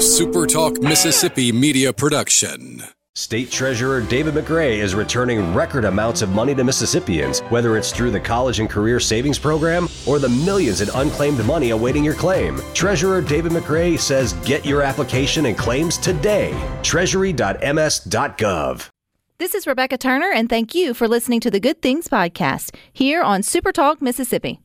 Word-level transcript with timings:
a 0.00 0.02
SuperTalk 0.02 0.82
Mississippi 0.82 1.52
media 1.52 1.92
production. 1.92 2.82
State 3.14 3.50
Treasurer 3.50 4.00
David 4.00 4.32
McRae 4.32 4.78
is 4.78 4.94
returning 4.94 5.52
record 5.52 5.84
amounts 5.84 6.22
of 6.22 6.30
money 6.30 6.54
to 6.54 6.64
Mississippians, 6.64 7.40
whether 7.50 7.76
it's 7.76 7.92
through 7.92 8.10
the 8.10 8.18
College 8.18 8.60
and 8.60 8.70
Career 8.70 8.98
Savings 8.98 9.38
Program 9.38 9.90
or 10.06 10.18
the 10.18 10.30
millions 10.30 10.80
in 10.80 10.88
unclaimed 10.94 11.44
money 11.44 11.68
awaiting 11.68 12.02
your 12.02 12.14
claim. 12.14 12.62
Treasurer 12.72 13.20
David 13.20 13.52
McRae 13.52 14.00
says 14.00 14.32
get 14.46 14.64
your 14.64 14.80
application 14.80 15.44
and 15.44 15.58
claims 15.58 15.98
today. 15.98 16.58
Treasury.ms.gov. 16.82 18.88
This 19.36 19.54
is 19.54 19.66
Rebecca 19.66 19.98
Turner, 19.98 20.32
and 20.32 20.48
thank 20.48 20.74
you 20.74 20.94
for 20.94 21.08
listening 21.08 21.40
to 21.40 21.50
the 21.50 21.60
Good 21.60 21.82
Things 21.82 22.08
Podcast 22.08 22.74
here 22.94 23.20
on 23.20 23.42
SuperTalk 23.42 24.00
Mississippi. 24.00 24.60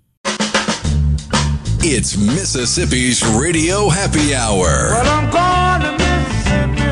It's 1.88 2.18
Mississippi's 2.18 3.24
Radio 3.28 3.90
Happy 3.90 4.34
Hour. 4.34 4.90
Well, 4.90 5.06
I'm 5.06 5.30
going 5.30 5.82
to 5.86 6.04
Mississippi, 6.04 6.90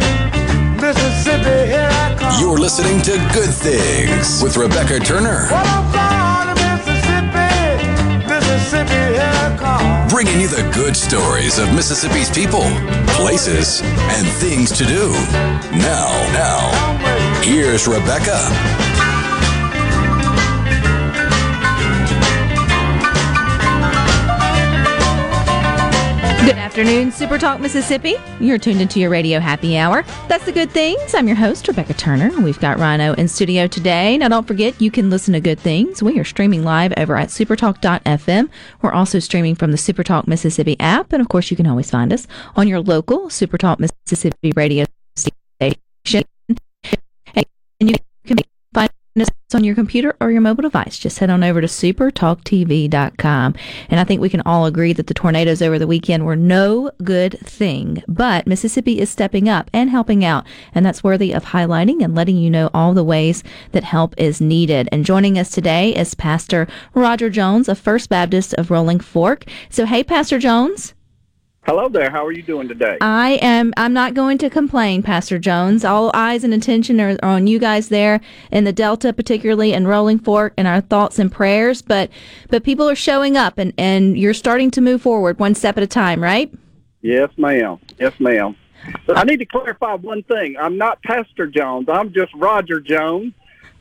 Mississippi, 0.80 1.66
here 1.72 1.90
I 1.90 2.16
come. 2.18 2.40
You're 2.40 2.60
listening 2.60 3.02
to 3.02 3.12
Good 3.34 3.50
Things 3.50 4.44
with 4.44 4.56
Rebecca 4.56 5.00
Turner, 5.00 5.48
Well, 5.50 5.66
I'm 5.66 5.90
going 5.90 6.56
to 6.56 6.62
Mississippi, 6.62 8.30
Mississippi, 8.30 9.18
here 9.18 9.34
I 9.34 9.58
come. 9.58 10.08
bringing 10.10 10.40
you 10.40 10.48
the 10.48 10.70
good 10.76 10.96
stories 10.96 11.58
of 11.58 11.74
Mississippi's 11.74 12.30
people, 12.30 12.62
places, 13.18 13.82
and 14.14 14.28
things 14.28 14.72
to 14.78 14.86
do. 14.86 15.10
Now, 15.74 16.14
now, 16.38 17.42
here's 17.42 17.88
Rebecca. 17.88 18.38
Good 26.46 26.58
afternoon, 26.58 27.14
Super 27.14 27.38
Talk 27.38 27.62
Mississippi. 27.62 28.16
You're 28.42 28.58
tuned 28.58 28.82
into 28.82 29.00
your 29.00 29.10
radio 29.10 29.40
happy 29.40 29.78
hour. 29.78 30.04
That's 30.28 30.44
the 30.44 30.52
good 30.52 30.70
things. 30.72 31.14
I'm 31.16 31.26
your 31.26 31.38
host, 31.38 31.66
Rebecca 31.70 31.94
Turner. 31.94 32.32
We've 32.42 32.60
got 32.60 32.80
Rhino 32.80 33.14
in 33.14 33.30
studio 33.30 33.66
today. 33.66 34.18
Now, 34.18 34.28
don't 34.28 34.46
forget, 34.46 34.82
you 34.82 34.92
can 34.92 35.10
listen 35.10 35.34
to 35.36 35.40
Good 35.40 35.58
Things. 35.58 36.04
We 36.04 36.20
are 36.20 36.26
streaming 36.26 36.66
live 36.66 36.94
over 36.98 37.16
at 37.16 37.30
supertalk.fm. 37.30 38.50
We're 38.82 38.92
also 38.92 39.20
streaming 39.20 39.56
from 39.56 39.72
the 39.72 39.78
Supertalk 39.78 40.28
Mississippi 40.28 40.76
app. 40.82 41.14
And 41.14 41.22
of 41.22 41.30
course, 41.30 41.50
you 41.50 41.56
can 41.56 41.66
always 41.66 41.90
find 41.90 42.12
us 42.12 42.28
on 42.58 42.68
your 42.68 42.82
local 42.82 43.30
Supertalk 43.30 43.80
Mississippi 43.80 44.52
radio 44.54 44.84
station. 45.16 46.26
And 47.34 47.46
you 47.80 47.96
can 48.26 48.38
find 48.74 48.90
us 49.54 49.60
on 49.60 49.64
your 49.64 49.76
computer 49.76 50.16
or 50.20 50.32
your 50.32 50.42
mobile 50.42 50.64
device. 50.64 50.98
Just 50.98 51.20
head 51.20 51.30
on 51.30 51.44
over 51.44 51.62
to 51.62 51.68
supertalktv.com. 51.68 53.56
And 53.90 54.00
I 54.00 54.04
think 54.04 54.22
we 54.22 54.30
can 54.30 54.42
all 54.42 54.66
agree 54.66 54.94
that 54.94 55.08
the 55.08 55.14
tornadoes 55.14 55.62
over 55.62 55.78
the 55.78 55.88
weekend 55.88 56.26
were 56.26 56.36
no 56.36 56.92
good 57.04 57.40
thing. 57.40 58.04
But 58.08 58.48
Mississippi 58.48 59.00
is 59.00 59.10
stepping 59.10 59.48
up 59.48 59.70
and 59.74 59.90
helping 59.90 60.26
out. 60.26 60.46
And 60.74 60.86
that's 60.86 61.04
worthy 61.04 61.32
of 61.32 61.46
highlighting 61.46 62.04
and 62.04 62.16
letting 62.16 62.38
you 62.38 62.50
know 62.50 62.70
all 62.74 62.94
the 62.94 63.04
ways 63.04 63.44
that 63.72 63.84
help 63.84 64.14
is 64.18 64.42
needed. 64.42 64.90
And 64.92 65.06
joining 65.06 65.38
us 65.38 65.50
today 65.50 65.96
is 65.96 66.16
Pastor 66.16 66.68
Rodger 66.94 67.30
Jones 67.30 67.70
of 67.70 67.78
First 67.78 68.10
Baptist 68.10 68.54
of 68.56 68.72
Rolling 68.72 69.00
Fork. 69.00 69.46
So, 69.70 69.86
hey, 69.86 70.04
Pastor 70.04 70.40
Jones. 70.40 70.94
Hello 71.66 71.88
there. 71.88 72.10
How 72.10 72.26
are 72.26 72.34
you 72.34 72.44
doing 72.44 72.68
today? 72.68 72.98
I 73.00 73.40
am. 73.42 73.74
I'm 73.78 73.94
not 73.94 74.14
going 74.14 74.38
to 74.40 74.50
complain, 74.50 75.02
Pastor 75.02 75.40
Jones. 75.40 75.86
All 75.86 76.12
eyes 76.14 76.44
and 76.44 76.54
attention 76.54 77.00
are, 77.00 77.18
are 77.24 77.36
on 77.36 77.48
you 77.48 77.58
guys 77.58 77.88
there 77.88 78.20
in 78.52 78.66
the 78.66 78.74
Delta, 78.74 79.14
particularly 79.14 79.72
in 79.72 79.88
Rolling 79.88 80.20
Fork, 80.20 80.54
and 80.58 80.68
our 80.68 80.82
thoughts 80.82 81.20
and 81.20 81.32
prayers. 81.32 81.82
But 81.82 82.10
but 82.50 82.66
people 82.66 82.90
are 82.90 82.96
showing 82.96 83.38
up, 83.38 83.58
and 83.58 83.74
and 83.78 84.18
you're 84.18 84.34
starting 84.34 84.72
to 84.72 84.82
move 84.82 85.02
forward 85.02 85.40
one 85.40 85.56
step 85.56 85.78
at 85.78 85.84
a 85.84 85.88
time, 85.88 86.22
right? 86.22 86.54
yes, 87.02 87.30
ma'am. 87.38 87.80
Yes, 87.98 88.14
ma'am. 88.20 88.58
But 89.08 89.18
I 89.18 89.24
need 89.24 89.38
to 89.38 89.46
clarify 89.46 89.94
one 89.94 90.24
thing. 90.24 90.58
I'm 90.60 90.78
not 90.78 91.02
Pastor 91.04 91.48
Jones. 91.48 91.88
I'm 91.88 92.12
just 92.12 92.34
Rodger 92.34 92.82
Jones. 92.82 93.34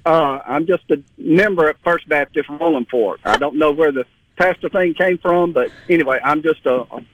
Uh, 0.06 0.38
I'm 0.46 0.66
just 0.66 0.88
a 0.90 1.02
member 1.18 1.68
at 1.68 1.76
First 1.82 2.08
Baptist 2.08 2.48
Rolling 2.48 2.86
Fork. 2.86 3.18
I 3.24 3.38
don't 3.38 3.56
know 3.56 3.72
where 3.72 3.90
the 3.90 4.04
pastor 4.36 4.68
thing 4.68 4.94
came 4.94 5.18
from, 5.18 5.52
but 5.52 5.70
anyway, 5.88 6.20
I'm 6.24 6.42
just 6.42 6.64
a, 6.66 6.82
a 6.82 7.04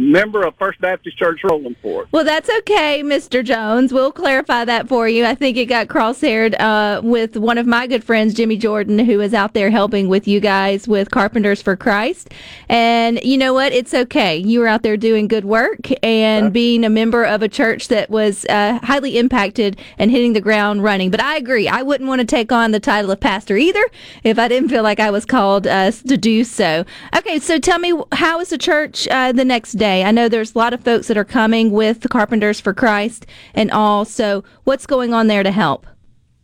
member 0.00 0.46
of 0.46 0.54
First 0.56 0.80
Baptist 0.80 1.18
Church 1.18 1.40
Rolling 1.44 1.76
Fork. 1.82 2.08
Well, 2.12 2.24
that's 2.24 2.50
okay, 2.58 3.02
Mr. 3.02 3.44
Jones. 3.44 3.92
We'll 3.92 4.12
clarify 4.12 4.64
that 4.64 4.88
for 4.88 5.08
you. 5.08 5.24
I 5.24 5.34
think 5.34 5.56
it 5.56 5.66
got 5.66 5.88
crosshaired 5.88 6.58
uh, 6.60 7.00
with 7.02 7.36
one 7.36 7.58
of 7.58 7.66
my 7.66 7.86
good 7.86 8.04
friends, 8.04 8.34
Jimmy 8.34 8.56
Jordan, 8.56 8.98
who 8.98 9.20
is 9.20 9.34
out 9.34 9.54
there 9.54 9.70
helping 9.70 10.08
with 10.08 10.28
you 10.28 10.40
guys 10.40 10.86
with 10.86 11.10
Carpenters 11.10 11.62
for 11.62 11.76
Christ. 11.76 12.32
And 12.68 13.20
you 13.22 13.38
know 13.38 13.54
what? 13.54 13.72
It's 13.72 13.94
okay. 13.94 14.36
You 14.36 14.60
were 14.60 14.66
out 14.66 14.82
there 14.82 14.96
doing 14.96 15.28
good 15.28 15.44
work 15.44 15.88
and 16.02 16.52
being 16.52 16.84
a 16.84 16.90
member 16.90 17.24
of 17.24 17.42
a 17.42 17.48
church 17.48 17.88
that 17.88 18.10
was 18.10 18.44
uh, 18.46 18.78
highly 18.82 19.18
impacted 19.18 19.78
and 19.98 20.10
hitting 20.10 20.32
the 20.32 20.40
ground 20.40 20.82
running. 20.82 21.10
But 21.10 21.20
I 21.20 21.36
agree. 21.36 21.68
I 21.68 21.82
wouldn't 21.82 22.08
want 22.08 22.20
to 22.20 22.26
take 22.26 22.52
on 22.52 22.72
the 22.72 22.80
title 22.80 23.10
of 23.10 23.20
pastor 23.20 23.56
either 23.56 23.84
if 24.24 24.38
I 24.38 24.48
didn't 24.48 24.68
feel 24.68 24.82
like 24.82 25.00
I 25.00 25.10
was 25.10 25.24
called 25.24 25.66
uh, 25.66 25.90
to 25.90 26.16
do 26.16 26.44
so. 26.44 26.84
Okay, 27.16 27.38
so 27.38 27.58
tell 27.58 27.78
me, 27.78 27.94
how 28.12 28.40
is 28.40 28.50
the 28.50 28.58
church 28.58 29.08
uh, 29.08 29.32
the 29.32 29.44
next 29.44 29.69
day? 29.72 30.04
I 30.04 30.10
know 30.10 30.28
there's 30.28 30.54
a 30.54 30.58
lot 30.58 30.72
of 30.72 30.82
folks 30.82 31.08
that 31.08 31.16
are 31.16 31.24
coming 31.24 31.70
with 31.70 32.00
the 32.00 32.08
Carpenters 32.08 32.60
for 32.60 32.74
Christ 32.74 33.26
and 33.54 33.70
all. 33.70 34.04
So 34.04 34.44
what's 34.64 34.86
going 34.86 35.12
on 35.14 35.26
there 35.26 35.42
to 35.42 35.50
help? 35.50 35.86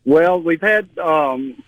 Well, 0.05 0.41
we've 0.41 0.61
had 0.61 0.89
um, 0.99 1.63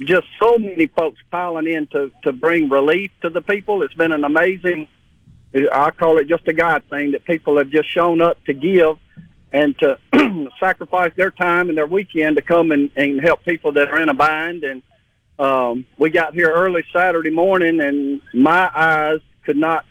just 0.00 0.26
so 0.40 0.58
many 0.58 0.86
folks 0.86 1.18
piling 1.30 1.66
in 1.66 1.86
to, 1.88 2.10
to 2.22 2.32
bring 2.32 2.68
relief 2.68 3.10
to 3.22 3.30
the 3.30 3.42
people. 3.42 3.82
It's 3.82 3.94
been 3.94 4.12
an 4.12 4.24
amazing, 4.24 4.88
I 5.72 5.90
call 5.90 6.18
it 6.18 6.28
just 6.28 6.46
a 6.48 6.52
God 6.52 6.82
thing, 6.90 7.12
that 7.12 7.24
people 7.24 7.58
have 7.58 7.70
just 7.70 7.90
shown 7.92 8.20
up 8.20 8.42
to 8.44 8.52
give 8.52 8.98
and 9.52 9.78
to 9.78 9.98
sacrifice 10.60 11.12
their 11.16 11.30
time 11.30 11.68
and 11.68 11.78
their 11.78 11.86
weekend 11.86 12.36
to 12.36 12.42
come 12.42 12.70
and, 12.70 12.90
and 12.96 13.20
help 13.20 13.44
people 13.44 13.72
that 13.72 13.88
are 13.88 14.00
in 14.00 14.08
a 14.08 14.14
bind. 14.14 14.64
And 14.64 14.82
um, 15.38 15.86
we 15.96 16.10
got 16.10 16.34
here 16.34 16.50
early 16.50 16.84
Saturday 16.92 17.30
morning, 17.30 17.80
and 17.80 18.20
my 18.34 18.70
eyes 18.74 19.20
could 19.44 19.56
not, 19.56 19.84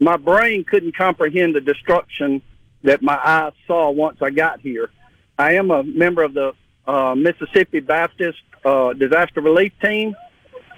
my 0.00 0.16
brain 0.16 0.64
couldn't 0.64 0.96
comprehend 0.96 1.54
the 1.54 1.60
destruction 1.60 2.42
that 2.82 3.02
my 3.02 3.18
eyes 3.24 3.52
saw 3.66 3.90
once 3.90 4.18
I 4.20 4.30
got 4.30 4.60
here. 4.60 4.90
I 5.38 5.54
am 5.54 5.70
a 5.70 5.82
member 5.82 6.22
of 6.22 6.34
the 6.34 6.52
uh, 6.86 7.14
Mississippi 7.14 7.80
Baptist 7.80 8.38
uh, 8.64 8.92
Disaster 8.92 9.40
Relief 9.40 9.72
Team, 9.82 10.14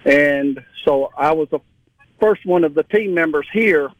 and 0.05 0.63
so 0.85 1.11
I 1.17 1.33
was 1.33 1.49
the 1.51 1.61
first 2.21 2.47
one 2.47 2.65
of 2.65 2.75
the 2.75 2.85
team 2.85 3.15
members 3.15 3.47
here. 3.53 3.91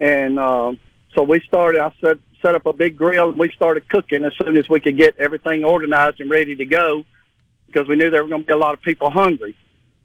And 0.00 0.38
uh, 0.38 0.72
so 1.14 1.22
we 1.24 1.40
started. 1.40 1.80
I 1.80 1.92
set 2.00 2.18
set 2.40 2.54
up 2.54 2.66
a 2.66 2.72
big 2.72 2.96
grill, 2.96 3.30
and 3.30 3.38
we 3.38 3.50
started 3.50 3.88
cooking 3.88 4.24
as 4.24 4.32
soon 4.40 4.56
as 4.56 4.68
we 4.68 4.78
could 4.78 4.96
get 4.96 5.16
everything 5.18 5.64
organized 5.64 6.20
and 6.20 6.30
ready 6.30 6.54
to 6.54 6.64
go, 6.64 7.04
because 7.66 7.88
we 7.88 7.96
knew 7.96 8.10
there 8.10 8.22
were 8.22 8.28
going 8.28 8.42
to 8.42 8.46
be 8.46 8.52
a 8.52 8.56
lot 8.56 8.74
of 8.74 8.80
people 8.80 9.10
hungry. 9.10 9.56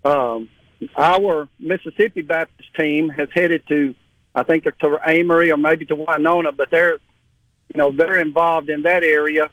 Um, 0.03 0.49
our 0.97 1.47
Mississippi 1.59 2.23
Baptist 2.23 2.73
team 2.75 3.09
has 3.09 3.29
headed 3.33 3.67
to, 3.67 3.93
I 4.35 4.43
think, 4.43 4.63
they're 4.63 4.71
to 4.71 4.99
Amory 5.07 5.51
or 5.51 5.57
maybe 5.57 5.85
to 5.85 5.95
Winona, 5.95 6.51
but 6.51 6.71
they're, 6.71 6.93
you 6.93 7.77
know, 7.77 7.91
they're 7.91 8.19
involved 8.19 8.69
in 8.69 8.83
that 8.83 9.03
area 9.03 9.49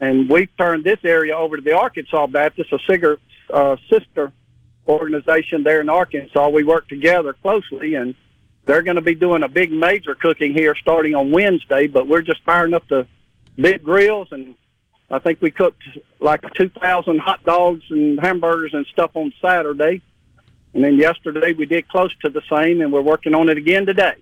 and 0.00 0.28
we've 0.28 0.54
turned 0.56 0.84
this 0.84 0.98
area 1.04 1.36
over 1.36 1.56
to 1.56 1.62
the 1.62 1.76
Arkansas 1.76 2.26
Baptist, 2.28 2.72
a 2.72 2.78
sister, 2.88 3.18
uh, 3.52 3.76
sister 3.90 4.32
organization 4.86 5.64
there 5.64 5.80
in 5.80 5.88
Arkansas. 5.88 6.48
We 6.48 6.62
work 6.62 6.88
together 6.88 7.32
closely, 7.32 7.94
and 7.94 8.14
they're 8.64 8.82
going 8.82 8.96
to 8.96 9.02
be 9.02 9.14
doing 9.14 9.42
a 9.42 9.48
big 9.48 9.72
major 9.72 10.14
cooking 10.14 10.54
here 10.54 10.74
starting 10.76 11.14
on 11.14 11.32
Wednesday. 11.32 11.88
But 11.88 12.06
we're 12.06 12.22
just 12.22 12.42
firing 12.44 12.74
up 12.74 12.86
the 12.88 13.06
big 13.56 13.82
grills, 13.82 14.28
and 14.30 14.54
I 15.10 15.18
think 15.18 15.42
we 15.42 15.50
cooked 15.50 15.82
like 16.20 16.42
2,000 16.54 17.18
hot 17.18 17.44
dogs 17.44 17.82
and 17.90 18.20
hamburgers 18.20 18.74
and 18.74 18.86
stuff 18.86 19.10
on 19.14 19.32
Saturday. 19.42 20.00
And 20.74 20.84
then 20.84 20.96
yesterday 20.96 21.52
we 21.52 21.66
did 21.66 21.88
close 21.88 22.14
to 22.22 22.28
the 22.28 22.42
same, 22.50 22.80
and 22.80 22.92
we're 22.92 23.02
working 23.02 23.34
on 23.34 23.48
it 23.48 23.56
again 23.56 23.86
today. 23.86 24.14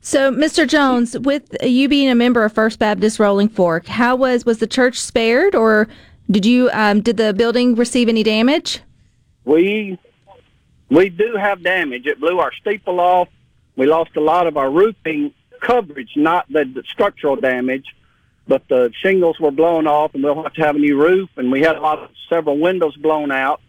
So, 0.00 0.30
Mr. 0.30 0.66
Jones, 0.66 1.18
with 1.18 1.56
you 1.62 1.88
being 1.88 2.08
a 2.08 2.14
member 2.14 2.44
of 2.44 2.52
First 2.52 2.78
Baptist 2.78 3.18
Rolling 3.18 3.48
Fork, 3.48 3.86
how 3.86 4.16
was 4.16 4.46
was 4.46 4.58
the 4.58 4.66
church 4.66 4.98
spared, 4.98 5.54
or 5.54 5.88
did 6.30 6.46
you 6.46 6.70
um, 6.72 7.00
did 7.00 7.16
the 7.16 7.32
building 7.32 7.74
receive 7.74 8.08
any 8.08 8.22
damage? 8.22 8.80
We 9.44 9.98
we 10.90 11.08
do 11.08 11.36
have 11.36 11.62
damage. 11.62 12.06
It 12.06 12.20
blew 12.20 12.38
our 12.38 12.52
steeple 12.60 13.00
off. 13.00 13.28
We 13.76 13.86
lost 13.86 14.16
a 14.16 14.20
lot 14.20 14.46
of 14.46 14.56
our 14.56 14.70
roofing 14.70 15.32
coverage, 15.60 16.12
not 16.16 16.46
the, 16.48 16.64
the 16.64 16.82
structural 16.88 17.36
damage, 17.36 17.86
but 18.46 18.66
the 18.68 18.92
shingles 19.02 19.38
were 19.38 19.50
blown 19.50 19.86
off, 19.86 20.14
and 20.14 20.22
we'll 20.22 20.42
have 20.42 20.54
to 20.54 20.62
have 20.62 20.76
a 20.76 20.78
new 20.78 21.00
roof. 21.00 21.28
And 21.36 21.52
we 21.52 21.60
had 21.60 21.76
a 21.76 21.80
lot 21.80 21.98
of 21.98 22.10
several 22.28 22.58
windows 22.58 22.96
blown 22.96 23.30
out. 23.30 23.60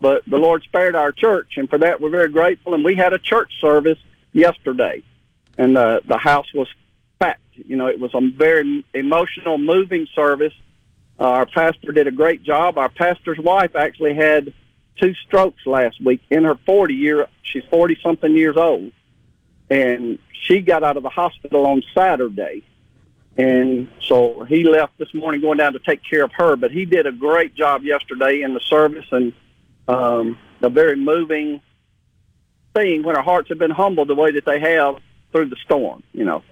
But 0.00 0.24
the 0.26 0.36
Lord 0.36 0.62
spared 0.62 0.94
our 0.94 1.12
church, 1.12 1.54
and 1.56 1.68
for 1.68 1.78
that 1.78 2.00
we're 2.00 2.10
very 2.10 2.28
grateful. 2.28 2.74
And 2.74 2.84
we 2.84 2.94
had 2.94 3.12
a 3.12 3.18
church 3.18 3.50
service 3.60 3.98
yesterday, 4.32 5.02
and 5.56 5.76
the 5.76 6.02
the 6.06 6.18
house 6.18 6.52
was 6.54 6.68
packed. 7.18 7.40
You 7.54 7.76
know, 7.76 7.86
it 7.86 7.98
was 7.98 8.10
a 8.14 8.20
very 8.20 8.84
emotional, 8.92 9.58
moving 9.58 10.06
service. 10.14 10.52
Uh, 11.18 11.24
our 11.24 11.46
pastor 11.46 11.92
did 11.92 12.06
a 12.06 12.10
great 12.10 12.42
job. 12.42 12.76
Our 12.76 12.90
pastor's 12.90 13.38
wife 13.38 13.74
actually 13.74 14.14
had 14.14 14.52
two 15.00 15.14
strokes 15.26 15.66
last 15.66 16.02
week 16.04 16.20
in 16.30 16.44
her 16.44 16.56
40 16.66 16.94
year. 16.94 17.26
She's 17.42 17.64
40 17.70 17.98
something 18.02 18.36
years 18.36 18.56
old, 18.56 18.92
and 19.70 20.18
she 20.32 20.60
got 20.60 20.82
out 20.82 20.96
of 20.96 21.02
the 21.02 21.08
hospital 21.08 21.66
on 21.66 21.82
Saturday. 21.94 22.64
And 23.38 23.88
so 24.00 24.44
he 24.44 24.64
left 24.64 24.96
this 24.98 25.12
morning 25.12 25.42
going 25.42 25.58
down 25.58 25.74
to 25.74 25.78
take 25.78 26.00
care 26.08 26.24
of 26.24 26.32
her, 26.32 26.56
but 26.56 26.70
he 26.70 26.86
did 26.86 27.06
a 27.06 27.12
great 27.12 27.54
job 27.54 27.82
yesterday 27.82 28.40
in 28.40 28.54
the 28.54 28.60
service 28.60 29.04
and 29.10 29.34
um, 29.88 30.38
a 30.62 30.68
very 30.68 30.96
moving 30.96 31.60
thing 32.74 33.02
when 33.02 33.16
our 33.16 33.22
hearts 33.22 33.48
have 33.48 33.58
been 33.58 33.70
humbled 33.70 34.08
the 34.08 34.14
way 34.14 34.32
that 34.32 34.44
they 34.44 34.60
have 34.60 34.96
through 35.32 35.48
the 35.48 35.56
storm, 35.64 36.02
you 36.12 36.24
know. 36.24 36.42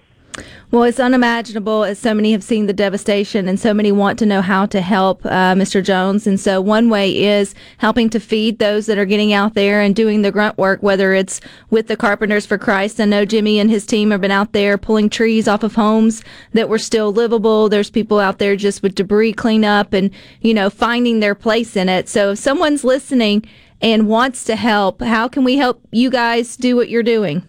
Well, 0.70 0.82
it's 0.82 0.98
unimaginable 0.98 1.84
as 1.84 2.00
so 2.00 2.14
many 2.14 2.32
have 2.32 2.42
seen 2.42 2.66
the 2.66 2.72
devastation 2.72 3.46
and 3.46 3.60
so 3.60 3.72
many 3.72 3.92
want 3.92 4.18
to 4.18 4.26
know 4.26 4.42
how 4.42 4.66
to 4.66 4.80
help 4.80 5.24
uh, 5.24 5.54
Mr. 5.54 5.84
Jones. 5.84 6.26
And 6.26 6.40
so 6.40 6.60
one 6.60 6.90
way 6.90 7.16
is 7.22 7.54
helping 7.78 8.10
to 8.10 8.18
feed 8.18 8.58
those 8.58 8.86
that 8.86 8.98
are 8.98 9.04
getting 9.04 9.32
out 9.32 9.54
there 9.54 9.80
and 9.80 9.94
doing 9.94 10.22
the 10.22 10.32
grunt 10.32 10.58
work, 10.58 10.82
whether 10.82 11.14
it's 11.14 11.40
with 11.70 11.86
the 11.86 11.96
Carpenters 11.96 12.44
for 12.44 12.58
Christ. 12.58 13.00
I 13.00 13.04
know 13.04 13.24
Jimmy 13.24 13.60
and 13.60 13.70
his 13.70 13.86
team 13.86 14.10
have 14.10 14.20
been 14.20 14.32
out 14.32 14.52
there 14.52 14.76
pulling 14.76 15.08
trees 15.08 15.46
off 15.46 15.62
of 15.62 15.76
homes 15.76 16.24
that 16.54 16.68
were 16.68 16.78
still 16.78 17.12
livable. 17.12 17.68
There's 17.68 17.90
people 17.90 18.18
out 18.18 18.38
there 18.38 18.56
just 18.56 18.82
with 18.82 18.96
debris 18.96 19.34
cleanup 19.34 19.92
and, 19.92 20.10
you 20.40 20.54
know, 20.54 20.70
finding 20.70 21.20
their 21.20 21.36
place 21.36 21.76
in 21.76 21.88
it. 21.88 22.08
So 22.08 22.32
if 22.32 22.40
someone's 22.40 22.82
listening 22.82 23.44
and 23.80 24.08
wants 24.08 24.42
to 24.44 24.56
help, 24.56 25.00
how 25.02 25.28
can 25.28 25.44
we 25.44 25.56
help 25.56 25.80
you 25.92 26.10
guys 26.10 26.56
do 26.56 26.74
what 26.74 26.88
you're 26.88 27.04
doing? 27.04 27.46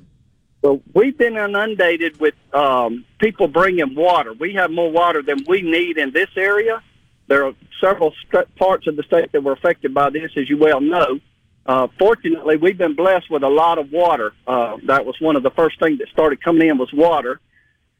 Well, 0.65 0.81
we've 0.95 1.15
been 1.15 1.37
inundated 1.37 2.19
with 2.19 2.33
um, 2.51 3.05
people 3.19 3.47
bringing 3.47 3.93
water. 3.93 4.33
We 4.33 4.55
have 4.55 4.71
more 4.71 4.91
water 4.91 5.21
than 5.21 5.45
we 5.47 5.61
need 5.61 5.99
in 5.99 6.09
this 6.09 6.29
area. 6.35 6.81
There 7.27 7.45
are 7.45 7.53
several 7.79 8.15
st- 8.25 8.55
parts 8.55 8.87
of 8.87 8.95
the 8.95 9.03
state 9.03 9.31
that 9.33 9.43
were 9.43 9.51
affected 9.51 9.93
by 9.93 10.09
this, 10.09 10.31
as 10.35 10.49
you 10.49 10.57
well 10.57 10.81
know. 10.81 11.19
Uh, 11.67 11.87
fortunately, 11.99 12.57
we've 12.57 12.79
been 12.79 12.95
blessed 12.95 13.29
with 13.29 13.43
a 13.43 13.47
lot 13.47 13.77
of 13.77 13.91
water. 13.91 14.33
Uh, 14.47 14.77
that 14.87 15.05
was 15.05 15.15
one 15.21 15.35
of 15.35 15.43
the 15.43 15.51
first 15.51 15.79
things 15.79 15.99
that 15.99 16.07
started 16.07 16.43
coming 16.43 16.67
in 16.67 16.79
was 16.79 16.91
water, 16.91 17.39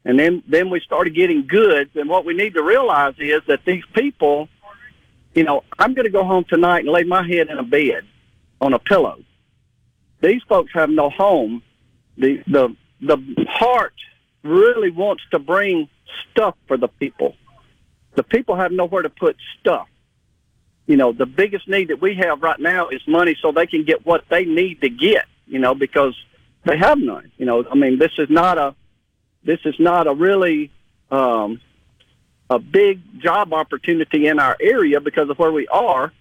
and 0.04 0.18
then 0.18 0.42
then 0.48 0.68
we 0.68 0.80
started 0.80 1.14
getting 1.14 1.46
goods. 1.46 1.90
And 1.94 2.10
what 2.10 2.24
we 2.24 2.34
need 2.34 2.54
to 2.54 2.64
realize 2.64 3.14
is 3.20 3.42
that 3.46 3.64
these 3.64 3.84
people, 3.92 4.48
you 5.36 5.44
know, 5.44 5.62
I'm 5.78 5.94
going 5.94 6.06
to 6.06 6.10
go 6.10 6.24
home 6.24 6.42
tonight 6.48 6.80
and 6.80 6.88
lay 6.88 7.04
my 7.04 7.24
head 7.24 7.48
in 7.48 7.58
a 7.58 7.62
bed 7.62 8.02
on 8.60 8.74
a 8.74 8.80
pillow. 8.80 9.20
These 10.20 10.42
folks 10.48 10.72
have 10.74 10.90
no 10.90 11.10
home 11.10 11.62
the 12.16 12.42
the 12.46 12.74
the 13.00 13.46
heart 13.48 13.94
really 14.42 14.90
wants 14.90 15.22
to 15.30 15.38
bring 15.38 15.88
stuff 16.30 16.54
for 16.66 16.76
the 16.76 16.88
people. 16.88 17.34
The 18.14 18.22
people 18.22 18.56
have 18.56 18.72
nowhere 18.72 19.02
to 19.02 19.10
put 19.10 19.36
stuff. 19.60 19.88
You 20.86 20.96
know, 20.96 21.12
the 21.12 21.26
biggest 21.26 21.68
need 21.68 21.88
that 21.88 22.00
we 22.00 22.14
have 22.14 22.42
right 22.42 22.58
now 22.58 22.88
is 22.88 23.00
money 23.06 23.36
so 23.42 23.52
they 23.52 23.66
can 23.66 23.84
get 23.84 24.06
what 24.06 24.24
they 24.30 24.44
need 24.44 24.80
to 24.82 24.88
get, 24.88 25.26
you 25.46 25.58
know, 25.58 25.74
because 25.74 26.14
they 26.64 26.78
have 26.78 26.98
none. 26.98 27.32
You 27.36 27.46
know, 27.46 27.64
I 27.70 27.74
mean, 27.74 27.98
this 27.98 28.12
is 28.18 28.30
not 28.30 28.56
a 28.56 28.74
this 29.44 29.60
is 29.64 29.74
not 29.78 30.06
a 30.06 30.14
really 30.14 30.70
um 31.10 31.60
a 32.48 32.58
big 32.58 33.00
job 33.20 33.52
opportunity 33.52 34.28
in 34.28 34.38
our 34.38 34.56
area 34.60 35.00
because 35.00 35.28
of 35.28 35.38
where 35.38 35.52
we 35.52 35.66
are 35.68 36.12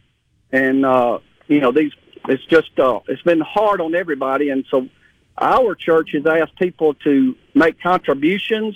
and 0.51 0.85
uh 0.85 1.19
you 1.47 1.59
know, 1.59 1.71
these 1.71 1.91
it's 2.27 2.43
just 2.45 2.77
uh 2.79 2.99
it's 3.07 3.21
been 3.21 3.41
hard 3.41 3.81
on 3.81 3.93
everybody 3.93 4.49
and 4.49 4.65
so 4.71 4.89
our 5.37 5.75
church 5.75 6.09
has 6.13 6.25
asked 6.25 6.57
people 6.57 6.93
to 6.95 7.35
make 7.53 7.81
contributions 7.81 8.75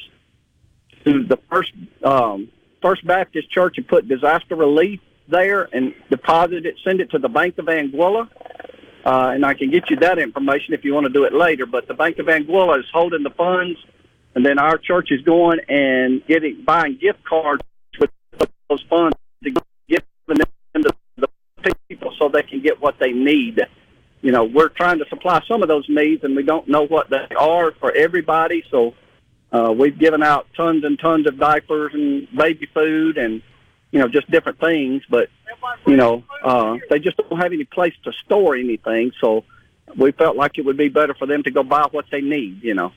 to 1.05 1.23
the 1.23 1.37
first 1.49 1.71
um, 2.03 2.49
First 2.81 3.05
Baptist 3.05 3.49
Church 3.51 3.77
and 3.77 3.87
put 3.87 4.07
disaster 4.07 4.55
relief 4.55 4.99
there 5.27 5.67
and 5.71 5.93
deposit 6.09 6.65
it, 6.65 6.75
send 6.83 7.01
it 7.01 7.11
to 7.11 7.19
the 7.19 7.29
Bank 7.29 7.57
of 7.57 7.65
Anguilla. 7.65 8.29
Uh, 9.05 9.31
and 9.33 9.45
I 9.45 9.53
can 9.53 9.71
get 9.71 9.89
you 9.89 9.97
that 9.97 10.19
information 10.19 10.73
if 10.73 10.83
you 10.83 10.93
want 10.93 11.05
to 11.05 11.13
do 11.13 11.23
it 11.23 11.33
later. 11.33 11.65
But 11.65 11.87
the 11.87 11.93
Bank 11.93 12.19
of 12.19 12.25
Anguilla 12.27 12.79
is 12.79 12.85
holding 12.91 13.23
the 13.23 13.29
funds, 13.31 13.79
and 14.35 14.45
then 14.45 14.59
our 14.59 14.77
church 14.77 15.09
is 15.11 15.21
going 15.21 15.59
and 15.69 16.25
getting 16.27 16.63
buying 16.63 16.97
gift 16.97 17.23
cards 17.23 17.63
with 17.99 18.09
those 18.69 18.83
funds 18.89 19.17
to 19.43 19.51
give 19.87 20.03
them 20.27 20.37
to 20.37 20.93
the 21.17 21.75
people 21.87 22.13
so 22.17 22.29
they 22.29 22.43
can 22.43 22.61
get 22.61 22.81
what 22.81 22.95
they 22.99 23.11
need 23.11 23.61
you 24.21 24.31
know, 24.31 24.43
we're 24.43 24.69
trying 24.69 24.99
to 24.99 25.05
supply 25.09 25.41
some 25.47 25.61
of 25.61 25.69
those 25.69 25.87
needs, 25.87 26.23
and 26.23 26.35
we 26.35 26.43
don't 26.43 26.67
know 26.67 26.85
what 26.85 27.09
they 27.09 27.27
are 27.37 27.71
for 27.79 27.91
everybody. 27.91 28.63
So 28.69 28.93
uh, 29.51 29.73
we've 29.77 29.97
given 29.97 30.21
out 30.21 30.47
tons 30.55 30.83
and 30.83 30.99
tons 30.99 31.27
of 31.27 31.37
diapers 31.37 31.93
and 31.93 32.27
baby 32.35 32.67
food, 32.73 33.17
and 33.17 33.41
you 33.91 33.99
know, 33.99 34.07
just 34.07 34.29
different 34.29 34.59
things. 34.59 35.03
But 35.09 35.29
you 35.87 35.95
know, 35.95 36.23
uh, 36.43 36.77
they 36.89 36.99
just 36.99 37.17
don't 37.17 37.39
have 37.39 37.53
any 37.53 37.63
place 37.63 37.93
to 38.03 38.11
store 38.25 38.55
anything. 38.55 39.11
So 39.21 39.45
we 39.95 40.11
felt 40.11 40.35
like 40.35 40.57
it 40.57 40.65
would 40.65 40.77
be 40.77 40.89
better 40.89 41.13
for 41.13 41.25
them 41.25 41.43
to 41.43 41.51
go 41.51 41.63
buy 41.63 41.87
what 41.91 42.05
they 42.11 42.21
need. 42.21 42.63
You 42.63 42.73
know. 42.73 42.91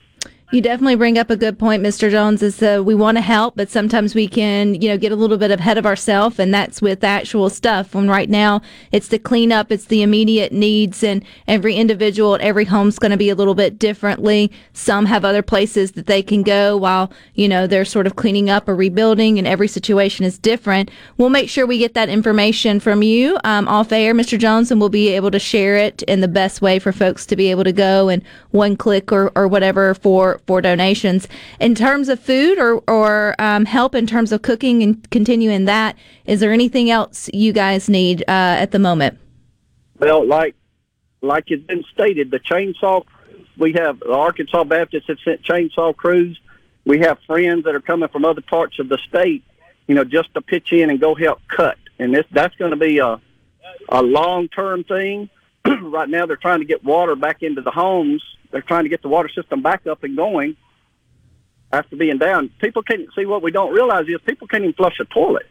You 0.52 0.60
definitely 0.60 0.96
bring 0.96 1.16
up 1.16 1.30
a 1.30 1.36
good 1.38 1.58
point, 1.58 1.82
Mr. 1.82 2.10
Jones. 2.10 2.42
Is 2.42 2.62
uh, 2.62 2.82
we 2.84 2.94
want 2.94 3.16
to 3.16 3.22
help, 3.22 3.56
but 3.56 3.70
sometimes 3.70 4.14
we 4.14 4.28
can, 4.28 4.74
you 4.74 4.90
know, 4.90 4.98
get 4.98 5.10
a 5.10 5.16
little 5.16 5.38
bit 5.38 5.50
ahead 5.50 5.78
of 5.78 5.86
ourselves, 5.86 6.38
and 6.38 6.52
that's 6.52 6.82
with 6.82 7.02
actual 7.02 7.48
stuff. 7.48 7.94
When 7.94 8.06
right 8.06 8.28
now 8.28 8.60
it's 8.90 9.08
the 9.08 9.18
cleanup, 9.18 9.72
it's 9.72 9.86
the 9.86 10.02
immediate 10.02 10.52
needs, 10.52 11.02
and 11.02 11.24
every 11.48 11.76
individual 11.76 12.36
every 12.42 12.66
home's 12.66 12.98
going 12.98 13.12
to 13.12 13.16
be 13.16 13.30
a 13.30 13.34
little 13.34 13.54
bit 13.54 13.78
differently. 13.78 14.52
Some 14.74 15.06
have 15.06 15.24
other 15.24 15.40
places 15.40 15.92
that 15.92 16.04
they 16.04 16.22
can 16.22 16.42
go 16.42 16.76
while 16.76 17.10
you 17.34 17.48
know 17.48 17.66
they're 17.66 17.86
sort 17.86 18.06
of 18.06 18.16
cleaning 18.16 18.50
up 18.50 18.68
or 18.68 18.76
rebuilding, 18.76 19.38
and 19.38 19.48
every 19.48 19.68
situation 19.68 20.26
is 20.26 20.38
different. 20.38 20.90
We'll 21.16 21.30
make 21.30 21.48
sure 21.48 21.66
we 21.66 21.78
get 21.78 21.94
that 21.94 22.10
information 22.10 22.78
from 22.78 23.02
you 23.02 23.38
um, 23.44 23.68
off 23.68 23.90
air, 23.90 24.12
Mr. 24.12 24.38
Jones, 24.38 24.70
and 24.70 24.78
we'll 24.78 24.90
be 24.90 25.08
able 25.08 25.30
to 25.30 25.38
share 25.38 25.78
it 25.78 26.02
in 26.02 26.20
the 26.20 26.28
best 26.28 26.60
way 26.60 26.78
for 26.78 26.92
folks 26.92 27.24
to 27.24 27.36
be 27.36 27.50
able 27.50 27.64
to 27.64 27.72
go 27.72 28.10
and 28.10 28.22
one 28.50 28.76
click 28.76 29.10
or, 29.10 29.32
or 29.34 29.48
whatever 29.48 29.94
for 29.94 30.41
for 30.46 30.60
donations. 30.60 31.28
In 31.60 31.74
terms 31.74 32.08
of 32.08 32.20
food 32.20 32.58
or, 32.58 32.82
or 32.88 33.34
um, 33.38 33.64
help 33.64 33.94
in 33.94 34.06
terms 34.06 34.32
of 34.32 34.42
cooking 34.42 34.82
and 34.82 35.10
continuing 35.10 35.64
that, 35.66 35.96
is 36.24 36.40
there 36.40 36.52
anything 36.52 36.90
else 36.90 37.28
you 37.32 37.52
guys 37.52 37.88
need 37.88 38.22
uh, 38.22 38.56
at 38.58 38.70
the 38.70 38.78
moment? 38.78 39.18
Well, 39.98 40.26
like 40.26 40.54
like 41.20 41.44
it's 41.46 41.64
been 41.64 41.84
stated, 41.92 42.30
the 42.30 42.40
chainsaw 42.40 43.04
we 43.56 43.72
have 43.74 44.00
the 44.00 44.12
Arkansas 44.12 44.64
Baptists 44.64 45.06
have 45.08 45.18
sent 45.24 45.42
chainsaw 45.42 45.94
crews. 45.94 46.38
We 46.84 47.00
have 47.00 47.18
friends 47.26 47.64
that 47.64 47.74
are 47.74 47.80
coming 47.80 48.08
from 48.08 48.24
other 48.24 48.40
parts 48.40 48.78
of 48.80 48.88
the 48.88 48.98
state, 49.08 49.44
you 49.86 49.94
know, 49.94 50.04
just 50.04 50.34
to 50.34 50.40
pitch 50.40 50.72
in 50.72 50.90
and 50.90 51.00
go 51.00 51.14
help 51.14 51.40
cut. 51.48 51.78
And 51.98 52.14
this 52.14 52.26
that's 52.32 52.54
going 52.56 52.72
to 52.72 52.76
be 52.76 52.98
a 52.98 53.20
a 53.88 54.02
long 54.02 54.48
term 54.48 54.84
thing. 54.84 55.30
right 55.64 56.08
now, 56.08 56.26
they're 56.26 56.36
trying 56.36 56.58
to 56.58 56.64
get 56.64 56.82
water 56.82 57.14
back 57.14 57.42
into 57.42 57.60
the 57.60 57.70
homes 57.70 58.22
they're 58.52 58.62
trying 58.62 58.84
to 58.84 58.88
get 58.88 59.02
the 59.02 59.08
water 59.08 59.28
system 59.28 59.62
back 59.62 59.86
up 59.86 60.04
and 60.04 60.16
going 60.16 60.56
after 61.72 61.96
being 61.96 62.18
down. 62.18 62.50
People 62.60 62.82
can't 62.82 63.08
see 63.16 63.24
what 63.24 63.42
we 63.42 63.50
don't 63.50 63.72
realize 63.72 64.06
is 64.06 64.20
people 64.26 64.46
can't 64.46 64.62
even 64.62 64.74
flush 64.74 65.00
a 65.00 65.04
toilet. 65.06 65.46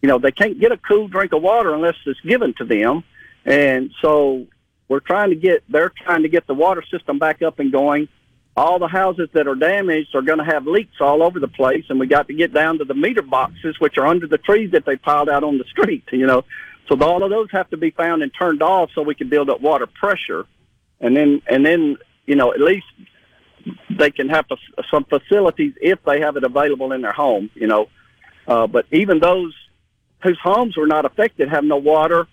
You 0.00 0.08
know, 0.08 0.18
they 0.18 0.30
can't 0.30 0.58
get 0.58 0.72
a 0.72 0.78
cool 0.78 1.08
drink 1.08 1.32
of 1.32 1.42
water 1.42 1.74
unless 1.74 1.96
it's 2.06 2.20
given 2.20 2.54
to 2.54 2.64
them. 2.64 3.04
And 3.44 3.90
so 4.00 4.46
we're 4.88 5.00
trying 5.00 5.30
to 5.30 5.36
get, 5.36 5.64
they're 5.68 5.92
trying 6.04 6.22
to 6.22 6.28
get 6.28 6.46
the 6.46 6.54
water 6.54 6.82
system 6.90 7.18
back 7.18 7.42
up 7.42 7.58
and 7.58 7.70
going. 7.70 8.08
All 8.56 8.78
the 8.78 8.88
houses 8.88 9.28
that 9.32 9.46
are 9.46 9.54
damaged 9.54 10.14
are 10.14 10.22
going 10.22 10.38
to 10.38 10.44
have 10.44 10.66
leaks 10.66 10.96
all 11.00 11.22
over 11.22 11.38
the 11.38 11.48
place. 11.48 11.84
And 11.88 12.00
we 12.00 12.06
got 12.06 12.28
to 12.28 12.34
get 12.34 12.52
down 12.54 12.78
to 12.78 12.84
the 12.84 12.94
meter 12.94 13.22
boxes, 13.22 13.78
which 13.78 13.98
are 13.98 14.06
under 14.06 14.26
the 14.26 14.38
trees 14.38 14.72
that 14.72 14.86
they 14.86 14.96
piled 14.96 15.28
out 15.28 15.44
on 15.44 15.58
the 15.58 15.64
street, 15.64 16.04
you 16.12 16.26
know. 16.26 16.44
So 16.88 17.00
all 17.02 17.22
of 17.22 17.30
those 17.30 17.48
have 17.52 17.70
to 17.70 17.76
be 17.76 17.90
found 17.90 18.22
and 18.22 18.32
turned 18.36 18.62
off 18.62 18.90
so 18.94 19.02
we 19.02 19.14
can 19.14 19.28
build 19.28 19.50
up 19.50 19.60
water 19.60 19.86
pressure. 19.86 20.46
And 21.00 21.16
then, 21.16 21.42
and 21.46 21.64
then 21.64 21.96
you 22.26 22.36
know, 22.36 22.52
at 22.52 22.60
least 22.60 22.86
they 23.90 24.10
can 24.10 24.28
have 24.28 24.46
some 24.90 25.04
facilities 25.04 25.74
if 25.80 26.02
they 26.04 26.20
have 26.20 26.36
it 26.36 26.44
available 26.44 26.92
in 26.92 27.02
their 27.02 27.12
home, 27.12 27.50
you 27.54 27.66
know. 27.66 27.88
Uh, 28.46 28.66
but 28.66 28.86
even 28.90 29.20
those 29.20 29.54
whose 30.22 30.38
homes 30.42 30.76
were 30.76 30.86
not 30.86 31.04
affected 31.04 31.48
have 31.48 31.64
no 31.64 31.76
water, 31.76 32.26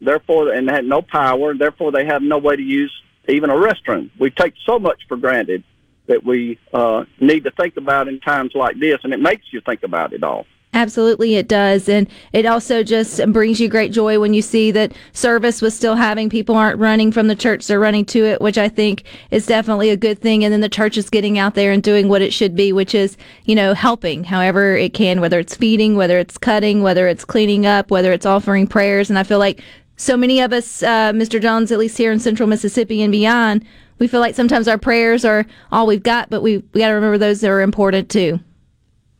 therefore, 0.00 0.52
and 0.52 0.68
had 0.70 0.84
no 0.84 1.02
power, 1.02 1.50
and 1.50 1.60
therefore 1.60 1.92
they 1.92 2.04
have 2.04 2.22
no 2.22 2.38
way 2.38 2.56
to 2.56 2.62
use 2.62 2.92
even 3.28 3.50
a 3.50 3.54
restroom. 3.54 4.10
We 4.18 4.30
take 4.30 4.54
so 4.66 4.78
much 4.78 5.02
for 5.08 5.16
granted 5.16 5.64
that 6.06 6.24
we 6.24 6.58
uh, 6.72 7.04
need 7.18 7.44
to 7.44 7.50
think 7.50 7.76
about 7.76 8.08
in 8.08 8.20
times 8.20 8.52
like 8.54 8.78
this, 8.78 8.98
and 9.04 9.12
it 9.12 9.20
makes 9.20 9.44
you 9.52 9.60
think 9.60 9.82
about 9.82 10.12
it 10.12 10.22
all. 10.22 10.46
Absolutely, 10.74 11.36
it 11.36 11.46
does. 11.46 11.88
And 11.88 12.08
it 12.32 12.46
also 12.46 12.82
just 12.82 13.24
brings 13.32 13.60
you 13.60 13.68
great 13.68 13.92
joy 13.92 14.18
when 14.18 14.34
you 14.34 14.42
see 14.42 14.72
that 14.72 14.92
service 15.12 15.62
was 15.62 15.72
still 15.72 15.94
having 15.94 16.28
people 16.28 16.56
aren't 16.56 16.80
running 16.80 17.12
from 17.12 17.28
the 17.28 17.36
church, 17.36 17.68
they're 17.68 17.78
running 17.78 18.04
to 18.06 18.24
it, 18.24 18.40
which 18.40 18.58
I 18.58 18.68
think 18.68 19.04
is 19.30 19.46
definitely 19.46 19.90
a 19.90 19.96
good 19.96 20.18
thing. 20.18 20.42
And 20.42 20.52
then 20.52 20.62
the 20.62 20.68
church 20.68 20.98
is 20.98 21.08
getting 21.08 21.38
out 21.38 21.54
there 21.54 21.70
and 21.70 21.80
doing 21.80 22.08
what 22.08 22.22
it 22.22 22.32
should 22.32 22.56
be, 22.56 22.72
which 22.72 22.92
is, 22.92 23.16
you 23.44 23.54
know, 23.54 23.72
helping 23.72 24.24
however 24.24 24.76
it 24.76 24.94
can, 24.94 25.20
whether 25.20 25.38
it's 25.38 25.54
feeding, 25.54 25.94
whether 25.94 26.18
it's 26.18 26.36
cutting, 26.36 26.82
whether 26.82 27.06
it's 27.06 27.24
cleaning 27.24 27.66
up, 27.66 27.92
whether 27.92 28.12
it's 28.12 28.26
offering 28.26 28.66
prayers. 28.66 29.08
And 29.10 29.18
I 29.18 29.22
feel 29.22 29.38
like 29.38 29.62
so 29.96 30.16
many 30.16 30.40
of 30.40 30.52
us, 30.52 30.82
uh, 30.82 31.12
Mr. 31.12 31.40
Jones, 31.40 31.70
at 31.70 31.78
least 31.78 31.96
here 31.96 32.10
in 32.10 32.18
central 32.18 32.48
Mississippi 32.48 33.00
and 33.00 33.12
beyond, 33.12 33.64
we 34.00 34.08
feel 34.08 34.18
like 34.18 34.34
sometimes 34.34 34.66
our 34.66 34.78
prayers 34.78 35.24
are 35.24 35.46
all 35.70 35.86
we've 35.86 36.02
got, 36.02 36.30
but 36.30 36.42
we, 36.42 36.64
we 36.72 36.80
got 36.80 36.88
to 36.88 36.94
remember 36.94 37.16
those 37.16 37.40
that 37.42 37.50
are 37.50 37.60
important 37.60 38.10
too. 38.10 38.40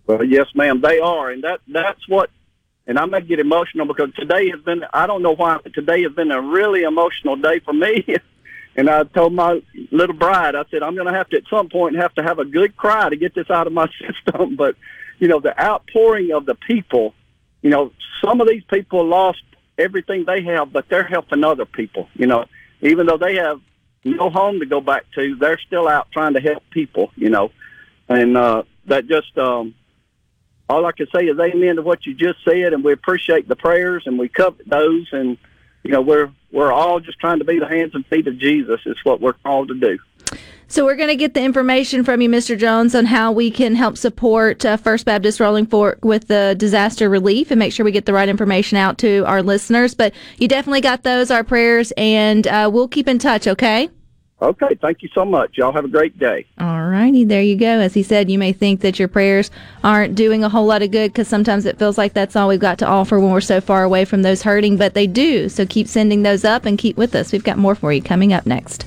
Well, 0.06 0.24
yes, 0.24 0.46
ma'am, 0.54 0.80
they 0.80 0.98
are, 0.98 1.30
and 1.30 1.44
that 1.44 1.60
that's 1.66 2.06
what. 2.08 2.30
And 2.86 2.98
I 2.98 3.06
may 3.06 3.22
get 3.22 3.40
emotional 3.40 3.86
because 3.86 4.12
today 4.14 4.50
has 4.50 4.60
been. 4.60 4.84
I 4.92 5.06
don't 5.06 5.22
know 5.22 5.34
why, 5.34 5.58
but 5.62 5.72
today 5.72 6.02
has 6.02 6.12
been 6.12 6.30
a 6.30 6.40
really 6.40 6.82
emotional 6.82 7.36
day 7.36 7.60
for 7.60 7.72
me. 7.72 8.04
And 8.76 8.90
I 8.90 9.04
told 9.04 9.32
my 9.32 9.62
little 9.92 10.16
bride, 10.16 10.56
I 10.56 10.64
said, 10.70 10.82
I'm 10.82 10.94
going 10.94 11.06
to 11.06 11.14
have 11.14 11.28
to 11.28 11.36
at 11.36 11.44
some 11.48 11.68
point 11.68 11.96
have 11.96 12.14
to 12.14 12.22
have 12.22 12.38
a 12.38 12.44
good 12.44 12.76
cry 12.76 13.08
to 13.08 13.16
get 13.16 13.34
this 13.34 13.48
out 13.50 13.66
of 13.66 13.72
my 13.72 13.86
system. 14.00 14.56
But 14.56 14.76
you 15.18 15.28
know, 15.28 15.40
the 15.40 15.58
outpouring 15.60 16.32
of 16.32 16.46
the 16.46 16.54
people. 16.54 17.14
You 17.62 17.70
know, 17.70 17.92
some 18.22 18.40
of 18.40 18.48
these 18.48 18.64
people 18.64 19.06
lost 19.06 19.42
everything 19.78 20.24
they 20.26 20.42
have, 20.42 20.72
but 20.72 20.88
they're 20.88 21.04
helping 21.04 21.44
other 21.44 21.64
people. 21.64 22.08
You 22.14 22.26
know, 22.26 22.44
even 22.82 23.06
though 23.06 23.16
they 23.16 23.36
have 23.36 23.60
no 24.04 24.28
home 24.28 24.60
to 24.60 24.66
go 24.66 24.80
back 24.80 25.04
to, 25.14 25.36
they're 25.36 25.60
still 25.66 25.88
out 25.88 26.08
trying 26.12 26.34
to 26.34 26.40
help 26.40 26.62
people. 26.70 27.10
You 27.16 27.30
know, 27.30 27.52
and 28.08 28.36
uh, 28.36 28.64
that 28.86 29.06
just 29.06 29.38
um, 29.38 29.74
all 30.68 30.86
I 30.86 30.92
can 30.92 31.06
say 31.14 31.24
is 31.26 31.38
amen 31.38 31.76
to 31.76 31.82
what 31.82 32.06
you 32.06 32.14
just 32.14 32.38
said, 32.44 32.72
and 32.72 32.82
we 32.82 32.92
appreciate 32.92 33.48
the 33.48 33.56
prayers 33.56 34.04
and 34.06 34.18
we 34.18 34.28
covet 34.28 34.68
those, 34.68 35.06
and 35.12 35.36
you 35.82 35.90
know 35.90 36.00
we're 36.00 36.30
we're 36.52 36.72
all 36.72 37.00
just 37.00 37.18
trying 37.18 37.38
to 37.40 37.44
be 37.44 37.58
the 37.58 37.68
hands 37.68 37.94
and 37.94 38.06
feet 38.06 38.26
of 38.26 38.38
Jesus. 38.38 38.80
Is 38.86 38.96
what 39.04 39.20
we're 39.20 39.34
called 39.34 39.68
to 39.68 39.74
do. 39.74 39.98
So 40.66 40.84
we're 40.84 40.96
going 40.96 41.10
to 41.10 41.16
get 41.16 41.34
the 41.34 41.42
information 41.42 42.04
from 42.04 42.22
you, 42.22 42.28
Mr. 42.28 42.58
Jones, 42.58 42.94
on 42.94 43.04
how 43.04 43.30
we 43.30 43.50
can 43.50 43.74
help 43.74 43.98
support 43.98 44.64
uh, 44.64 44.76
First 44.78 45.04
Baptist 45.04 45.38
Rolling 45.38 45.66
Fork 45.66 46.04
with 46.04 46.26
the 46.26 46.56
disaster 46.58 47.08
relief 47.10 47.50
and 47.50 47.58
make 47.58 47.72
sure 47.72 47.84
we 47.84 47.92
get 47.92 48.06
the 48.06 48.14
right 48.14 48.28
information 48.28 48.78
out 48.78 48.96
to 48.98 49.24
our 49.26 49.42
listeners. 49.42 49.94
But 49.94 50.14
you 50.38 50.48
definitely 50.48 50.80
got 50.80 51.02
those, 51.02 51.30
our 51.30 51.44
prayers, 51.44 51.92
and 51.96 52.46
uh, 52.46 52.70
we'll 52.72 52.88
keep 52.88 53.06
in 53.08 53.18
touch, 53.18 53.46
okay? 53.46 53.90
Okay, 54.42 54.74
thank 54.80 55.02
you 55.02 55.08
so 55.14 55.24
much. 55.24 55.56
Y'all 55.56 55.72
have 55.72 55.84
a 55.84 55.88
great 55.88 56.18
day. 56.18 56.44
All 56.58 56.86
righty, 56.86 57.24
there 57.24 57.40
you 57.40 57.56
go. 57.56 57.80
As 57.80 57.94
he 57.94 58.02
said, 58.02 58.30
you 58.30 58.38
may 58.38 58.52
think 58.52 58.80
that 58.80 58.98
your 58.98 59.08
prayers 59.08 59.50
aren't 59.82 60.16
doing 60.16 60.42
a 60.44 60.48
whole 60.48 60.66
lot 60.66 60.82
of 60.82 60.90
good 60.90 61.12
because 61.12 61.28
sometimes 61.28 61.66
it 61.66 61.78
feels 61.78 61.96
like 61.96 62.12
that's 62.12 62.36
all 62.36 62.48
we've 62.48 62.60
got 62.60 62.78
to 62.78 62.86
offer 62.86 63.18
when 63.20 63.30
we're 63.30 63.40
so 63.40 63.60
far 63.60 63.84
away 63.84 64.04
from 64.04 64.22
those 64.22 64.42
hurting, 64.42 64.76
but 64.76 64.94
they 64.94 65.06
do. 65.06 65.48
So 65.48 65.64
keep 65.64 65.88
sending 65.88 66.22
those 66.22 66.44
up 66.44 66.66
and 66.66 66.76
keep 66.76 66.96
with 66.96 67.14
us. 67.14 67.32
We've 67.32 67.44
got 67.44 67.58
more 67.58 67.74
for 67.74 67.92
you 67.92 68.02
coming 68.02 68.32
up 68.32 68.44
next. 68.44 68.86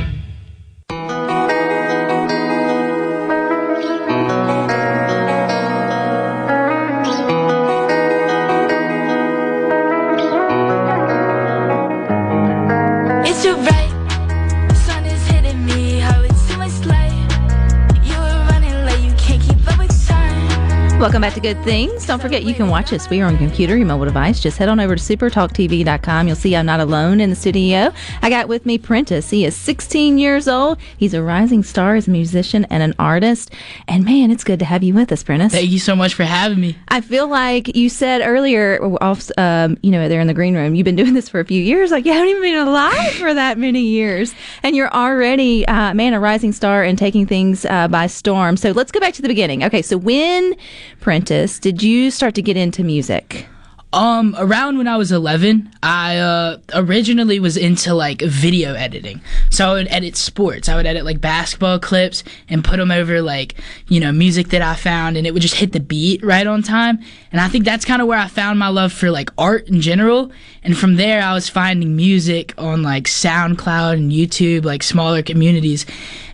Time. 21.41 21.51
Welcome 21.51 21.61
back 21.61 21.63
to 21.63 21.63
Good 21.63 21.63
Things. 21.63 22.05
Don't 22.05 22.21
forget 22.21 22.43
you 22.43 22.53
can 22.53 22.69
watch 22.69 22.93
us. 22.93 23.09
We 23.09 23.21
are 23.21 23.27
on 23.27 23.37
computer, 23.37 23.77
your 23.77 23.87
mobile 23.87 24.05
device. 24.05 24.39
Just 24.39 24.57
head 24.57 24.69
on 24.69 24.79
over 24.79 24.95
to 24.95 25.01
supertalktv.com. 25.01 26.27
You'll 26.27 26.35
see 26.35 26.55
I'm 26.55 26.65
not 26.65 26.79
alone 26.79 27.19
in 27.19 27.29
the 27.29 27.35
studio. 27.35 27.91
I 28.21 28.29
got 28.29 28.47
with 28.47 28.65
me 28.65 28.77
Prentiss. 28.77 29.29
He 29.29 29.45
is 29.45 29.55
16 29.55 30.17
years 30.17 30.47
old. 30.47 30.77
He's 30.97 31.13
a 31.13 31.21
rising 31.21 31.63
star 31.63 31.95
as 31.95 32.07
a 32.07 32.11
musician 32.11 32.65
and 32.65 32.83
an 32.83 32.93
artist. 32.99 33.51
And 33.87 34.05
man, 34.05 34.31
it's 34.31 34.43
good 34.43 34.59
to 34.59 34.65
have 34.65 34.83
you 34.83 34.93
with 34.93 35.11
us, 35.11 35.23
Prentiss. 35.23 35.51
Thank 35.51 35.69
you 35.71 35.79
so 35.79 35.95
much 35.95 36.13
for 36.13 36.23
having 36.23 36.59
me. 36.59 36.77
I 36.89 37.01
feel 37.01 37.27
like 37.27 37.75
you 37.75 37.89
said 37.89 38.21
earlier, 38.21 38.83
off, 39.01 39.29
um, 39.37 39.77
you 39.81 39.91
know, 39.91 40.07
there 40.09 40.21
in 40.21 40.27
the 40.27 40.33
green 40.33 40.55
room, 40.55 40.75
you've 40.75 40.85
been 40.85 40.95
doing 40.95 41.13
this 41.13 41.29
for 41.29 41.39
a 41.39 41.45
few 41.45 41.61
years. 41.61 41.91
Like 41.91 42.05
you 42.05 42.13
haven't 42.13 42.29
even 42.29 42.41
been 42.41 42.67
alive 42.67 43.13
for 43.13 43.33
that 43.33 43.57
many 43.57 43.81
years, 43.81 44.33
and 44.63 44.75
you're 44.75 44.93
already, 44.93 45.67
uh, 45.67 45.93
man, 45.93 46.13
a 46.13 46.19
rising 46.19 46.51
star 46.51 46.83
and 46.83 46.97
taking 46.97 47.25
things 47.25 47.65
uh, 47.65 47.87
by 47.87 48.07
storm. 48.07 48.57
So 48.57 48.71
let's 48.71 48.91
go 48.91 48.99
back 48.99 49.13
to 49.15 49.21
the 49.21 49.27
beginning. 49.27 49.63
Okay, 49.63 49.81
so 49.81 49.97
when, 49.97 50.55
Prentiss, 50.99 51.30
did 51.31 51.81
you 51.81 52.11
start 52.11 52.35
to 52.35 52.41
get 52.41 52.57
into 52.57 52.83
music? 52.83 53.45
Um, 53.93 54.35
around 54.37 54.77
when 54.77 54.87
I 54.87 54.97
was 54.97 55.13
11, 55.13 55.71
I 55.81 56.17
uh, 56.17 56.57
originally 56.73 57.39
was 57.39 57.55
into 57.55 57.93
like 57.93 58.21
video 58.21 58.73
editing. 58.73 59.21
So 59.49 59.69
I 59.69 59.73
would 59.73 59.87
edit 59.89 60.17
sports. 60.17 60.67
I 60.67 60.75
would 60.75 60.85
edit 60.85 61.05
like 61.05 61.21
basketball 61.21 61.79
clips 61.79 62.25
and 62.49 62.65
put 62.65 62.77
them 62.77 62.91
over 62.91 63.21
like, 63.21 63.55
you 63.87 64.01
know, 64.01 64.11
music 64.11 64.49
that 64.49 64.61
I 64.61 64.75
found 64.75 65.15
and 65.15 65.25
it 65.25 65.33
would 65.33 65.41
just 65.41 65.55
hit 65.55 65.71
the 65.71 65.79
beat 65.79 66.21
right 66.21 66.47
on 66.47 66.63
time. 66.63 66.99
And 67.31 67.39
I 67.39 67.47
think 67.47 67.63
that's 67.63 67.85
kind 67.85 68.01
of 68.01 68.09
where 68.09 68.19
I 68.19 68.27
found 68.27 68.59
my 68.59 68.67
love 68.67 68.91
for 68.91 69.09
like 69.09 69.29
art 69.37 69.69
in 69.69 69.79
general. 69.79 70.31
And 70.63 70.77
from 70.77 70.97
there, 70.97 71.21
I 71.21 71.33
was 71.33 71.47
finding 71.47 71.95
music 71.95 72.53
on 72.57 72.83
like 72.83 73.05
SoundCloud 73.05 73.93
and 73.93 74.11
YouTube, 74.11 74.65
like 74.65 74.83
smaller 74.83 75.21
communities. 75.21 75.85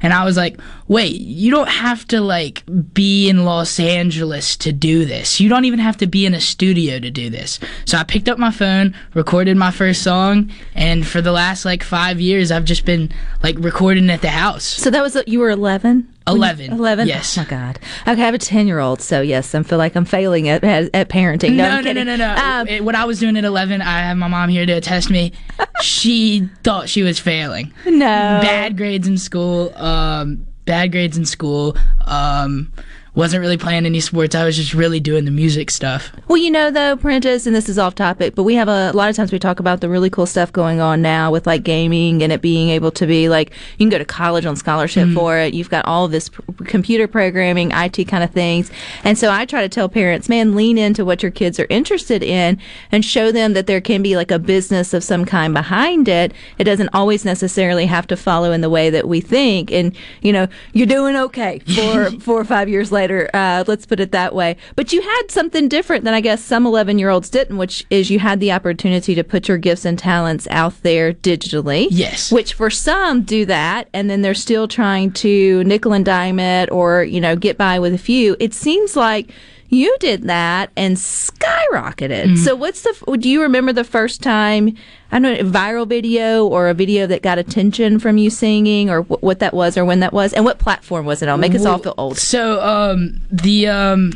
And 0.01 0.12
I 0.12 0.25
was 0.25 0.38
like, 0.38 0.60
wait, 0.88 1.20
you 1.20 1.51
don't 1.51 1.70
have 1.70 2.08
to 2.08 2.22
like 2.22 2.63
be 2.94 3.29
in 3.29 3.46
Los 3.46 3.79
Angeles 3.79 4.56
to 4.58 4.72
do 4.72 5.06
this. 5.06 5.39
You 5.39 5.50
don't 5.50 5.65
even 5.65 5.79
have 5.79 5.98
to 5.98 6.08
be 6.08 6.25
in 6.25 6.34
a 6.34 6.39
studio 6.41 7.00
to 7.00 7.10
do 7.10 7.29
this. 7.29 7.60
So 7.86 7.98
I 7.98 8.03
picked 8.03 8.29
up 8.29 8.38
my 8.38 8.51
phone, 8.51 8.96
recorded 9.13 9.58
my 9.58 9.72
first 9.72 10.01
song, 10.03 10.51
and 10.75 11.06
for 11.06 11.22
the 11.22 11.32
last 11.32 11.65
like 11.65 11.84
five 11.84 12.20
years, 12.22 12.51
I've 12.51 12.65
just 12.65 12.86
been 12.86 13.12
like 13.44 13.56
recording 13.60 14.10
at 14.10 14.22
the 14.22 14.29
house. 14.29 14.63
So 14.63 14.89
that 14.89 15.01
was 15.01 15.17
you 15.27 15.39
were 15.39 15.50
11. 15.50 16.13
11. 16.27 16.74
11. 16.74 17.08
Yes. 17.08 17.38
Oh 17.38 17.41
my 17.41 17.48
God. 17.50 17.79
Okay, 18.01 18.22
I 18.22 18.25
have 18.25 18.34
a 18.34 18.38
10 18.38 18.67
year 18.67 18.79
old, 18.79 19.01
so 19.01 19.22
yes, 19.22 19.56
I 19.56 19.63
feel 19.63 19.77
like 19.77 19.96
I'm 19.96 20.03
failing 20.03 20.50
at 20.50 20.62
at, 20.63 20.89
at 20.94 21.08
parenting. 21.10 21.53
No, 21.53 21.79
No, 21.79 21.94
no, 21.94 22.03
no, 22.03 22.15
no. 22.17 22.36
Um, 22.36 22.67
It- 22.67 22.84
what 22.84 22.96
I 22.96 23.06
was 23.06 23.20
doing 23.20 23.38
at 23.38 23.46
11, 23.46 23.82
I 23.82 24.00
have 24.00 24.17
my 24.17 24.27
mom 24.27 24.50
here 24.50 24.65
to 24.65 24.74
attest 24.74 25.10
me. 25.10 25.32
she 25.82 26.50
thought 26.63 26.89
she 26.89 27.01
was 27.03 27.17
failing. 27.20 27.74
no. 27.86 28.00
Bad 28.00 28.75
grades 28.77 29.08
in 29.08 29.17
school. 29.17 29.74
Um, 29.77 30.47
bad 30.68 30.92
grades 30.92 31.18
in 31.18 31.26
school. 31.26 31.76
Um, 32.06 32.72
wasn't 33.18 33.42
really 33.42 33.58
playing 33.58 33.88
any 33.88 34.00
sports. 34.00 34.36
I 34.36 34.46
was 34.46 34.56
just 34.56 34.76
really 34.76 35.00
doing 35.00 35.26
the 35.26 35.32
music 35.32 35.72
stuff. 35.72 36.12
Well, 36.28 36.38
you 36.38 36.52
know, 36.52 36.70
though, 36.70 36.96
Prentiss, 36.96 37.48
and 37.48 37.56
this 37.56 37.68
is 37.68 37.80
off 37.80 37.96
topic, 37.96 38.36
but 38.36 38.44
we 38.44 38.54
have 38.54 38.68
a, 38.68 38.92
a 38.92 38.94
lot 38.94 39.10
of 39.10 39.16
times 39.16 39.32
we 39.32 39.40
talk 39.40 39.60
about 39.60 39.82
the 39.82 39.90
really 39.90 40.12
cool 40.12 40.28
stuff 40.28 40.54
going 40.54 40.80
on 40.80 41.02
now 41.02 41.32
with 41.32 41.48
like 41.48 41.64
gaming 41.64 42.22
and 42.22 42.32
it 42.32 42.44
being 42.44 42.70
able 42.70 42.92
to 42.92 43.08
be 43.08 43.28
like 43.28 43.50
you 43.80 43.86
can 43.86 43.90
go 43.90 43.98
to 43.98 44.06
college 44.06 44.46
on 44.46 44.56
scholarship 44.56 45.08
mm-hmm. 45.08 45.16
for 45.16 45.36
it. 45.36 45.56
You've 45.56 45.72
got 45.72 45.84
all 45.86 46.06
of 46.06 46.12
this 46.12 46.30
p- 46.30 46.44
computer 46.66 47.08
programming, 47.08 47.72
IT 47.72 48.08
kind 48.08 48.24
of 48.24 48.30
things. 48.30 48.70
And 49.04 49.18
so 49.18 49.32
I 49.32 49.46
try 49.46 49.62
to 49.62 49.70
tell 49.70 49.90
parents, 49.90 50.30
man, 50.30 50.56
lean 50.56 50.78
into 50.78 51.04
what 51.04 51.24
your 51.24 51.32
kids 51.32 51.60
are 51.60 51.68
interested 51.72 52.22
in 52.22 52.60
and 52.92 53.04
show 53.04 53.32
them 53.32 53.54
that 53.54 53.66
there 53.66 53.82
can 53.82 54.04
be 54.04 54.16
like 54.16 54.30
a 54.30 54.38
business 54.38 54.94
of 54.94 55.04
some 55.04 55.26
kind 55.26 55.56
behind 55.56 56.08
it. 56.08 56.34
It 56.60 56.66
doesn't 56.66 56.90
always 56.94 57.26
necessarily 57.26 57.88
have 57.88 58.06
to 58.08 58.16
follow 58.16 58.52
in 58.52 58.62
the 58.62 58.70
way 58.70 58.92
that 58.92 59.08
we 59.08 59.22
think. 59.22 59.72
And, 59.72 59.98
you 60.22 60.32
know, 60.32 60.48
you're 60.74 60.86
doing 60.86 61.16
okay 61.16 61.60
for 61.76 62.12
four 62.20 62.40
or 62.40 62.46
five 62.46 62.70
years 62.70 62.92
later. 62.92 63.07
Uh, 63.12 63.64
let's 63.68 63.86
put 63.86 64.00
it 64.00 64.12
that 64.12 64.34
way. 64.34 64.58
But 64.76 64.94
you 64.94 65.02
had 65.02 65.24
something 65.30 65.68
different 65.68 66.04
than 66.04 66.14
I 66.14 66.22
guess 66.22 66.44
some 66.44 66.66
11 66.66 67.00
year 67.00 67.10
olds 67.10 67.30
didn't, 67.30 67.58
which 67.58 67.86
is 67.90 68.10
you 68.10 68.20
had 68.20 68.40
the 68.40 68.52
opportunity 68.52 69.16
to 69.16 69.24
put 69.24 69.48
your 69.48 69.58
gifts 69.58 69.86
and 69.86 69.98
talents 69.98 70.48
out 70.52 70.82
there 70.84 71.14
digitally. 71.14 71.88
Yes. 71.90 72.32
Which 72.32 72.54
for 72.54 72.70
some 72.70 73.24
do 73.24 73.46
that, 73.46 73.90
and 73.94 74.10
then 74.10 74.22
they're 74.22 74.34
still 74.34 74.68
trying 74.68 75.12
to 75.14 75.64
nickel 75.64 75.94
and 75.94 76.06
dime 76.06 76.40
it 76.40 76.72
or, 76.72 77.04
you 77.04 77.22
know, 77.22 77.36
get 77.36 77.58
by 77.58 77.80
with 77.80 77.94
a 77.94 77.98
few. 77.98 78.36
It 78.40 78.54
seems 78.54 78.96
like 78.96 79.32
you 79.70 79.96
did 80.00 80.24
that 80.24 80.72
and 80.76 80.96
skyrocketed. 80.98 82.38
So 82.38 82.56
what's 82.56 82.82
the, 82.82 83.18
do 83.18 83.30
you 83.30 83.42
remember 83.42 83.74
the 83.74 83.84
first 83.84 84.22
time, 84.22 84.76
I 85.12 85.20
don't 85.20 85.24
know, 85.24 85.40
a 85.40 85.44
viral 85.44 85.88
video 85.88 86.46
or 86.46 86.70
a 86.70 86.74
video 86.74 87.08
that 87.08 87.22
got 87.22 87.38
attention 87.38 88.00
from 88.00 88.18
you 88.18 88.30
singing 88.30 88.90
or 88.90 89.04
wh- 89.04 89.22
what 89.24 89.40
that 89.40 89.54
was 89.54 89.78
or 89.78 89.86
when 89.86 90.00
that 90.00 90.14
was? 90.14 90.34
And 90.34 90.46
what 90.46 90.60
platform 90.60 91.06
was 91.06 91.22
it 91.22 91.30
on? 91.30 91.40
Make 91.40 91.56
us 91.56 91.66
all 91.66 91.78
feel 91.80 91.96
old. 91.98 92.18
So 92.18 92.62
um, 92.62 93.22
the 93.32 93.68
um, 93.68 94.14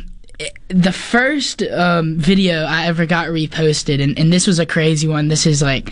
the 0.67 0.91
first 0.91 1.63
um, 1.63 2.17
video 2.17 2.63
I 2.63 2.86
ever 2.86 3.05
got 3.05 3.27
reposted, 3.27 4.01
and, 4.01 4.17
and 4.17 4.31
this 4.31 4.48
was 4.48 4.60
a 4.60 4.65
crazy 4.65 5.07
one. 5.07 5.27
This 5.27 5.45
is 5.45 5.62
like 5.62 5.91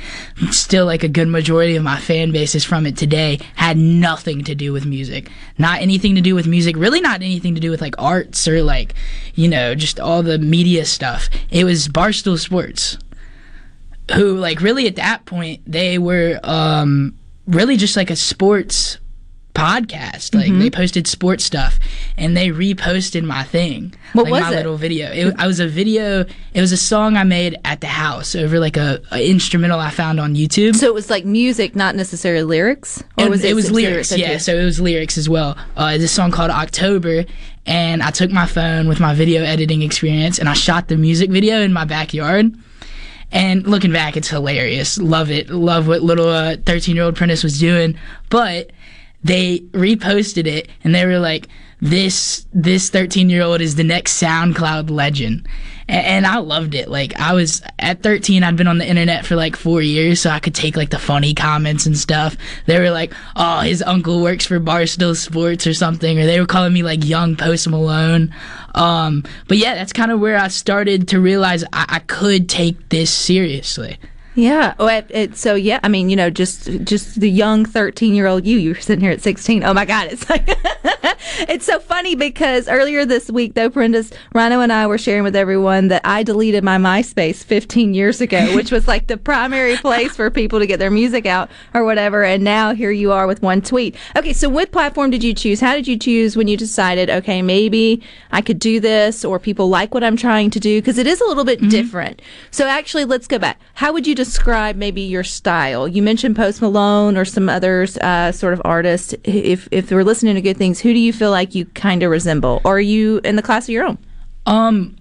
still 0.52 0.86
like 0.86 1.04
a 1.04 1.08
good 1.08 1.28
majority 1.28 1.76
of 1.76 1.84
my 1.84 2.00
fan 2.00 2.32
base 2.32 2.56
is 2.56 2.64
from 2.64 2.86
it 2.86 2.96
today. 2.96 3.40
Had 3.56 3.78
nothing 3.78 4.44
to 4.46 4.56
do 4.56 4.72
with 4.72 4.86
music, 4.86 5.30
not 5.58 5.82
anything 5.82 6.16
to 6.16 6.22
do 6.22 6.36
with 6.36 6.48
music. 6.48 6.78
Really, 6.78 7.02
not 7.02 7.22
anything 7.22 7.56
to 7.56 7.62
do 7.62 7.72
with 7.72 7.82
like 7.82 7.96
arts 7.98 8.48
or 8.48 8.62
like 8.64 8.94
you 9.36 9.48
know 9.48 9.76
just 9.76 10.00
all 10.00 10.24
the 10.24 10.38
media 10.38 10.86
stuff. 10.86 11.30
It 11.50 11.64
was 11.66 11.88
Barstool 11.88 12.40
Sports, 12.40 12.98
who 14.14 14.38
like 14.38 14.62
really 14.62 14.88
at 14.88 14.96
that 14.96 15.26
point 15.26 15.62
they 15.66 15.98
were 15.98 16.40
um, 16.44 17.18
really 17.48 17.76
just 17.76 17.98
like 17.98 18.10
a 18.10 18.16
sports 18.16 18.99
podcast. 19.60 20.34
Like 20.36 20.48
Mm-hmm. 20.50 20.60
they 20.60 20.70
posted 20.70 21.08
sports 21.08 21.44
stuff 21.44 21.80
and 22.18 22.36
they 22.36 22.50
reposted 22.50 23.24
my 23.24 23.44
thing. 23.44 23.94
What 24.14 24.24
like 24.24 24.32
was 24.32 24.42
my 24.42 24.54
it? 24.54 24.56
little 24.58 24.78
video. 24.78 25.12
It, 25.12 25.36
I 25.38 25.48
was 25.48 25.60
a 25.60 25.68
video. 25.68 26.26
It 26.54 26.62
was 26.62 26.72
a 26.72 26.78
song 26.78 27.18
I 27.18 27.24
made 27.24 27.58
at 27.66 27.82
the 27.82 27.88
house 27.88 28.36
over 28.36 28.60
like 28.60 28.78
a, 28.78 29.02
a 29.12 29.30
instrumental 29.30 29.80
I 29.80 29.90
found 29.92 30.20
on 30.20 30.36
YouTube. 30.36 30.76
So 30.76 30.88
it 30.88 30.94
was 30.94 31.10
like 31.10 31.26
music, 31.26 31.76
not 31.76 31.96
necessarily 31.96 32.44
lyrics, 32.44 33.02
or 33.18 33.24
And 33.24 33.30
was 33.30 33.44
it? 33.44 33.52
it 33.52 33.54
was 33.54 33.72
lyrics, 33.72 34.16
yeah. 34.18 34.38
So 34.38 34.56
it 34.58 34.64
was 34.66 34.80
lyrics 34.80 35.18
as 35.18 35.28
well. 35.30 35.58
Uh, 35.78 35.98
a 36.00 36.08
song 36.08 36.32
called 36.32 36.52
October, 36.52 37.26
and 37.66 38.02
I 38.02 38.10
took 38.12 38.32
my 38.32 38.46
phone 38.48 38.88
with 38.88 39.00
my 39.00 39.14
video 39.14 39.44
editing 39.44 39.82
experience 39.84 40.40
and 40.40 40.50
I 40.50 40.54
shot 40.54 40.88
the 40.88 40.98
music 40.98 41.30
video 41.30 41.62
in 41.62 41.72
my 41.74 41.86
backyard. 41.86 42.56
And 43.32 43.68
looking 43.68 43.92
back, 43.92 44.18
it's 44.18 44.28
hilarious. 44.28 44.98
Love 44.98 45.30
it. 45.30 45.52
Love 45.52 45.88
what 45.88 46.02
little 46.02 46.30
uh, 46.30 46.56
13 46.66 46.96
year 46.96 47.06
old 47.06 47.16
Prentiss 47.16 47.44
was 47.44 47.60
doing. 47.60 47.96
But 48.30 48.72
they 49.24 49.60
reposted 49.72 50.48
it 50.48 50.70
and 50.84 50.94
they 50.96 51.06
were 51.06 51.20
like, 51.20 51.48
this 51.82 52.46
this 52.52 52.90
13 52.90 53.30
year 53.30 53.42
old 53.42 53.62
is 53.62 53.76
the 53.76 53.84
next 53.86 54.22
SoundCloud 54.22 54.90
legend. 54.90 55.48
A- 55.88 55.92
And 55.94 56.26
I 56.28 56.38
loved 56.40 56.76
it. 56.76 56.90
Like 56.90 57.18
I 57.18 57.34
was 57.34 57.62
at 57.80 58.04
13, 58.04 58.44
I'd 58.44 58.58
been 58.58 58.68
on 58.68 58.80
the 58.80 58.88
internet 58.88 59.26
for 59.26 59.38
like 59.38 59.56
four 59.56 59.82
years, 59.82 60.20
so 60.20 60.30
I 60.30 60.40
could 60.40 60.54
take 60.54 60.76
like 60.76 60.90
the 60.90 61.00
funny 61.00 61.34
comments 61.34 61.86
and 61.86 61.98
stuff. 61.98 62.36
They 62.66 62.80
were 62.80 62.92
like, 62.92 63.14
"Oh, 63.38 63.62
his 63.62 63.82
uncle 63.82 64.22
works 64.22 64.46
for 64.46 64.60
Barstool 64.60 65.16
Sports 65.16 65.66
or 65.66 65.74
something," 65.74 66.20
or 66.20 66.26
they 66.26 66.40
were 66.40 66.46
calling 66.46 66.74
me 66.74 66.84
like 66.84 67.06
young 67.06 67.38
Post 67.38 67.70
Malone. 67.70 68.36
Um, 68.76 69.24
but 69.48 69.58
yeah, 69.58 69.74
that's 69.76 69.94
kind 69.94 70.12
of 70.12 70.20
where 70.20 70.38
I 70.38 70.50
started 70.50 71.08
to 71.10 71.20
realize 71.22 71.64
I, 71.72 71.86
I 71.88 72.00
could 72.00 72.50
take 72.50 72.90
this 72.90 73.10
seriously. 73.10 73.98
Yeah. 74.36 74.76
Oh, 74.80 74.88
it, 74.88 75.06
it, 75.10 75.38
so 75.38 75.56
yeah. 75.56 75.80
I 75.84 75.88
mean, 75.88 76.10
you 76.10 76.16
know, 76.16 76.30
just 76.30 76.66
just 76.84 77.20
the 77.20 77.30
young 77.30 77.66
thirteen 77.66 78.14
year 78.14 78.28
old 78.28 78.46
you. 78.46 78.58
You 78.58 78.70
were 78.70 78.80
sitting 78.80 79.02
here 79.02 79.12
at 79.12 79.22
sixteen. 79.22 79.64
Oh 79.64 79.74
my 79.74 79.86
God! 79.86 80.08
It's 80.12 80.30
like 80.30 80.48
it's 81.50 81.66
so 81.66 81.80
funny 81.80 82.16
because 82.16 82.68
earlier 82.68 83.06
this 83.06 83.30
week, 83.30 83.56
though, 83.56 83.70
Brenda's 83.70 84.12
Rhino 84.34 84.62
and 84.62 84.72
I 84.72 84.88
were 84.88 84.98
sharing 84.98 85.24
with 85.24 85.36
everyone 85.36 85.88
that 85.90 86.02
I 86.06 86.24
deleted 86.24 86.64
my 86.64 86.78
MySpace 86.78 87.44
fifteen 87.44 87.94
years 87.94 88.22
ago, 88.22 88.40
which 88.56 88.72
was 88.72 88.88
like 88.88 89.08
the 89.08 89.18
primary 89.18 89.78
place 89.78 90.16
for 90.16 90.30
people 90.30 90.60
to 90.60 90.68
get 90.68 90.80
their 90.80 90.92
music 90.92 91.26
out 91.26 91.50
or 91.74 91.84
whatever. 91.84 92.24
And 92.24 92.44
now 92.44 92.74
here 92.74 92.92
you 92.92 93.12
are 93.12 93.26
with 93.26 93.42
one 93.42 93.62
tweet. 93.62 93.96
Okay, 94.16 94.34
so 94.34 94.48
what 94.48 94.72
platform 94.72 95.10
did 95.10 95.24
you 95.24 95.34
choose? 95.34 95.60
How 95.60 95.74
did 95.74 95.88
you 95.88 95.98
choose 95.98 96.38
when 96.38 96.48
you 96.48 96.56
decided? 96.56 97.10
Okay, 97.10 97.42
maybe 97.42 98.04
I 98.32 98.42
could 98.42 98.60
do 98.60 98.80
this, 98.80 99.26
or 99.26 99.40
people 99.40 99.70
like 99.70 99.94
what 99.94 100.04
I'm 100.04 100.18
trying 100.18 100.52
to 100.52 100.60
do 100.60 100.80
because 100.80 100.98
it 100.98 101.08
is 101.08 101.20
a 101.20 101.26
little 101.26 101.46
bit 101.46 101.60
mm-hmm. 101.60 101.70
different. 101.70 102.22
So 102.52 102.68
actually, 102.68 103.06
let's 103.06 103.28
go 103.28 103.40
back. 103.40 103.60
How 103.74 103.92
would 103.92 104.06
you 104.06 104.16
describe 104.20 104.76
maybe 104.76 105.02
your 105.02 105.24
style? 105.24 105.88
You 105.88 106.04
mentioned 106.04 106.36
Post 106.36 106.62
Malone 106.62 107.16
or 107.16 107.24
some 107.24 107.48
others, 107.48 107.98
uh, 107.98 108.32
sort 108.34 108.54
of 108.54 108.62
artists. 108.66 109.16
If 109.24 109.68
if 109.72 109.88
they're 109.88 110.04
listening 110.04 110.36
to 110.36 110.42
good 110.42 110.58
things, 110.58 110.82
who 110.82 110.94
do 110.94 111.00
you 111.00 111.14
feel 111.14 111.32
like 111.32 111.56
you 111.56 111.66
kind 111.68 112.04
of 112.04 112.12
resemble? 112.12 112.62
Or 112.66 112.76
are 112.78 112.82
you 112.82 113.22
in 113.24 113.38
the 113.38 113.42
class 113.42 113.66
of 113.66 113.70
your 113.70 113.86
own? 113.86 113.98
Um, 114.46 114.96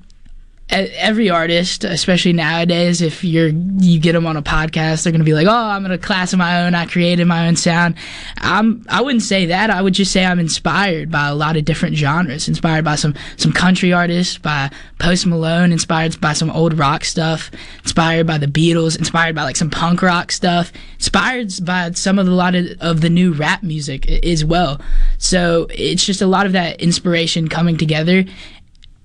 every 0.96 1.30
artist, 1.30 1.84
especially 1.84 2.32
nowadays, 2.32 3.00
if 3.02 3.24
you're 3.24 3.48
you 3.48 3.98
get 3.98 4.12
them 4.12 4.26
on 4.26 4.36
a 4.36 4.42
podcast, 4.42 5.02
they're 5.02 5.12
gonna 5.12 5.24
be 5.24 5.34
like, 5.34 5.46
"Oh, 5.46 5.52
I'm 5.52 5.84
in 5.84 5.92
a 5.92 5.98
class 5.98 6.32
of 6.32 6.38
my 6.38 6.64
own. 6.64 6.74
I 6.74 6.86
created 6.86 7.26
my 7.26 7.48
own 7.48 7.56
sound." 7.56 7.94
I'm. 8.38 8.84
I 8.88 9.00
wouldn't 9.00 9.22
say 9.22 9.46
that. 9.46 9.70
I 9.70 9.82
would 9.82 9.94
just 9.94 10.12
say 10.12 10.24
I'm 10.24 10.38
inspired 10.38 11.10
by 11.10 11.28
a 11.28 11.34
lot 11.34 11.56
of 11.56 11.64
different 11.64 11.96
genres. 11.96 12.48
Inspired 12.48 12.84
by 12.84 12.94
some 12.94 13.14
some 13.36 13.52
country 13.52 13.92
artists, 13.92 14.38
by 14.38 14.70
Post 14.98 15.26
Malone, 15.26 15.72
inspired 15.72 16.20
by 16.20 16.32
some 16.32 16.50
old 16.50 16.78
rock 16.78 17.04
stuff, 17.04 17.50
inspired 17.82 18.26
by 18.26 18.38
the 18.38 18.46
Beatles, 18.46 18.98
inspired 18.98 19.34
by 19.34 19.42
like 19.42 19.56
some 19.56 19.70
punk 19.70 20.02
rock 20.02 20.32
stuff, 20.32 20.72
inspired 20.94 21.52
by 21.62 21.90
some 21.92 22.18
of 22.18 22.26
the 22.26 22.32
lot 22.32 22.54
of, 22.54 22.66
of 22.80 23.00
the 23.00 23.10
new 23.10 23.32
rap 23.32 23.62
music 23.62 24.08
as 24.24 24.44
well. 24.44 24.80
So 25.18 25.66
it's 25.70 26.04
just 26.04 26.22
a 26.22 26.26
lot 26.26 26.46
of 26.46 26.52
that 26.52 26.80
inspiration 26.80 27.48
coming 27.48 27.76
together 27.76 28.24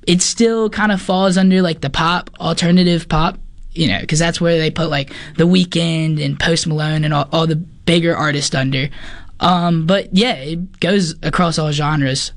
it 0.08 0.22
still 0.22 0.70
kind 0.70 0.92
of 0.92 1.02
falls 1.02 1.38
under 1.38 1.62
like 1.62 1.82
the 1.82 1.90
pop 1.90 2.30
alternative 2.40 3.08
pop 3.08 3.38
you 3.72 3.88
know 3.88 4.00
because 4.00 4.20
that's 4.20 4.40
where 4.40 4.58
they 4.58 4.72
put 4.72 4.90
like 4.90 5.12
the 5.38 5.46
Weeknd 5.48 6.24
and 6.24 6.40
post 6.40 6.68
malone 6.68 7.04
and 7.04 7.14
all, 7.14 7.28
all 7.32 7.48
the 7.48 7.56
bigger 7.56 8.16
artists 8.16 8.54
under. 8.56 8.90
Um 9.40 9.86
but 9.86 10.16
yeah 10.16 10.36
it 10.36 10.80
goes 10.80 11.16
across 11.24 11.58
all 11.58 11.72
genres 11.72 12.32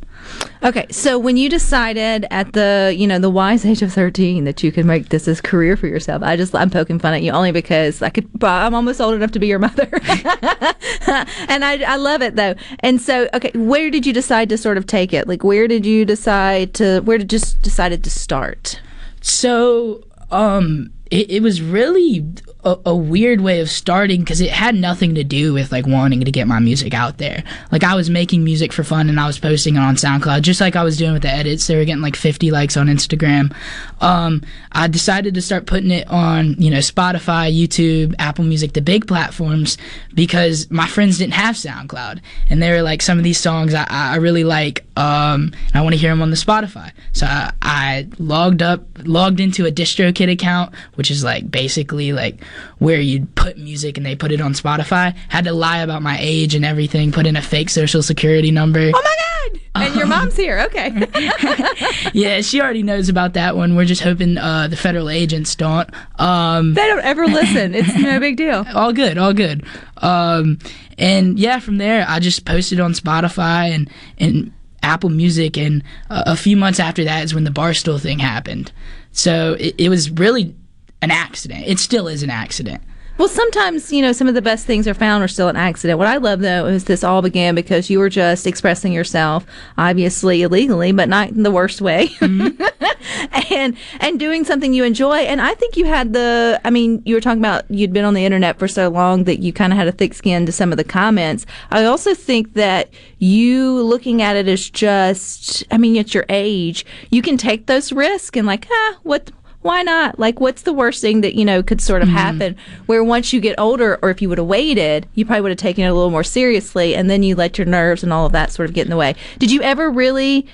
Okay, 0.62 0.86
so 0.90 1.18
when 1.18 1.36
you 1.36 1.48
decided 1.48 2.26
at 2.30 2.52
the 2.52 2.94
you 2.96 3.06
know 3.06 3.18
the 3.18 3.30
wise 3.30 3.64
age 3.64 3.82
of 3.82 3.92
thirteen 3.92 4.44
that 4.44 4.62
you 4.62 4.72
could 4.72 4.86
make 4.86 5.10
this 5.10 5.28
as 5.28 5.40
career 5.40 5.76
for 5.76 5.86
yourself, 5.86 6.22
I 6.22 6.36
just 6.36 6.54
I'm 6.54 6.70
poking 6.70 6.98
fun 6.98 7.14
at 7.14 7.22
you 7.22 7.32
only 7.32 7.52
because 7.52 8.02
I 8.02 8.10
could. 8.10 8.28
I'm 8.42 8.74
almost 8.74 9.00
old 9.00 9.14
enough 9.14 9.32
to 9.32 9.38
be 9.38 9.46
your 9.46 9.58
mother, 9.58 9.88
and 9.92 11.64
I 11.64 11.82
I 11.86 11.96
love 11.96 12.22
it 12.22 12.36
though. 12.36 12.54
And 12.80 13.00
so 13.00 13.28
okay, 13.34 13.52
where 13.54 13.90
did 13.90 14.06
you 14.06 14.12
decide 14.12 14.48
to 14.48 14.58
sort 14.58 14.78
of 14.78 14.86
take 14.86 15.12
it? 15.12 15.28
Like 15.28 15.44
where 15.44 15.68
did 15.68 15.84
you 15.84 16.04
decide 16.04 16.74
to 16.74 17.00
where 17.00 17.18
did 17.18 17.30
just 17.30 17.62
decided 17.62 18.02
to 18.04 18.10
start? 18.10 18.80
so 19.26 20.04
um 20.30 20.90
it, 21.10 21.30
it 21.30 21.42
was 21.42 21.60
really 21.60 22.26
a, 22.66 22.76
a 22.86 22.96
weird 22.96 23.40
way 23.40 23.60
of 23.60 23.70
starting 23.70 24.20
because 24.20 24.40
it 24.40 24.50
had 24.50 24.74
nothing 24.74 25.14
to 25.14 25.22
do 25.22 25.54
with 25.54 25.70
like 25.70 25.86
wanting 25.86 26.24
to 26.24 26.32
get 26.32 26.48
my 26.48 26.58
music 26.58 26.92
out 26.92 27.18
there. 27.18 27.44
Like 27.70 27.84
i 27.84 27.94
was 27.94 28.10
making 28.10 28.42
music 28.42 28.72
for 28.72 28.82
fun 28.82 29.08
and 29.08 29.20
i 29.20 29.26
was 29.26 29.38
posting 29.38 29.76
it 29.76 29.78
on 29.78 29.94
soundcloud 29.94 30.42
just 30.42 30.60
like 30.60 30.74
i 30.74 30.82
was 30.82 30.96
doing 30.96 31.12
with 31.12 31.22
the 31.22 31.30
edits. 31.30 31.66
They 31.66 31.76
were 31.76 31.84
getting 31.84 32.02
like 32.02 32.16
50 32.16 32.50
likes 32.50 32.76
on 32.76 32.88
instagram. 32.88 33.54
Um, 34.00 34.42
i 34.72 34.88
decided 34.88 35.34
to 35.34 35.42
start 35.42 35.66
putting 35.66 35.92
it 35.92 36.08
on 36.08 36.60
you 36.60 36.70
know 36.70 36.78
spotify 36.78 37.54
youtube 37.56 38.14
apple 38.18 38.44
music 38.44 38.72
the 38.72 38.82
big 38.82 39.06
platforms 39.06 39.78
because 40.14 40.68
my 40.70 40.86
friends 40.86 41.18
didn't 41.18 41.34
have 41.34 41.54
soundcloud. 41.54 42.20
And 42.50 42.60
they 42.60 42.70
were 42.70 42.82
like 42.82 43.00
some 43.00 43.16
of 43.16 43.24
these 43.24 43.38
songs 43.38 43.74
i, 43.74 43.86
I 43.88 44.16
really 44.16 44.44
like 44.44 44.84
um, 44.96 45.52
and 45.68 45.76
i 45.76 45.82
want 45.82 45.94
to 45.94 46.00
hear 46.00 46.10
them 46.10 46.20
on 46.22 46.30
the 46.30 46.36
spotify. 46.36 46.90
So 47.12 47.26
I, 47.26 47.52
I 47.62 48.08
logged 48.18 48.62
up 48.62 48.82
logged 49.04 49.38
into 49.38 49.66
a 49.66 49.70
distrokid 49.70 50.32
account 50.32 50.74
which 50.94 51.12
is 51.12 51.22
like 51.22 51.48
basically 51.48 52.12
like 52.12 52.42
where 52.78 53.00
you'd 53.00 53.34
put 53.34 53.56
music 53.58 53.96
and 53.96 54.04
they 54.06 54.14
put 54.16 54.32
it 54.32 54.40
on 54.40 54.52
spotify 54.52 55.14
had 55.28 55.44
to 55.44 55.52
lie 55.52 55.78
about 55.78 56.02
my 56.02 56.16
age 56.20 56.54
and 56.54 56.64
everything 56.64 57.12
put 57.12 57.26
in 57.26 57.36
a 57.36 57.42
fake 57.42 57.70
social 57.70 58.02
security 58.02 58.50
number 58.50 58.90
Oh 58.94 59.02
my 59.02 59.02
god! 59.02 59.60
And 59.76 59.94
your 59.94 60.06
mom's 60.06 60.34
here. 60.36 60.58
Okay. 60.60 60.88
yeah 62.14 62.40
she 62.40 62.60
already 62.62 62.82
knows 62.82 63.08
about 63.10 63.34
that 63.34 63.56
one 63.56 63.76
we're 63.76 63.84
just 63.84 64.00
hoping 64.02 64.38
uh, 64.38 64.68
the 64.68 64.76
federal 64.76 65.10
agents 65.10 65.54
don't 65.54 65.90
um, 66.18 66.72
they 66.74 66.86
don't 66.86 67.04
ever 67.04 67.26
listen. 67.26 67.74
It's 67.74 67.94
no 67.96 68.18
big 68.26 68.36
deal. 68.38 68.64
all 68.74 68.92
good, 68.92 69.18
all 69.18 69.34
good. 69.34 69.64
Um, 69.98 70.58
and 70.98 71.38
yeah, 71.38 71.58
from 71.58 71.76
there, 71.76 72.06
I 72.08 72.20
just 72.20 72.44
posted 72.46 72.80
on 72.80 72.92
Spotify 72.92 73.70
and 73.74 73.90
and 74.18 74.52
Apple 74.82 75.10
Music, 75.10 75.58
and 75.58 75.82
uh, 76.08 76.22
a 76.26 76.36
few 76.36 76.56
months 76.56 76.80
after 76.80 77.04
that 77.04 77.24
is 77.24 77.34
when 77.34 77.44
the 77.44 77.50
Barstool 77.50 78.00
thing 78.00 78.18
happened. 78.18 78.72
So 79.12 79.56
it, 79.58 79.74
it 79.78 79.88
was 79.90 80.10
really 80.10 80.54
an 81.02 81.10
accident. 81.10 81.64
It 81.66 81.78
still 81.78 82.08
is 82.08 82.22
an 82.22 82.30
accident. 82.30 82.82
Well, 83.18 83.28
sometimes, 83.28 83.92
you 83.92 84.02
know, 84.02 84.12
some 84.12 84.28
of 84.28 84.34
the 84.34 84.42
best 84.42 84.66
things 84.66 84.86
are 84.86 84.92
found 84.92 85.24
or 85.24 85.28
still 85.28 85.48
an 85.48 85.56
accident. 85.56 85.98
What 85.98 86.06
I 86.06 86.18
love, 86.18 86.40
though, 86.40 86.66
is 86.66 86.84
this 86.84 87.02
all 87.02 87.22
began 87.22 87.54
because 87.54 87.88
you 87.88 87.98
were 87.98 88.10
just 88.10 88.46
expressing 88.46 88.92
yourself, 88.92 89.46
obviously 89.78 90.42
illegally, 90.42 90.92
but 90.92 91.08
not 91.08 91.30
in 91.30 91.42
the 91.42 91.50
worst 91.50 91.80
way, 91.80 92.10
and 92.20 93.76
and 94.00 94.20
doing 94.20 94.44
something 94.44 94.74
you 94.74 94.84
enjoy. 94.84 95.16
And 95.16 95.40
I 95.40 95.54
think 95.54 95.78
you 95.78 95.86
had 95.86 96.12
the, 96.12 96.60
I 96.62 96.68
mean, 96.68 97.00
you 97.06 97.14
were 97.14 97.22
talking 97.22 97.38
about 97.40 97.64
you'd 97.70 97.92
been 97.92 98.04
on 98.04 98.12
the 98.12 98.26
internet 98.26 98.58
for 98.58 98.68
so 98.68 98.90
long 98.90 99.24
that 99.24 99.38
you 99.38 99.50
kind 99.50 99.72
of 99.72 99.78
had 99.78 99.88
a 99.88 99.92
thick 99.92 100.12
skin 100.12 100.44
to 100.44 100.52
some 100.52 100.70
of 100.70 100.76
the 100.76 100.84
comments. 100.84 101.46
I 101.70 101.84
also 101.86 102.12
think 102.12 102.52
that 102.52 102.90
you 103.18 103.80
looking 103.80 104.20
at 104.20 104.36
it 104.36 104.46
as 104.46 104.68
just, 104.68 105.64
I 105.70 105.78
mean, 105.78 105.96
at 105.96 106.12
your 106.12 106.26
age, 106.28 106.84
you 107.10 107.22
can 107.22 107.38
take 107.38 107.64
those 107.64 107.92
risks 107.92 108.36
and 108.36 108.46
like, 108.46 108.66
ah, 108.70 108.98
what 109.04 109.32
why 109.66 109.82
not? 109.82 110.18
Like, 110.18 110.40
what's 110.40 110.62
the 110.62 110.72
worst 110.72 111.00
thing 111.02 111.20
that, 111.20 111.34
you 111.34 111.44
know, 111.44 111.62
could 111.62 111.80
sort 111.80 112.00
of 112.00 112.08
happen? 112.08 112.56
Where 112.86 113.04
once 113.04 113.32
you 113.32 113.40
get 113.40 113.58
older, 113.58 113.98
or 114.00 114.10
if 114.10 114.22
you 114.22 114.28
would 114.28 114.38
have 114.38 114.46
waited, 114.46 115.06
you 115.14 115.26
probably 115.26 115.42
would 115.42 115.50
have 115.50 115.58
taken 115.58 115.84
it 115.84 115.88
a 115.88 115.94
little 115.94 116.10
more 116.10 116.24
seriously, 116.24 116.94
and 116.94 117.10
then 117.10 117.22
you 117.22 117.34
let 117.34 117.58
your 117.58 117.66
nerves 117.66 118.02
and 118.02 118.12
all 118.12 118.24
of 118.24 118.32
that 118.32 118.50
sort 118.52 118.68
of 118.68 118.74
get 118.74 118.86
in 118.86 118.90
the 118.90 118.96
way. 118.96 119.14
Did 119.38 119.50
you 119.50 119.60
ever 119.62 119.90
really, 119.90 120.46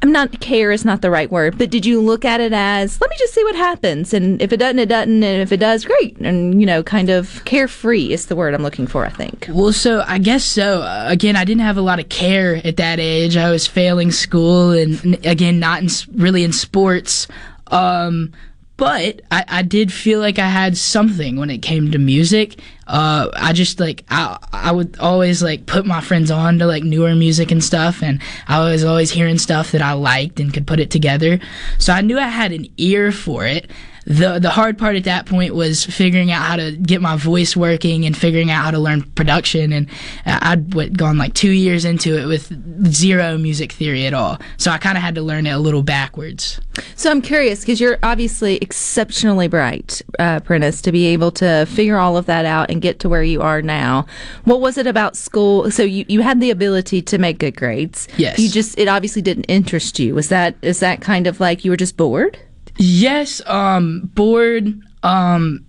I'm 0.00 0.12
not 0.12 0.40
care 0.40 0.70
is 0.70 0.84
not 0.84 1.02
the 1.02 1.10
right 1.10 1.30
word, 1.30 1.58
but 1.58 1.70
did 1.70 1.84
you 1.84 2.00
look 2.00 2.24
at 2.24 2.40
it 2.40 2.52
as 2.52 3.00
let 3.00 3.10
me 3.10 3.16
just 3.18 3.34
see 3.34 3.42
what 3.42 3.56
happens, 3.56 4.14
and 4.14 4.40
if 4.40 4.52
it 4.52 4.58
doesn't, 4.58 4.78
it 4.78 4.88
doesn't, 4.88 5.24
and 5.24 5.42
if 5.42 5.50
it 5.50 5.56
does, 5.56 5.84
great, 5.84 6.16
and 6.18 6.60
you 6.60 6.66
know, 6.66 6.82
kind 6.82 7.10
of 7.10 7.44
carefree 7.44 8.12
is 8.12 8.26
the 8.26 8.36
word 8.36 8.54
I'm 8.54 8.62
looking 8.62 8.86
for. 8.86 9.04
I 9.04 9.10
think. 9.10 9.46
Well, 9.50 9.72
so 9.72 10.04
I 10.06 10.18
guess 10.18 10.44
so. 10.44 10.82
Uh, 10.82 11.06
again, 11.08 11.34
I 11.34 11.44
didn't 11.44 11.62
have 11.62 11.76
a 11.76 11.82
lot 11.82 11.98
of 11.98 12.08
care 12.08 12.60
at 12.64 12.76
that 12.76 13.00
age. 13.00 13.36
I 13.36 13.50
was 13.50 13.66
failing 13.66 14.12
school 14.12 14.70
and, 14.70 15.02
and 15.04 15.26
again, 15.26 15.58
not 15.58 15.82
in, 15.82 15.88
really 16.14 16.44
in 16.44 16.52
sports. 16.52 17.26
Um, 17.68 18.32
but 18.78 19.22
I, 19.30 19.44
I 19.48 19.62
did 19.62 19.92
feel 19.92 20.20
like 20.20 20.38
I 20.38 20.48
had 20.48 20.78
something 20.78 21.36
when 21.36 21.50
it 21.50 21.58
came 21.58 21.90
to 21.90 21.98
music. 21.98 22.60
Uh, 22.86 23.28
I 23.34 23.52
just 23.52 23.80
like 23.80 24.04
I 24.08 24.38
I 24.52 24.72
would 24.72 24.98
always 25.00 25.42
like 25.42 25.66
put 25.66 25.84
my 25.84 26.00
friends 26.00 26.30
on 26.30 26.60
to 26.60 26.66
like 26.66 26.84
newer 26.84 27.14
music 27.14 27.50
and 27.50 27.62
stuff, 27.62 28.02
and 28.02 28.22
I 28.46 28.60
was 28.60 28.84
always 28.84 29.10
hearing 29.10 29.36
stuff 29.36 29.72
that 29.72 29.82
I 29.82 29.92
liked 29.92 30.40
and 30.40 30.54
could 30.54 30.66
put 30.66 30.80
it 30.80 30.90
together. 30.90 31.40
So 31.78 31.92
I 31.92 32.00
knew 32.00 32.18
I 32.18 32.28
had 32.28 32.52
an 32.52 32.66
ear 32.78 33.12
for 33.12 33.44
it 33.44 33.68
the 34.08 34.38
the 34.38 34.50
hard 34.50 34.78
part 34.78 34.96
at 34.96 35.04
that 35.04 35.26
point 35.26 35.54
was 35.54 35.84
figuring 35.84 36.32
out 36.32 36.42
how 36.42 36.56
to 36.56 36.72
get 36.72 37.02
my 37.02 37.16
voice 37.16 37.54
working 37.54 38.06
and 38.06 38.16
figuring 38.16 38.50
out 38.50 38.64
how 38.64 38.70
to 38.70 38.78
learn 38.78 39.02
production 39.02 39.72
and 39.72 39.86
I'd 40.24 40.74
what, 40.74 40.96
gone 40.96 41.18
like 41.18 41.34
two 41.34 41.50
years 41.50 41.84
into 41.84 42.18
it 42.18 42.26
with 42.26 42.50
zero 42.92 43.36
music 43.36 43.72
theory 43.72 44.06
at 44.06 44.14
all 44.14 44.38
so 44.56 44.70
I 44.70 44.78
kind 44.78 44.96
of 44.96 45.02
had 45.04 45.14
to 45.16 45.22
learn 45.22 45.46
it 45.46 45.50
a 45.50 45.58
little 45.58 45.82
backwards 45.82 46.58
So 46.94 47.10
I'm 47.10 47.22
curious 47.22 47.60
because 47.60 47.80
you're 47.80 47.98
obviously 48.02 48.56
exceptionally 48.56 49.48
bright, 49.48 50.02
uh, 50.18 50.40
Prentiss, 50.40 50.80
to 50.82 50.92
be 50.92 51.06
able 51.06 51.30
to 51.32 51.66
figure 51.66 51.96
all 51.96 52.16
of 52.16 52.26
that 52.26 52.44
out 52.44 52.70
and 52.70 52.80
get 52.82 53.00
to 53.00 53.08
where 53.08 53.22
you 53.22 53.40
are 53.40 53.62
now. 53.62 54.06
What 54.44 54.60
was 54.60 54.78
it 54.78 54.86
about 54.86 55.16
school? 55.16 55.70
So 55.70 55.82
you, 55.82 56.04
you 56.08 56.22
had 56.22 56.40
the 56.40 56.50
ability 56.50 57.02
to 57.02 57.18
make 57.18 57.38
good 57.38 57.56
grades. 57.56 58.08
Yes. 58.16 58.38
You 58.38 58.48
just 58.48 58.78
it 58.78 58.88
obviously 58.88 59.22
didn't 59.22 59.44
interest 59.44 59.98
you. 59.98 60.14
Was 60.14 60.28
that 60.28 60.56
is 60.62 60.80
that 60.80 61.00
kind 61.00 61.26
of 61.26 61.40
like 61.40 61.64
you 61.64 61.70
were 61.70 61.76
just 61.76 61.96
bored? 61.96 62.38
Yes 62.78 63.40
um 63.46 64.10
bored 64.14 64.80
um 65.02 65.64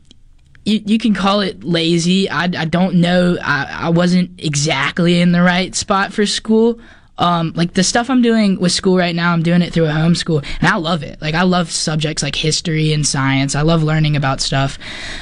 you, 0.65 0.81
you 0.85 0.97
can 0.97 1.13
call 1.13 1.41
it 1.41 1.63
lazy 1.63 2.29
I, 2.29 2.43
I 2.43 2.65
don't 2.65 2.95
know 2.95 3.37
I, 3.41 3.85
I 3.85 3.89
wasn't 3.89 4.39
exactly 4.39 5.19
in 5.19 5.31
the 5.31 5.41
right 5.41 5.73
spot 5.75 6.13
for 6.13 6.25
school 6.25 6.79
um, 7.19 7.51
like 7.53 7.73
the 7.73 7.83
stuff 7.83 8.09
I'm 8.09 8.21
doing 8.21 8.59
with 8.59 8.71
school 8.71 8.97
right 8.97 9.13
now, 9.13 9.33
I'm 9.33 9.43
doing 9.43 9.61
it 9.61 9.73
through 9.73 9.85
a 9.85 9.91
homeschool, 9.91 10.43
and 10.61 10.69
I 10.69 10.77
love 10.77 11.03
it. 11.03 11.21
Like 11.21 11.35
I 11.35 11.43
love 11.43 11.69
subjects 11.69 12.23
like 12.23 12.35
history 12.35 12.93
and 12.93 13.05
science. 13.05 13.55
I 13.55 13.61
love 13.61 13.83
learning 13.83 14.15
about 14.15 14.39
stuff. 14.39 14.79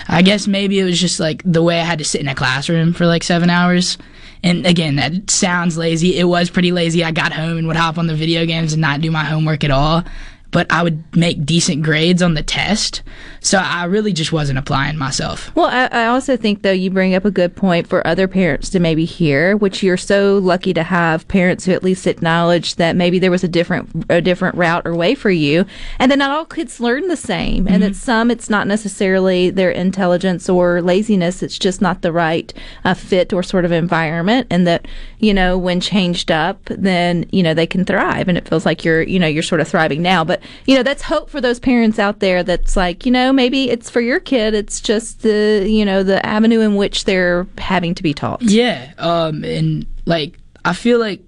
I 0.08 0.22
guess 0.22 0.48
maybe 0.48 0.80
it 0.80 0.84
was 0.84 1.02
just 1.02 1.20
like 1.20 1.42
the 1.44 1.64
way 1.64 1.80
I 1.80 1.84
had 1.84 1.98
to 1.98 2.06
sit 2.06 2.22
in 2.22 2.28
a 2.28 2.36
classroom 2.36 2.94
for 2.94 3.08
like 3.08 3.24
seven 3.24 3.50
hours. 3.50 3.98
And 4.44 4.68
again, 4.68 4.98
that 4.98 5.32
sounds 5.32 5.76
lazy. 5.76 6.20
It 6.20 6.26
was 6.26 6.52
pretty 6.52 6.72
lazy. 6.72 7.04
I 7.04 7.10
got 7.10 7.34
home 7.34 7.58
and 7.58 7.66
would 7.66 7.76
hop 7.76 7.98
on 7.98 8.06
the 8.06 8.16
video 8.16 8.46
games 8.46 8.74
and 8.74 8.82
not 8.82 9.02
do 9.02 9.10
my 9.10 9.24
homework 9.24 9.64
at 9.64 9.72
all. 9.72 10.04
But 10.52 10.72
I 10.72 10.84
would 10.84 11.04
make 11.16 11.46
decent 11.46 11.84
grades 11.84 12.22
on 12.22 12.34
the 12.34 12.44
test. 12.44 13.04
So 13.42 13.58
I 13.58 13.86
really 13.86 14.14
just 14.14 14.32
wasn't 14.32 14.60
applying 14.60 14.98
myself. 14.98 15.56
Well, 15.56 15.68
I, 15.68 15.88
I 16.04 16.08
also 16.08 16.36
think 16.36 16.62
though 16.62 16.72
you 16.72 16.90
bring 16.90 17.16
up 17.16 17.26
a 17.26 17.32
good 17.32 17.56
point 17.56 17.88
for 17.88 18.06
other 18.06 18.28
parents 18.28 18.70
to 18.72 18.80
maybe 18.80 19.06
hear, 19.06 19.56
which 19.56 19.84
you're 19.84 19.98
so 19.98 20.38
lucky 20.38 20.74
to 20.74 20.84
have 20.84 21.28
parents 21.28 21.66
who 21.66 21.72
at 21.72 21.84
least 21.84 22.08
acknowledge 22.08 22.76
that 22.76 22.96
maybe 22.96 23.20
there 23.20 23.32
was 23.32 23.44
a 23.44 23.48
different 23.48 24.06
a 24.10 24.22
different 24.22 24.56
route 24.56 24.86
or 24.86 24.96
way 24.96 25.16
for 25.16 25.30
you, 25.30 25.66
and 26.00 26.12
that 26.12 26.18
not 26.18 26.32
all 26.32 26.46
kids 26.46 26.80
learn 26.80 27.08
the 27.08 27.16
same, 27.16 27.68
and 27.68 27.84
that 27.84 27.96
some 27.96 28.32
it's 28.32 28.50
not 28.50 28.68
necessarily 28.68 29.50
their 29.50 29.72
intelligence 29.72 30.50
or 30.50 30.82
laziness; 30.82 31.44
it's 31.44 31.58
just 31.58 31.82
not 31.82 32.02
the 32.02 32.12
right 32.12 32.54
uh, 32.84 32.94
fit 32.94 33.34
or 33.34 33.44
sort 33.44 33.66
of 33.66 33.72
environment, 33.72 34.48
and 34.50 34.68
that 34.68 34.88
you 35.20 35.34
know 35.34 35.58
when 35.58 35.80
changed 35.80 36.32
up, 36.32 36.64
then 36.66 37.26
you 37.32 37.44
know 37.44 37.54
they 37.54 37.68
can 37.68 37.86
thrive, 37.86 38.28
and 38.28 38.38
it 38.38 38.48
feels 38.48 38.66
like 38.66 38.84
you're 38.84 39.04
you 39.04 39.20
know 39.20 39.28
you're 39.28 39.44
sort 39.44 39.62
of 39.62 39.68
thriving 39.68 40.02
now. 40.02 40.24
But 40.24 40.37
you 40.66 40.76
know 40.76 40.84
that's 40.84 41.02
hope 41.02 41.30
for 41.30 41.42
those 41.42 41.60
parents 41.60 42.00
out 42.00 42.20
there. 42.20 42.44
That's 42.44 42.76
like 42.76 43.06
you 43.06 43.12
know 43.12 43.32
maybe 43.32 43.70
it's 43.70 43.90
for 43.90 44.02
your 44.02 44.20
kid. 44.20 44.54
It's 44.54 44.80
just 44.80 45.22
the 45.22 45.66
you 45.68 45.86
know 45.86 46.04
the 46.04 46.26
avenue 46.26 46.60
in 46.62 46.76
which 46.76 47.06
they're 47.06 47.48
having 47.58 47.96
to 47.96 48.04
be 48.04 48.14
taught. 48.14 48.42
Yeah, 48.42 48.94
um, 48.98 49.44
and 49.44 49.86
like 50.06 50.38
I 50.66 50.74
feel 50.74 51.00
like 51.00 51.22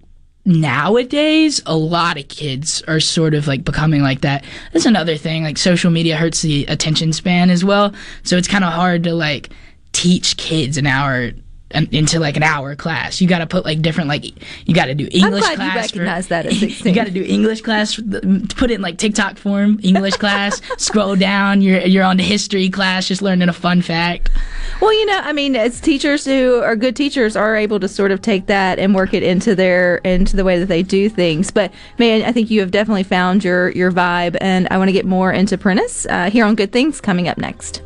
nowadays 0.46 1.62
a 1.66 1.76
lot 1.76 2.18
of 2.18 2.28
kids 2.28 2.82
are 2.88 3.00
sort 3.00 3.34
of 3.34 3.48
like 3.48 3.64
becoming 3.64 4.02
like 4.02 4.22
that. 4.22 4.44
That's 4.74 4.86
another 4.86 5.18
thing. 5.18 5.44
Like 5.44 5.58
social 5.58 5.92
media 5.92 6.16
hurts 6.16 6.42
the 6.42 6.66
attention 6.66 7.14
span 7.14 7.50
as 7.50 7.64
well, 7.64 7.94
so 8.24 8.38
it's 8.38 8.48
kind 8.48 8.64
of 8.64 8.74
hard 8.74 9.04
to 9.04 9.14
like 9.14 9.50
teach 9.92 10.38
kids 10.38 10.78
an 10.78 10.86
hour 10.86 11.32
into 11.72 12.20
like 12.20 12.36
an 12.36 12.44
hour 12.44 12.76
class. 12.76 13.22
You 13.22 13.28
got 13.28 13.40
to 13.40 13.48
put 13.48 13.64
like 13.64 13.82
different 13.82 14.10
like 14.10 14.26
you 14.68 14.74
got 14.74 14.86
to 14.86 14.96
do 14.96 15.08
English 15.12 15.44
I'm 15.46 15.56
glad 15.56 15.92
you 15.94 16.02
class. 16.02 16.26
for- 16.26 16.30
that 16.30 16.46
at 16.46 16.54
16. 16.54 16.88
you 16.90 16.96
got 16.96 17.06
to 17.06 17.12
do 17.12 17.24
English 17.24 17.62
class. 17.62 17.96
Put 17.96 18.72
it 18.72 18.76
in 18.76 18.82
like 18.82 18.98
TikTok 18.98 19.38
form. 19.38 19.80
English 19.84 20.16
class. 20.16 20.62
scroll 20.78 21.16
down. 21.16 21.62
You're 21.62 21.82
you're 21.82 22.04
on 22.04 22.18
the 22.18 22.24
history 22.24 22.70
class, 22.70 23.08
just 23.08 23.22
learning 23.22 23.50
a 23.50 23.54
fun 23.54 23.82
fact. 23.82 24.30
Well, 24.82 24.94
you 24.94 25.06
know, 25.06 25.20
I 25.20 25.34
mean, 25.34 25.56
as 25.56 25.80
teachers 25.82 26.26
who 26.26 26.62
are 26.62 26.76
good 26.76 26.96
teachers 26.96 27.36
are 27.36 27.56
able 27.56 27.80
to 27.80 27.88
sort 27.88 28.12
of 28.12 28.22
take 28.22 28.48
that 28.48 28.80
and 28.80 28.96
work 28.96 29.14
it 29.14 29.24
into 29.24 29.56
their 29.56 29.98
into 29.98 30.36
the 30.36 30.44
way 30.44 30.60
that 30.60 30.68
they 30.68 30.84
do 30.84 31.10
things. 31.10 31.52
But 31.52 31.72
man, 31.98 32.24
I 32.24 32.32
think 32.32 32.50
you 32.50 32.62
have 32.62 32.72
definitely 32.72 33.04
found 33.04 33.44
your 33.44 33.70
your 33.70 33.92
vibe, 33.92 34.38
and 34.42 34.68
I 34.72 34.78
want 34.78 34.88
to 34.88 34.94
get 34.94 35.06
more 35.06 35.32
into 35.32 35.58
Prentiss 35.58 36.06
uh, 36.10 36.30
here 36.30 36.46
on 36.46 36.56
Good 36.56 36.72
Things 36.72 37.02
coming 37.02 37.28
up 37.28 37.38
next. 37.38 37.82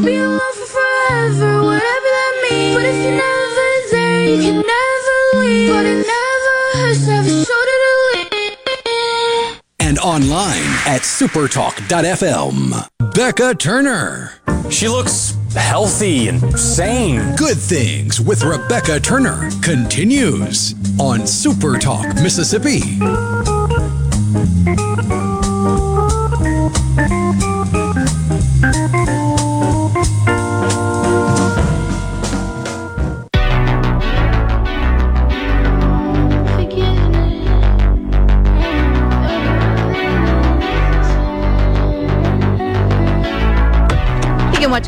My 0.00 0.04
dreams, 0.04 0.06
be 0.06 0.16
alone 0.16 0.40
for 0.54 0.66
forever, 0.66 1.62
whatever 1.64 2.08
that 2.18 2.48
means. 2.50 2.74
But 2.74 2.84
if 2.84 2.96
you're 3.04 3.16
never 3.16 3.68
there, 3.90 4.24
you 4.24 4.36
can 4.42 4.56
never 4.66 5.16
leave, 5.40 5.70
but 5.70 5.86
it 5.86 6.06
never 6.06 6.54
hurts, 6.78 7.06
never 7.06 7.28
shorter 7.28 7.78
to 7.84 7.92
live. 8.14 9.60
And 9.80 9.98
online 9.98 10.62
at 10.86 11.02
supertalk.fm. 11.02 12.88
Becca 13.14 13.54
Turner. 13.54 14.32
She 14.70 14.88
looks 14.88 15.36
healthy 15.54 16.28
and 16.28 16.58
sane. 16.58 17.34
Good 17.36 17.56
Things 17.56 18.20
with 18.20 18.44
Rebecca 18.44 19.00
Turner 19.00 19.50
continues 19.62 20.74
on 21.00 21.20
Supertalk 21.20 22.22
Mississippi. 22.22 23.57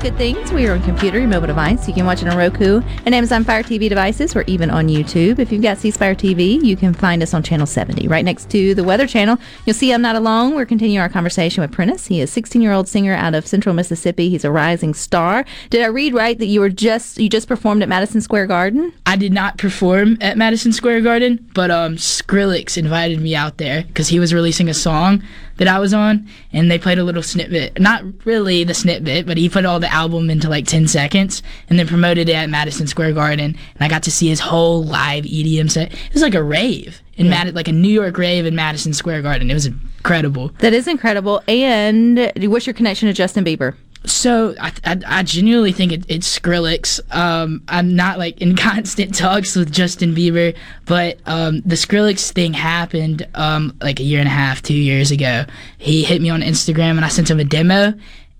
Watch 0.00 0.12
Good 0.12 0.16
Things. 0.16 0.50
We 0.50 0.66
are 0.66 0.72
on 0.72 0.82
computer, 0.82 1.18
your 1.18 1.28
mobile 1.28 1.48
device. 1.48 1.86
You 1.86 1.92
can 1.92 2.06
watch 2.06 2.22
it 2.22 2.28
on 2.28 2.34
Roku 2.34 2.80
and 3.04 3.14
Amazon 3.14 3.44
Fire 3.44 3.62
TV 3.62 3.86
devices. 3.86 4.34
We're 4.34 4.44
even 4.46 4.70
on 4.70 4.88
YouTube. 4.88 5.38
If 5.38 5.52
you've 5.52 5.60
got 5.60 5.76
C 5.76 5.90
Spire 5.90 6.14
TV, 6.14 6.62
you 6.64 6.74
can 6.74 6.94
find 6.94 7.22
us 7.22 7.34
on 7.34 7.42
channel 7.42 7.66
70, 7.66 8.08
right 8.08 8.24
next 8.24 8.48
to 8.50 8.74
the 8.74 8.82
Weather 8.82 9.06
Channel. 9.06 9.36
You'll 9.66 9.74
see 9.74 9.92
I'm 9.92 10.00
not 10.00 10.16
alone. 10.16 10.54
We're 10.54 10.64
continuing 10.64 11.02
our 11.02 11.10
conversation 11.10 11.60
with 11.60 11.70
Prentiss. 11.70 12.06
He 12.06 12.22
is 12.22 12.34
a 12.34 12.40
16-year-old 12.40 12.88
singer 12.88 13.12
out 13.12 13.34
of 13.34 13.46
Central 13.46 13.74
Mississippi. 13.74 14.30
He's 14.30 14.44
a 14.44 14.50
rising 14.50 14.94
star. 14.94 15.44
Did 15.68 15.82
I 15.82 15.88
read 15.88 16.14
right 16.14 16.38
that 16.38 16.46
you 16.46 16.60
were 16.60 16.70
just 16.70 17.18
you 17.18 17.28
just 17.28 17.46
performed 17.46 17.82
at 17.82 17.88
Madison 17.90 18.22
Square 18.22 18.46
Garden? 18.46 18.94
I 19.04 19.16
did 19.16 19.34
not 19.34 19.58
perform 19.58 20.16
at 20.22 20.38
Madison 20.38 20.72
Square 20.72 21.02
Garden, 21.02 21.46
but 21.52 21.70
um, 21.70 21.96
Skrillex 21.96 22.78
invited 22.78 23.20
me 23.20 23.34
out 23.34 23.58
there 23.58 23.82
because 23.82 24.08
he 24.08 24.18
was 24.18 24.32
releasing 24.32 24.70
a 24.70 24.74
song 24.74 25.22
that 25.60 25.68
I 25.68 25.78
was 25.78 25.92
on, 25.92 26.26
and 26.54 26.70
they 26.70 26.78
played 26.78 26.98
a 26.98 27.04
little 27.04 27.22
snippet. 27.22 27.78
Not 27.78 28.02
really 28.24 28.64
the 28.64 28.72
snippet, 28.72 29.26
but 29.26 29.36
he 29.36 29.50
put 29.50 29.66
all 29.66 29.78
the 29.78 29.89
album 29.90 30.30
into 30.30 30.48
like 30.48 30.66
10 30.66 30.88
seconds 30.88 31.42
and 31.68 31.78
then 31.78 31.86
promoted 31.86 32.28
it 32.28 32.34
at 32.34 32.48
Madison 32.48 32.86
Square 32.86 33.12
Garden, 33.12 33.56
and 33.74 33.80
I 33.80 33.88
got 33.88 34.02
to 34.04 34.10
see 34.10 34.28
his 34.28 34.40
whole 34.40 34.84
live 34.84 35.24
EDM 35.24 35.70
set. 35.70 35.92
It 35.92 36.12
was 36.12 36.22
like 36.22 36.34
a 36.34 36.42
rave 36.42 37.02
in 37.16 37.28
Mad- 37.28 37.54
like 37.54 37.68
a 37.68 37.72
New 37.72 37.88
York 37.88 38.16
rave 38.16 38.46
in 38.46 38.54
Madison 38.54 38.92
Square 38.92 39.22
Garden. 39.22 39.50
It 39.50 39.54
was 39.54 39.66
incredible. 39.66 40.48
That 40.58 40.72
is 40.72 40.88
incredible. 40.88 41.42
And 41.46 42.32
what's 42.42 42.66
your 42.66 42.74
connection 42.74 43.08
to 43.08 43.12
Justin 43.12 43.44
Bieber? 43.44 43.76
So 44.06 44.54
I, 44.58 44.72
I, 44.84 45.00
I 45.06 45.22
genuinely 45.22 45.72
think 45.72 45.92
it, 45.92 46.04
it's 46.08 46.38
Skrillex. 46.38 47.00
Um, 47.14 47.62
I'm 47.68 47.94
not 47.94 48.18
like 48.18 48.40
in 48.40 48.56
constant 48.56 49.14
talks 49.14 49.54
with 49.54 49.70
Justin 49.72 50.14
Bieber, 50.14 50.56
but 50.86 51.18
um, 51.26 51.60
the 51.60 51.74
Skrillex 51.74 52.32
thing 52.32 52.54
happened 52.54 53.26
um, 53.34 53.76
like 53.82 54.00
a 54.00 54.02
year 54.02 54.20
and 54.20 54.28
a 54.28 54.32
half, 54.32 54.62
two 54.62 54.74
years 54.74 55.10
ago. 55.10 55.44
He 55.78 56.02
hit 56.02 56.22
me 56.22 56.30
on 56.30 56.40
Instagram 56.40 56.92
and 56.92 57.04
I 57.04 57.08
sent 57.08 57.30
him 57.30 57.40
a 57.40 57.44
demo, 57.44 57.92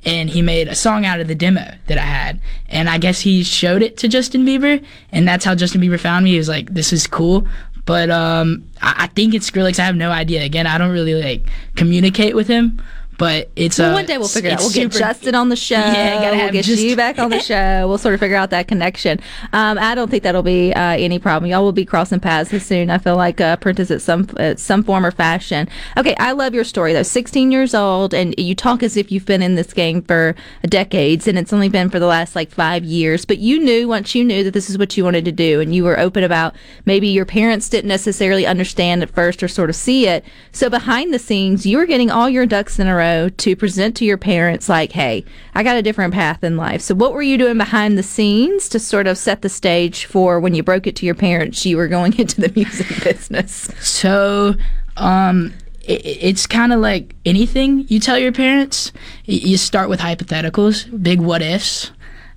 and 0.05 0.31
he 0.31 0.43
made 0.43 0.69
a 0.69 0.75
song 0.75 1.05
out 1.05 1.21
of 1.21 1.29
the 1.29 1.35
demo 1.35 1.75
that 1.87 1.99
I 1.99 2.03
had. 2.03 2.41
And 2.69 2.89
I 2.89 2.99
guess 2.99 3.21
he 3.21 3.43
showed 3.43 3.83
it 3.83 3.97
to 3.99 4.09
Justin 4.09 4.45
Bieber, 4.45 4.85
and 5.13 5.27
that's 5.27 5.45
how 5.45 5.55
Justin 5.55 5.81
Bieber 5.81 6.01
found 6.01 6.25
me. 6.25 6.33
He 6.33 6.39
was 6.39 6.49
like, 6.49 6.73
"This 6.73 6.93
is 6.93 7.07
cool." 7.07 7.47
But 7.87 8.11
um, 8.11 8.65
I, 8.81 8.95
I 8.99 9.07
think 9.09 9.35
it's 9.35 9.51
Skrillex. 9.51 9.79
I 9.79 9.85
have 9.85 9.97
no 9.97 10.11
idea. 10.11 10.45
Again, 10.45 10.67
I 10.67 10.79
don't 10.79 10.93
really 10.93 11.15
like 11.15 11.47
communicate 11.77 12.35
with 12.35 12.47
him. 12.47 12.81
But 13.21 13.51
it's 13.55 13.79
Well, 13.79 13.91
uh, 13.91 13.95
one 13.97 14.07
day 14.07 14.17
we'll 14.17 14.29
figure 14.29 14.49
it 14.49 14.55
out. 14.55 14.61
We'll 14.61 14.71
get 14.71 14.93
Justin 14.93 15.35
on 15.35 15.51
the 15.51 15.57
show. 15.71 15.75
Yeah, 15.75 16.31
we'll 16.31 16.53
get 16.53 16.65
just- 16.65 16.83
you 16.83 16.97
back 16.97 17.19
on 17.19 17.29
the 17.29 17.39
show. 17.53 17.87
We'll 17.87 17.99
sort 17.99 18.15
of 18.15 18.21
figure 18.21 18.35
out 18.39 18.49
that 18.49 18.67
connection. 18.67 19.21
Um, 19.53 19.77
I 19.77 19.95
don't 19.95 20.11
think 20.11 20.23
that'll 20.23 20.43
be 20.43 20.73
uh, 20.73 20.81
any 20.93 21.19
problem. 21.19 21.51
Y'all 21.51 21.63
will 21.63 21.73
be 21.73 21.85
crossing 21.85 22.19
paths 22.19 22.51
soon. 22.65 22.89
I 22.89 22.97
feel 22.97 23.17
like 23.17 23.39
uh, 23.39 23.57
Prentiss 23.59 23.91
at 23.91 24.01
some 24.01 24.27
at 24.39 24.59
some 24.59 24.83
form 24.83 25.05
or 25.05 25.11
fashion. 25.11 25.69
Okay, 25.99 26.15
I 26.19 26.33
love 26.33 26.55
your 26.55 26.65
story 26.65 26.95
though. 26.95 27.03
16 27.03 27.53
years 27.53 27.75
old, 27.75 28.15
and 28.15 28.35
you 28.39 28.55
talk 28.55 28.83
as 28.83 28.97
if 28.97 29.13
you've 29.13 29.27
been 29.27 29.43
in 29.43 29.55
this 29.55 29.75
game 29.75 30.01
for 30.01 30.35
decades, 30.63 31.29
and 31.29 31.37
it's 31.39 31.53
only 31.53 31.69
been 31.69 31.91
for 31.91 31.99
the 31.99 32.07
last 32.07 32.35
like 32.35 32.51
five 32.51 32.85
years. 32.87 33.27
But 33.27 33.37
you 33.37 33.61
knew 33.61 33.87
once 33.87 34.15
you 34.15 34.25
knew 34.25 34.43
that 34.45 34.55
this 34.55 34.71
is 34.71 34.79
what 34.79 34.97
you 34.97 35.05
wanted 35.05 35.27
to 35.27 35.33
do, 35.33 35.61
and 35.61 35.75
you 35.75 35.85
were 35.85 36.01
open 36.01 36.25
about 36.25 36.55
maybe 36.87 37.09
your 37.09 37.27
parents 37.27 37.69
didn't 37.69 37.89
necessarily 37.89 38.47
understand 38.47 39.03
at 39.03 39.11
first 39.11 39.43
or 39.43 39.49
sort 39.49 39.69
of 39.69 39.77
see 39.77 40.07
it. 40.07 40.25
So 40.53 40.71
behind 40.71 41.13
the 41.13 41.19
scenes, 41.19 41.67
you 41.67 41.77
were 41.77 41.85
getting 41.87 42.11
all 42.11 42.31
your 42.31 42.47
ducks 42.47 42.79
in 42.79 42.87
a 42.87 42.97
row 42.97 43.10
to 43.37 43.57
present 43.57 43.96
to 43.96 44.05
your 44.05 44.18
parents, 44.18 44.68
like, 44.68 44.92
"Hey, 44.92 45.25
I 45.55 45.62
got 45.62 45.77
a 45.77 45.83
different 45.83 46.14
path 46.14 46.42
in 46.44 46.57
life." 46.57 46.81
So 46.81 46.94
what 46.94 47.12
were 47.12 47.23
you 47.23 47.38
doing 47.38 47.59
behind 47.59 47.96
the 47.96 48.03
scenes 48.03 48.68
to 48.70 48.79
sort 48.79 49.07
of 49.07 49.18
set 49.18 49.42
the 49.42 49.49
stage 49.49 50.05
for 50.05 50.40
when 50.40 50.55
you 50.55 50.62
broke 50.62 50.87
it 50.87 50.96
to 50.96 51.07
your 51.07 51.14
parents? 51.14 51.64
You 51.64 51.77
were 51.77 51.88
going 51.88 52.14
into 52.18 52.40
the 52.40 52.53
music 52.55 53.03
business. 53.05 53.70
So, 53.81 54.55
um, 54.96 55.53
it, 55.83 56.05
it's 56.05 56.46
kind 56.46 56.73
of 56.73 56.81
like 56.81 57.14
anything 57.25 57.87
you 57.88 58.01
tell 58.01 58.18
your 58.18 58.33
parents. 58.33 58.92
You 59.25 59.57
start 59.57 59.88
with 59.88 60.01
hypotheticals, 60.01 61.03
big 61.03 61.20
what 61.20 61.42
ifs. 61.42 61.90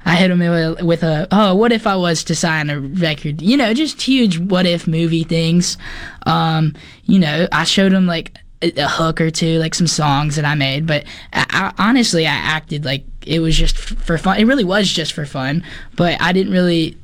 I 0.05 0.15
hit 0.15 0.27
them 0.27 0.39
with, 0.39 0.81
with 0.81 1.03
a, 1.03 1.27
oh, 1.31 1.55
what 1.55 1.71
if 1.71 1.87
I 1.87 1.95
was 1.95 2.23
to 2.25 2.35
sign 2.35 2.69
a 2.69 2.79
record? 2.79 3.41
You 3.41 3.55
know, 3.55 3.73
just 3.73 4.01
huge 4.01 4.37
what 4.37 4.65
if 4.65 4.85
movie 4.85 5.23
things. 5.23 5.77
Um, 6.25 6.75
you 7.05 7.19
know, 7.19 7.47
I 7.51 7.63
showed 7.63 7.93
them 7.93 8.05
like 8.05 8.37
a, 8.63 8.87
hook 8.87 9.21
or 9.21 9.29
two, 9.29 9.59
like 9.59 9.75
some 9.75 9.87
songs 9.87 10.35
that 10.35 10.45
I 10.45 10.55
made. 10.55 10.87
But 10.87 11.05
I, 11.31 11.45
I, 11.77 11.89
honestly, 11.89 12.25
I 12.25 12.33
acted 12.33 12.85
like 12.85 13.05
it 13.25 13.39
was 13.39 13.57
just 13.57 13.75
f- 13.77 13.97
for 14.03 14.17
fun. 14.17 14.39
It 14.39 14.45
really 14.45 14.63
was 14.63 14.89
just 14.89 15.13
for 15.13 15.25
fun. 15.25 15.63
But 15.95 16.21
I 16.21 16.33
didn't 16.33 16.53
really 16.53 16.97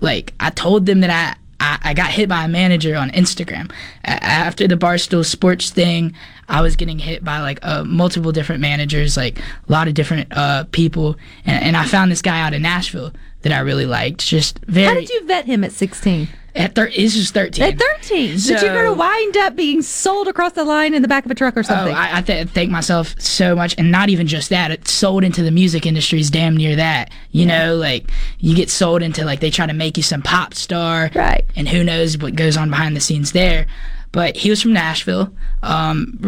like 0.00 0.34
I 0.40 0.50
told 0.50 0.86
them 0.86 1.00
that 1.00 1.10
I, 1.10 1.36
I, 1.60 1.90
I 1.90 1.94
got 1.94 2.10
hit 2.10 2.28
by 2.28 2.44
a 2.44 2.48
manager 2.48 2.96
on 2.96 3.10
Instagram 3.10 3.70
A- 4.04 4.22
after 4.22 4.66
the 4.66 4.76
Barstool 4.76 5.24
Sports 5.24 5.70
thing. 5.70 6.14
I 6.48 6.60
was 6.60 6.76
getting 6.76 6.98
hit 6.98 7.24
by 7.24 7.40
like 7.40 7.60
uh, 7.62 7.84
multiple 7.84 8.32
different 8.32 8.60
managers, 8.60 9.16
like 9.16 9.38
a 9.38 9.42
lot 9.68 9.88
of 9.88 9.94
different 9.94 10.28
uh, 10.36 10.64
people, 10.72 11.16
and, 11.46 11.64
and 11.64 11.76
I 11.76 11.86
found 11.86 12.10
this 12.10 12.20
guy 12.20 12.40
out 12.40 12.52
in 12.52 12.62
Nashville 12.62 13.12
that 13.42 13.52
I 13.52 13.60
really 13.60 13.86
liked. 13.86 14.20
Just 14.26 14.58
very. 14.66 14.86
How 14.86 14.94
did 14.94 15.08
you 15.08 15.26
vet 15.26 15.46
him 15.46 15.64
at 15.64 15.72
16? 15.72 16.28
At 16.54 16.74
thir- 16.74 16.90
this 16.90 17.16
is 17.16 17.30
thirteen. 17.30 17.64
At 17.64 17.78
13, 17.78 18.32
but 18.36 18.62
you're 18.62 18.74
going 18.74 18.84
to 18.84 18.92
wind 18.92 19.36
up 19.38 19.56
being 19.56 19.80
sold 19.80 20.28
across 20.28 20.52
the 20.52 20.64
line 20.64 20.92
in 20.92 21.00
the 21.00 21.08
back 21.08 21.24
of 21.24 21.30
a 21.30 21.34
truck 21.34 21.56
or 21.56 21.60
Oh, 21.60 21.62
something. 21.62 21.94
I, 21.94 22.18
I 22.18 22.20
th- 22.22 22.48
thank 22.48 22.70
myself 22.70 23.14
so 23.18 23.56
much, 23.56 23.74
and 23.78 23.90
not 23.90 24.10
even 24.10 24.26
just 24.26 24.50
that. 24.50 24.70
It 24.70 24.86
sold 24.86 25.24
into 25.24 25.42
the 25.42 25.50
music 25.50 25.86
industry 25.86 26.20
is 26.20 26.30
damn 26.30 26.54
near 26.56 26.76
that. 26.76 27.10
You 27.30 27.46
know, 27.46 27.76
like 27.76 28.10
you 28.38 28.54
get 28.54 28.68
sold 28.68 29.02
into 29.02 29.24
like 29.24 29.40
they 29.40 29.50
try 29.50 29.66
to 29.66 29.72
make 29.72 29.96
you 29.96 30.02
some 30.02 30.20
pop 30.20 30.52
star, 30.52 31.10
Right. 31.14 31.44
And 31.56 31.66
who 31.68 31.82
knows 31.84 32.18
what 32.18 32.34
goes 32.36 32.56
on 32.58 32.68
behind 32.68 32.94
the 32.96 33.00
scenes 33.00 33.32
there. 33.32 33.66
But 34.12 34.36
he 34.36 34.50
was 34.50 34.60
from 34.60 34.74
Nashville, 34.74 35.32
um, 35.62 36.18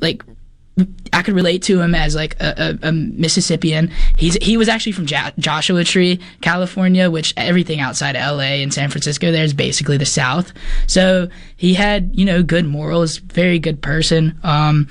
like. 0.00 0.22
I 1.16 1.22
could 1.22 1.34
relate 1.34 1.62
to 1.62 1.80
him 1.80 1.94
as 1.94 2.14
like 2.14 2.36
a, 2.40 2.76
a, 2.82 2.88
a 2.88 2.92
Mississippian. 2.92 3.90
He's 4.18 4.34
he 4.34 4.58
was 4.58 4.68
actually 4.68 4.92
from 4.92 5.06
ja- 5.06 5.30
Joshua 5.38 5.82
Tree, 5.82 6.20
California, 6.42 7.10
which 7.10 7.32
everything 7.38 7.80
outside 7.80 8.16
of 8.16 8.20
L.A. 8.20 8.62
and 8.62 8.72
San 8.72 8.90
Francisco 8.90 9.32
there 9.32 9.42
is 9.42 9.54
basically 9.54 9.96
the 9.96 10.04
South. 10.04 10.52
So 10.86 11.28
he 11.56 11.72
had 11.72 12.10
you 12.12 12.26
know 12.26 12.42
good 12.42 12.66
morals, 12.66 13.16
very 13.16 13.58
good 13.58 13.80
person. 13.80 14.38
Um, 14.42 14.88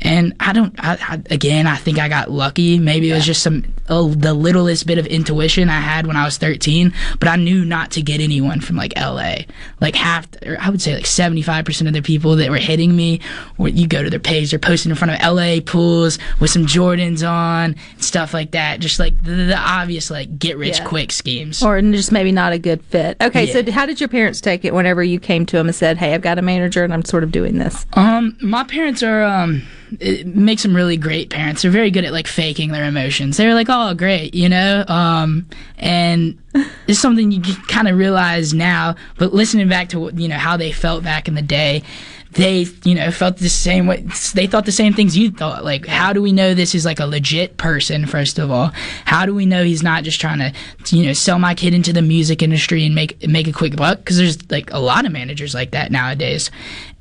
and 0.00 0.34
I 0.38 0.52
don't. 0.52 0.74
I, 0.78 0.96
I, 1.00 1.22
again, 1.30 1.66
I 1.66 1.76
think 1.76 1.98
I 1.98 2.08
got 2.08 2.30
lucky. 2.30 2.78
Maybe 2.78 3.10
it 3.10 3.14
was 3.14 3.26
just 3.26 3.42
some 3.42 3.64
oh, 3.88 4.10
the 4.10 4.32
littlest 4.32 4.86
bit 4.86 4.98
of 4.98 5.06
intuition 5.06 5.68
I 5.68 5.80
had 5.80 6.06
when 6.06 6.16
I 6.16 6.24
was 6.24 6.38
13. 6.38 6.92
But 7.18 7.28
I 7.28 7.36
knew 7.36 7.64
not 7.64 7.90
to 7.92 8.02
get 8.02 8.20
anyone 8.20 8.60
from 8.60 8.76
like 8.76 8.92
L.A. 8.96 9.46
Like 9.80 9.96
half, 9.96 10.28
or 10.46 10.56
I 10.60 10.70
would 10.70 10.80
say 10.80 10.94
like 10.94 11.06
75 11.06 11.64
percent 11.64 11.88
of 11.88 11.94
the 11.94 12.02
people 12.02 12.36
that 12.36 12.50
were 12.50 12.58
hitting 12.58 12.94
me, 12.94 13.20
or 13.58 13.68
you 13.68 13.88
go 13.88 14.02
to 14.02 14.10
their 14.10 14.20
page, 14.20 14.50
they're 14.50 14.58
posting 14.60 14.90
in 14.90 14.96
front 14.96 15.12
of 15.12 15.18
L.A. 15.20 15.60
pools 15.68 16.18
with 16.40 16.50
some 16.50 16.66
Jordans 16.66 17.22
on, 17.28 17.76
stuff 17.98 18.34
like 18.34 18.50
that. 18.50 18.80
Just 18.80 18.98
like 18.98 19.22
the, 19.22 19.30
the 19.32 19.56
obvious 19.56 20.10
like 20.10 20.38
get 20.38 20.56
rich 20.56 20.78
Yeah. 20.78 20.84
quick 20.86 21.12
schemes. 21.12 21.62
or 21.62 21.80
just 21.80 22.10
maybe 22.10 22.32
not 22.32 22.52
a 22.52 22.58
good 22.58 22.82
fit. 22.86 23.16
Okay, 23.22 23.46
so 23.46 23.70
how 23.70 23.86
did 23.86 24.00
your 24.00 24.08
parents 24.08 24.40
take 24.40 24.64
it 24.64 24.74
whenever 24.74 25.02
you 25.04 25.20
came 25.20 25.46
to 25.46 25.56
them 25.56 25.66
and 25.68 25.74
said, 25.76 25.98
"Hey, 25.98 26.14
I've 26.14 26.22
got 26.22 26.38
a 26.38 26.42
manager 26.42 26.82
and 26.82 26.92
I'm 26.92 27.04
sort 27.04 27.22
of 27.22 27.30
doing 27.30 27.58
this"? 27.58 27.86
Um, 27.92 28.36
my 28.40 28.64
parents 28.64 29.02
are 29.02 29.22
um, 29.22 29.62
it 30.00 30.26
makes 30.26 30.62
them 30.62 30.74
really 30.74 30.96
great 30.96 31.30
parents. 31.30 31.62
They're 31.62 31.70
very 31.70 31.90
good 31.90 32.04
at 32.04 32.12
like 32.12 32.26
faking 32.26 32.72
their 32.72 32.84
emotions. 32.84 33.36
They're 33.36 33.54
like, 33.54 33.68
oh, 33.70 33.94
great, 33.94 34.34
you 34.34 34.48
know. 34.48 34.84
Um, 34.88 35.46
and 35.78 36.38
it's 36.86 36.98
something 36.98 37.30
you 37.30 37.40
kind 37.68 37.88
of 37.88 37.96
realize 37.96 38.52
now. 38.52 38.96
But 39.18 39.32
listening 39.32 39.68
back 39.68 39.88
to 39.90 40.00
what 40.00 40.18
you 40.18 40.28
know 40.28 40.36
how 40.38 40.56
they 40.56 40.72
felt 40.72 41.04
back 41.04 41.28
in 41.28 41.34
the 41.34 41.42
day, 41.42 41.82
they 42.32 42.66
you 42.84 42.94
know 42.94 43.10
felt 43.10 43.38
the 43.38 43.48
same 43.48 43.86
way. 43.86 44.06
They 44.34 44.46
thought 44.46 44.66
the 44.66 44.72
same 44.72 44.92
things 44.92 45.16
you 45.16 45.30
thought. 45.30 45.64
Like, 45.64 45.86
how 45.86 46.12
do 46.12 46.20
we 46.20 46.32
know 46.32 46.54
this 46.54 46.74
is 46.74 46.84
like 46.84 47.00
a 47.00 47.06
legit 47.06 47.56
person? 47.56 48.06
First 48.06 48.38
of 48.38 48.50
all, 48.50 48.70
how 49.04 49.26
do 49.26 49.34
we 49.34 49.46
know 49.46 49.64
he's 49.64 49.82
not 49.82 50.04
just 50.04 50.20
trying 50.20 50.38
to 50.38 50.96
you 50.96 51.06
know 51.06 51.12
sell 51.12 51.38
my 51.38 51.54
kid 51.54 51.74
into 51.74 51.92
the 51.92 52.02
music 52.02 52.42
industry 52.42 52.84
and 52.84 52.94
make 52.94 53.26
make 53.26 53.48
a 53.48 53.52
quick 53.52 53.76
buck? 53.76 53.98
Because 53.98 54.18
there's 54.18 54.50
like 54.50 54.72
a 54.72 54.78
lot 54.78 55.06
of 55.06 55.12
managers 55.12 55.54
like 55.54 55.70
that 55.70 55.90
nowadays. 55.90 56.50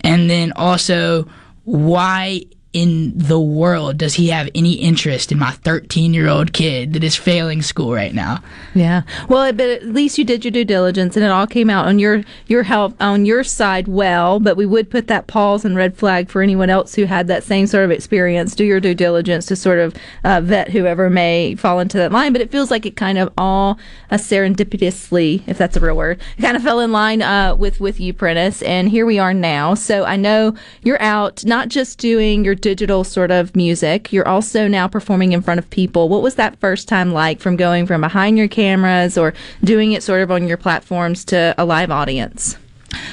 And 0.01 0.29
then 0.29 0.53
also, 0.53 1.27
why 1.65 2.43
in 2.77 3.11
the 3.15 3.39
world 3.39 3.97
does 3.97 4.13
he 4.13 4.27
have 4.27 4.47
any 4.53 4.73
interest 4.73 5.31
in 5.31 5.39
my 5.39 5.49
13 5.49 6.13
year 6.13 6.27
old 6.27 6.53
kid 6.53 6.93
that 6.93 7.03
is 7.03 7.15
failing 7.15 7.63
school 7.63 7.91
right 7.91 8.13
now? 8.13 8.43
Yeah. 8.75 9.01
Well, 9.27 9.51
but 9.51 9.67
at 9.67 9.85
least 9.85 10.19
you 10.19 10.23
did 10.23 10.45
your 10.45 10.51
due 10.51 10.63
diligence, 10.63 11.15
and 11.15 11.25
it 11.25 11.31
all 11.31 11.47
came 11.47 11.71
out 11.71 11.87
on 11.87 11.97
your 11.97 12.23
your 12.45 12.61
help 12.61 12.95
on 13.01 13.25
your 13.25 13.43
side 13.43 13.87
well. 13.87 14.39
But 14.39 14.57
we 14.57 14.67
would 14.67 14.91
put 14.91 15.07
that 15.07 15.25
pause 15.25 15.65
and 15.65 15.75
red 15.75 15.97
flag 15.97 16.29
for 16.29 16.43
anyone 16.43 16.69
else 16.69 16.93
who 16.93 17.05
had 17.05 17.27
that 17.27 17.43
same 17.43 17.65
sort 17.65 17.83
of 17.83 17.89
experience. 17.89 18.53
Do 18.53 18.63
your 18.63 18.79
due 18.79 18.93
diligence 18.93 19.47
to 19.47 19.55
sort 19.55 19.79
of 19.79 19.95
uh, 20.23 20.41
vet 20.41 20.69
whoever 20.69 21.09
may 21.09 21.55
fall 21.55 21.79
into 21.79 21.97
that 21.97 22.11
line. 22.11 22.31
But 22.31 22.41
it 22.41 22.51
feels 22.51 22.69
like 22.69 22.85
it 22.85 22.95
kind 22.95 23.17
of 23.17 23.33
all 23.39 23.79
uh, 24.11 24.17
serendipitously, 24.17 25.41
if 25.47 25.57
that's 25.57 25.75
a 25.75 25.79
real 25.79 25.97
word, 25.97 26.21
kind 26.39 26.55
of 26.55 26.61
fell 26.61 26.79
in 26.79 26.91
line 26.91 27.23
uh, 27.23 27.55
with 27.55 27.79
with 27.79 27.99
you, 27.99 28.13
Prentiss. 28.13 28.61
And 28.61 28.87
here 28.87 29.07
we 29.07 29.17
are 29.17 29.33
now. 29.33 29.73
So 29.73 30.05
I 30.05 30.15
know 30.15 30.55
you're 30.83 31.01
out 31.01 31.43
not 31.43 31.69
just 31.69 31.97
doing 31.97 32.45
your 32.45 32.55
digital 32.67 33.05
sort 33.05 33.31
of 33.31 33.55
music. 33.55 34.11
You're 34.11 34.27
also 34.27 34.67
now 34.67 34.89
performing 34.89 35.31
in 35.31 35.41
front 35.41 35.57
of 35.57 35.69
people. 35.69 36.09
What 36.09 36.21
was 36.21 36.35
that 36.35 36.59
first 36.59 36.89
time 36.89 37.13
like 37.13 37.39
from 37.39 37.55
going 37.55 37.85
from 37.85 38.01
behind 38.01 38.37
your 38.37 38.49
cameras 38.49 39.17
or 39.17 39.33
doing 39.63 39.93
it 39.93 40.03
sort 40.03 40.21
of 40.21 40.31
on 40.31 40.49
your 40.49 40.57
platforms 40.57 41.23
to 41.25 41.55
a 41.57 41.63
live 41.63 41.91
audience? 41.91 42.57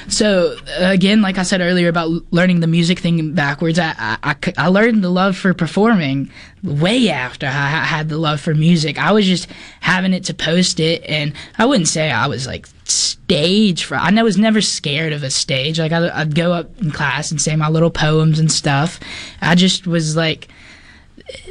So 0.07 0.57
again, 0.77 1.21
like 1.21 1.37
I 1.37 1.43
said 1.43 1.61
earlier 1.61 1.89
about 1.89 2.09
learning 2.31 2.59
the 2.59 2.67
music 2.67 2.99
thing 2.99 3.33
backwards, 3.33 3.79
I 3.79 4.17
I 4.57 4.67
learned 4.67 5.03
the 5.03 5.09
love 5.09 5.35
for 5.35 5.53
performing 5.53 6.29
way 6.63 7.09
after 7.09 7.47
I 7.47 7.49
had 7.49 8.09
the 8.09 8.17
love 8.17 8.39
for 8.39 8.53
music. 8.53 8.97
I 8.97 9.11
was 9.11 9.25
just 9.25 9.47
having 9.81 10.13
it 10.13 10.23
to 10.25 10.33
post 10.33 10.79
it, 10.79 11.03
and 11.07 11.33
I 11.57 11.65
wouldn't 11.65 11.87
say 11.87 12.11
I 12.11 12.27
was 12.27 12.45
like 12.47 12.67
stage 12.83 13.83
for. 13.83 13.95
I 13.95 14.11
was 14.21 14.37
never 14.37 14.61
scared 14.61 15.13
of 15.13 15.23
a 15.23 15.31
stage. 15.31 15.79
Like 15.79 15.91
I, 15.91 16.09
I'd 16.21 16.35
go 16.35 16.53
up 16.53 16.79
in 16.81 16.91
class 16.91 17.31
and 17.31 17.41
say 17.41 17.55
my 17.55 17.69
little 17.69 17.91
poems 17.91 18.39
and 18.39 18.51
stuff. 18.51 18.99
I 19.41 19.55
just 19.55 19.87
was 19.87 20.15
like 20.15 20.47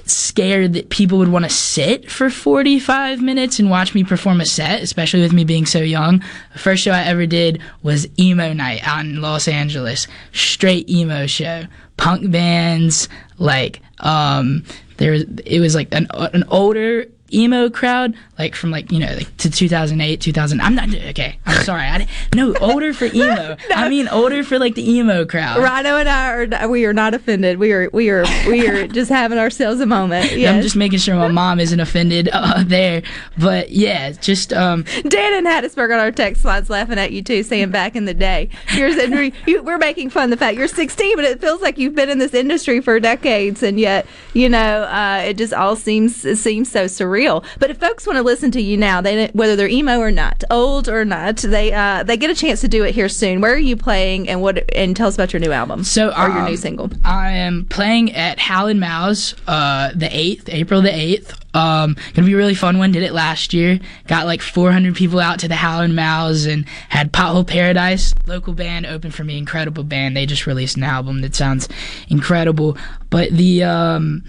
scared 0.04 0.74
that 0.74 0.90
people 0.90 1.18
would 1.18 1.30
want 1.30 1.44
to 1.44 1.50
sit 1.50 2.10
for 2.10 2.30
45 2.30 3.20
minutes 3.20 3.58
and 3.58 3.70
watch 3.70 3.94
me 3.94 4.04
perform 4.04 4.40
a 4.40 4.46
set, 4.46 4.82
especially 4.82 5.20
with 5.20 5.32
me 5.32 5.44
being 5.44 5.66
so 5.66 5.80
young. 5.80 6.22
The 6.52 6.58
first 6.58 6.82
show 6.82 6.92
I 6.92 7.02
ever 7.04 7.26
did 7.26 7.60
was 7.82 8.06
emo 8.18 8.52
night 8.52 8.86
out 8.86 9.04
in 9.04 9.20
Los 9.20 9.48
Angeles. 9.48 10.06
Straight 10.32 10.88
emo 10.88 11.26
show. 11.26 11.64
Punk 11.96 12.30
bands, 12.30 13.08
like, 13.38 13.80
um, 14.00 14.64
there, 14.96 15.14
it 15.14 15.60
was 15.60 15.74
like 15.74 15.92
an, 15.92 16.06
an 16.12 16.44
older 16.48 17.06
emo 17.34 17.68
crowd, 17.70 18.14
like 18.38 18.54
from 18.54 18.70
like 18.70 18.90
you 18.92 18.98
know 19.00 19.12
like 19.14 19.36
to 19.38 19.50
2008, 19.50 20.20
2000. 20.20 20.60
I'm 20.60 20.74
not 20.74 20.94
okay. 20.94 21.38
I'm 21.46 21.62
sorry. 21.64 21.82
I 21.82 22.06
no 22.34 22.54
older 22.60 22.92
for 22.92 23.04
emo. 23.14 23.56
I 23.74 23.88
mean 23.88 24.08
older 24.08 24.44
for 24.44 24.58
like 24.58 24.74
the 24.74 24.88
emo 24.90 25.24
crowd. 25.24 25.58
Rhino 25.62 25.96
and 25.96 26.08
I 26.08 26.62
are 26.64 26.68
we 26.68 26.84
are 26.84 26.92
not 26.92 27.14
offended. 27.14 27.58
We 27.58 27.72
are 27.72 27.90
we 27.92 28.10
are 28.10 28.24
we 28.46 28.66
are 28.68 28.86
just 28.98 29.10
having 29.10 29.38
ourselves 29.38 29.80
a 29.80 29.86
moment. 29.86 30.32
Yes. 30.32 30.54
I'm 30.54 30.62
just 30.62 30.76
making 30.76 30.98
sure 30.98 31.14
my 31.16 31.28
mom 31.28 31.60
isn't 31.60 31.80
offended 31.80 32.28
uh, 32.32 32.62
there, 32.64 33.02
but 33.38 33.70
yeah, 33.70 34.10
just 34.12 34.52
um, 34.52 34.84
Dan 35.08 35.34
and 35.34 35.46
Hattiesburg 35.46 35.92
on 35.92 36.00
our 36.00 36.12
text 36.12 36.44
lines 36.44 36.70
laughing 36.70 36.98
at 36.98 37.12
you 37.12 37.22
too, 37.22 37.42
saying 37.42 37.70
back 37.70 37.96
in 37.96 38.04
the 38.04 38.14
day. 38.14 38.48
You're, 38.74 38.92
saying- 38.92 39.32
you- 39.46 39.62
we're 39.62 39.78
making 39.78 40.10
fun 40.10 40.24
of 40.24 40.30
the 40.30 40.36
fact 40.36 40.56
you're 40.56 40.68
16, 40.68 41.16
but 41.16 41.24
it 41.24 41.40
feels 41.40 41.60
like 41.62 41.78
you've 41.78 41.94
been 41.94 42.10
in 42.10 42.18
this 42.18 42.34
industry 42.34 42.80
for 42.80 42.98
decades, 43.00 43.62
and 43.62 43.78
yet 43.80 44.06
you 44.34 44.48
know 44.48 44.82
uh, 44.84 45.22
it 45.26 45.34
just 45.38 45.52
all 45.52 45.76
seems 45.76 46.24
it 46.24 46.36
seems 46.36 46.70
so 46.70 46.84
surreal. 46.86 47.23
But 47.58 47.70
if 47.70 47.78
folks 47.78 48.06
want 48.06 48.16
to 48.16 48.22
listen 48.22 48.50
to 48.52 48.60
you 48.60 48.76
now, 48.76 49.00
they 49.00 49.28
whether 49.28 49.56
they're 49.56 49.68
emo 49.68 49.98
or 49.98 50.10
not, 50.10 50.44
old 50.50 50.88
or 50.88 51.04
not, 51.04 51.36
they 51.36 51.72
uh, 51.72 52.02
they 52.02 52.16
get 52.16 52.30
a 52.30 52.34
chance 52.34 52.60
to 52.60 52.68
do 52.68 52.84
it 52.84 52.94
here 52.94 53.08
soon. 53.08 53.40
Where 53.40 53.54
are 53.54 53.58
you 53.58 53.76
playing, 53.76 54.28
and 54.28 54.42
what? 54.42 54.64
And 54.74 54.96
tell 54.96 55.08
us 55.08 55.14
about 55.14 55.32
your 55.32 55.40
new 55.40 55.52
album. 55.52 55.84
So 55.84 56.08
or 56.08 56.28
your 56.28 56.38
um, 56.38 56.44
new 56.46 56.56
single. 56.56 56.90
I 57.04 57.32
am 57.32 57.66
playing 57.66 58.12
at 58.14 58.38
Hal 58.38 58.72
& 58.74 58.74
Mal's 58.74 59.34
uh, 59.46 59.90
the 59.94 60.08
eighth, 60.10 60.48
April 60.48 60.82
the 60.82 60.94
eighth. 60.94 61.40
Um, 61.54 61.96
gonna 62.14 62.26
be 62.26 62.34
a 62.34 62.36
really 62.36 62.54
fun 62.54 62.78
one. 62.78 62.92
Did 62.92 63.02
it 63.02 63.12
last 63.12 63.52
year. 63.52 63.78
Got 64.08 64.26
like 64.26 64.42
400 64.42 64.94
people 64.96 65.20
out 65.20 65.38
to 65.40 65.48
the 65.48 65.54
Hal 65.54 65.86
& 65.88 65.88
Mal's 65.88 66.46
and 66.46 66.68
had 66.88 67.12
Pothole 67.12 67.46
Paradise, 67.46 68.14
local 68.26 68.54
band, 68.54 68.86
open 68.86 69.10
for 69.10 69.24
me. 69.24 69.38
Incredible 69.38 69.84
band. 69.84 70.16
They 70.16 70.26
just 70.26 70.46
released 70.46 70.76
an 70.76 70.82
album 70.82 71.20
that 71.20 71.34
sounds 71.34 71.68
incredible. 72.08 72.76
But 73.10 73.30
the 73.30 73.62
um, 73.62 74.24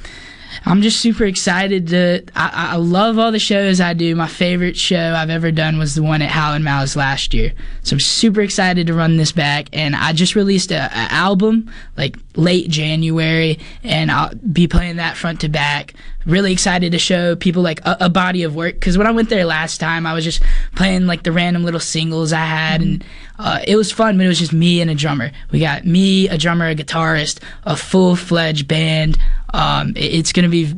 I'm 0.66 0.82
just 0.82 1.00
super 1.00 1.26
excited 1.26 1.88
to. 1.90 2.24
I, 2.36 2.72
I 2.74 2.76
love 2.78 3.20
all 3.20 3.32
the 3.32 3.40
shows 3.40 3.82
I 3.82 3.94
do. 3.94 4.16
My 4.16 4.28
favorite 4.28 4.78
show 4.78 5.14
I've 5.14 5.30
ever 5.30 5.52
done 5.52 5.78
was 5.78 5.96
the 5.96 6.04
one 6.04 6.22
at 6.22 6.30
Hal 6.30 6.58
& 6.60 6.62
Mal's 6.62 6.96
last 6.96 7.34
year. 7.34 7.54
So 7.84 7.96
I'm 7.96 8.00
super 8.00 8.42
excited 8.42 8.88
to 8.88 8.94
run 8.94 9.18
this 9.18 9.32
back. 9.32 9.70
And 9.74 9.96
I 9.96 10.14
just 10.14 10.36
released 10.36 10.72
a, 10.72 10.86
a 10.86 11.14
album 11.14 11.72
like 11.98 12.18
late 12.36 12.70
January, 12.70 13.60
and 13.84 14.12
I'll 14.12 14.34
be 14.36 14.68
playing 14.68 14.98
that 14.98 15.18
front 15.18 15.42
to 15.42 15.50
back. 15.50 15.94
Really 16.26 16.52
excited 16.52 16.92
to 16.92 17.00
show 17.00 17.36
people 17.36 17.62
like 17.62 17.80
a, 17.86 17.98
a 18.02 18.10
body 18.10 18.44
of 18.44 18.56
work. 18.56 18.76
Because 18.76 18.98
when 18.98 19.08
I 19.08 19.12
went 19.12 19.30
there 19.30 19.46
last 19.46 19.80
time, 19.80 20.06
I 20.06 20.14
was 20.14 20.24
just 20.24 20.42
playing 20.76 21.06
like 21.06 21.24
the 21.24 21.32
random 21.32 21.64
little 21.64 21.80
singles 21.80 22.34
I 22.34 22.46
had, 22.46 22.82
and 22.82 23.04
uh, 23.38 23.60
it 23.68 23.76
was 23.76 23.92
fun. 23.92 24.18
But 24.18 24.26
it 24.26 24.30
was 24.30 24.40
just 24.40 24.54
me 24.54 24.82
and 24.82 24.90
a 24.90 24.96
drummer. 24.96 25.32
We 25.52 25.60
got 25.60 25.86
me, 25.86 26.28
a 26.28 26.38
drummer, 26.38 26.68
a 26.68 26.76
guitarist, 26.76 27.40
a 27.64 27.78
full 27.78 28.16
fledged 28.16 28.68
band. 28.68 29.18
Um, 29.56 29.94
it's 29.96 30.32
gonna 30.32 30.50
be. 30.50 30.74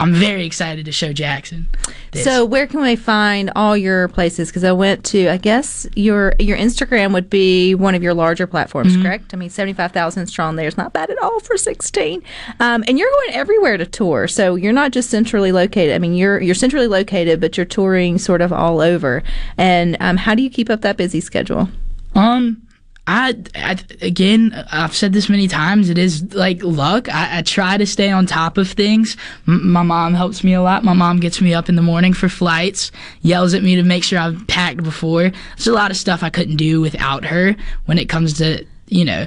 I'm 0.00 0.14
very 0.14 0.46
excited 0.46 0.84
to 0.84 0.92
show 0.92 1.12
Jackson. 1.12 1.66
this. 2.12 2.22
So 2.22 2.44
where 2.44 2.68
can 2.68 2.80
we 2.82 2.94
find 2.94 3.50
all 3.56 3.76
your 3.76 4.06
places? 4.06 4.48
Because 4.48 4.62
I 4.62 4.70
went 4.70 5.04
to, 5.06 5.26
I 5.28 5.38
guess 5.38 5.88
your 5.96 6.34
your 6.38 6.56
Instagram 6.56 7.12
would 7.14 7.28
be 7.28 7.74
one 7.74 7.96
of 7.96 8.02
your 8.04 8.14
larger 8.14 8.46
platforms, 8.46 8.92
Mm-hmm. 8.92 9.02
correct? 9.02 9.34
I 9.34 9.36
mean, 9.36 9.50
seventy 9.50 9.72
five 9.72 9.90
thousand 9.90 10.28
strong 10.28 10.54
there 10.54 10.68
is 10.68 10.76
not 10.76 10.92
bad 10.92 11.10
at 11.10 11.18
all 11.20 11.40
for 11.40 11.56
sixteen. 11.56 12.22
Um, 12.60 12.84
and 12.86 12.96
you're 12.96 13.10
going 13.10 13.34
everywhere 13.34 13.76
to 13.76 13.86
tour, 13.86 14.28
so 14.28 14.54
you're 14.54 14.72
not 14.72 14.92
just 14.92 15.10
centrally 15.10 15.50
located. 15.50 15.96
I 15.96 15.98
mean, 15.98 16.14
you're 16.14 16.40
you're 16.40 16.54
centrally 16.54 16.86
located, 16.86 17.40
but 17.40 17.56
you're 17.56 17.66
touring 17.66 18.18
sort 18.18 18.40
of 18.40 18.52
all 18.52 18.80
over. 18.80 19.24
And 19.56 19.96
um, 19.98 20.16
how 20.16 20.36
do 20.36 20.42
you 20.44 20.50
keep 20.50 20.70
up 20.70 20.82
that 20.82 20.96
busy 20.96 21.20
schedule? 21.20 21.68
Um, 22.14 22.62
I, 23.08 23.34
I 23.54 23.78
again, 24.02 24.52
I've 24.70 24.94
said 24.94 25.14
this 25.14 25.30
many 25.30 25.48
times. 25.48 25.88
It 25.88 25.96
is 25.96 26.34
like 26.34 26.62
luck. 26.62 27.08
I, 27.08 27.38
I 27.38 27.42
try 27.42 27.78
to 27.78 27.86
stay 27.86 28.10
on 28.10 28.26
top 28.26 28.58
of 28.58 28.68
things. 28.70 29.16
M- 29.48 29.72
my 29.72 29.82
mom 29.82 30.12
helps 30.12 30.44
me 30.44 30.52
a 30.52 30.60
lot. 30.60 30.84
My 30.84 30.92
mom 30.92 31.18
gets 31.18 31.40
me 31.40 31.54
up 31.54 31.70
in 31.70 31.74
the 31.74 31.82
morning 31.82 32.12
for 32.12 32.28
flights, 32.28 32.92
yells 33.22 33.54
at 33.54 33.62
me 33.62 33.76
to 33.76 33.82
make 33.82 34.04
sure 34.04 34.18
I've 34.18 34.46
packed 34.46 34.82
before. 34.82 35.30
There's 35.56 35.66
a 35.66 35.72
lot 35.72 35.90
of 35.90 35.96
stuff 35.96 36.22
I 36.22 36.28
couldn't 36.28 36.56
do 36.56 36.82
without 36.82 37.24
her 37.24 37.56
when 37.86 37.96
it 37.96 38.10
comes 38.10 38.34
to 38.38 38.66
you 38.88 39.06
know 39.06 39.26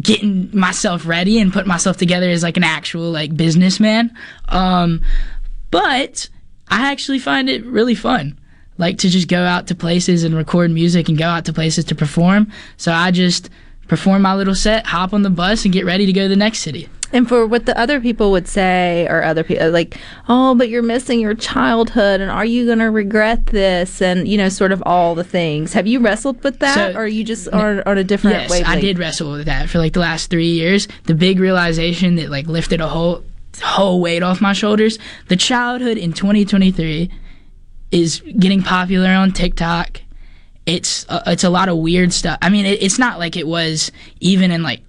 getting 0.00 0.48
myself 0.56 1.06
ready 1.06 1.40
and 1.40 1.52
putting 1.52 1.68
myself 1.68 1.98
together 1.98 2.30
as 2.30 2.42
like 2.42 2.56
an 2.56 2.64
actual 2.64 3.10
like 3.10 3.36
businessman. 3.36 4.16
Um, 4.48 5.02
but 5.70 6.26
I 6.68 6.90
actually 6.90 7.18
find 7.18 7.50
it 7.50 7.66
really 7.66 7.94
fun. 7.94 8.39
Like 8.80 8.98
to 8.98 9.08
just 9.10 9.28
go 9.28 9.42
out 9.44 9.66
to 9.68 9.74
places 9.74 10.24
and 10.24 10.34
record 10.34 10.70
music 10.70 11.08
and 11.08 11.16
go 11.18 11.26
out 11.26 11.44
to 11.44 11.52
places 11.52 11.84
to 11.86 11.94
perform. 11.94 12.50
So 12.78 12.90
I 12.92 13.10
just 13.10 13.50
perform 13.88 14.22
my 14.22 14.34
little 14.34 14.54
set, 14.54 14.86
hop 14.86 15.12
on 15.12 15.22
the 15.22 15.30
bus, 15.30 15.64
and 15.64 15.72
get 15.74 15.84
ready 15.84 16.06
to 16.06 16.12
go 16.12 16.22
to 16.22 16.28
the 16.28 16.36
next 16.36 16.60
city. 16.60 16.88
And 17.12 17.28
for 17.28 17.44
what 17.44 17.66
the 17.66 17.76
other 17.76 18.00
people 18.00 18.30
would 18.30 18.46
say, 18.46 19.06
or 19.10 19.22
other 19.24 19.42
people 19.42 19.68
like, 19.70 19.96
oh, 20.28 20.54
but 20.54 20.68
you're 20.68 20.80
missing 20.80 21.18
your 21.20 21.34
childhood, 21.34 22.20
and 22.20 22.30
are 22.30 22.44
you 22.44 22.66
going 22.66 22.78
to 22.78 22.84
regret 22.90 23.46
this? 23.46 24.00
And 24.00 24.28
you 24.28 24.38
know, 24.38 24.48
sort 24.48 24.70
of 24.72 24.80
all 24.86 25.14
the 25.16 25.24
things. 25.24 25.72
Have 25.72 25.86
you 25.88 25.98
wrestled 25.98 26.42
with 26.44 26.60
that, 26.60 26.74
So- 26.76 26.92
or 26.98 27.02
are 27.02 27.06
you 27.08 27.24
just 27.24 27.48
on, 27.48 27.82
on 27.84 27.98
a 27.98 28.04
different 28.04 28.36
way? 28.36 28.42
yes, 28.42 28.50
wavelength? 28.50 28.76
I 28.78 28.80
did 28.80 28.98
wrestle 28.98 29.32
with 29.32 29.46
that 29.46 29.68
for 29.68 29.78
like 29.78 29.92
the 29.92 30.00
last 30.00 30.30
three 30.30 30.52
years. 30.52 30.86
The 31.04 31.14
big 31.14 31.38
realization 31.40 32.14
that 32.14 32.30
like 32.30 32.46
lifted 32.46 32.80
a 32.80 32.88
whole 32.88 33.24
whole 33.62 34.00
weight 34.00 34.22
off 34.22 34.40
my 34.40 34.52
shoulders. 34.52 34.96
The 35.28 35.36
childhood 35.36 35.98
in 35.98 36.12
2023 36.12 37.10
is 37.90 38.20
getting 38.38 38.62
popular 38.62 39.10
on 39.10 39.32
TikTok. 39.32 40.02
It's 40.66 41.08
uh, 41.08 41.22
it's 41.26 41.44
a 41.44 41.50
lot 41.50 41.68
of 41.68 41.78
weird 41.78 42.12
stuff. 42.12 42.38
I 42.42 42.50
mean, 42.50 42.66
it, 42.66 42.82
it's 42.82 42.98
not 42.98 43.18
like 43.18 43.36
it 43.36 43.46
was 43.46 43.90
even 44.20 44.50
in 44.50 44.62
like 44.62 44.82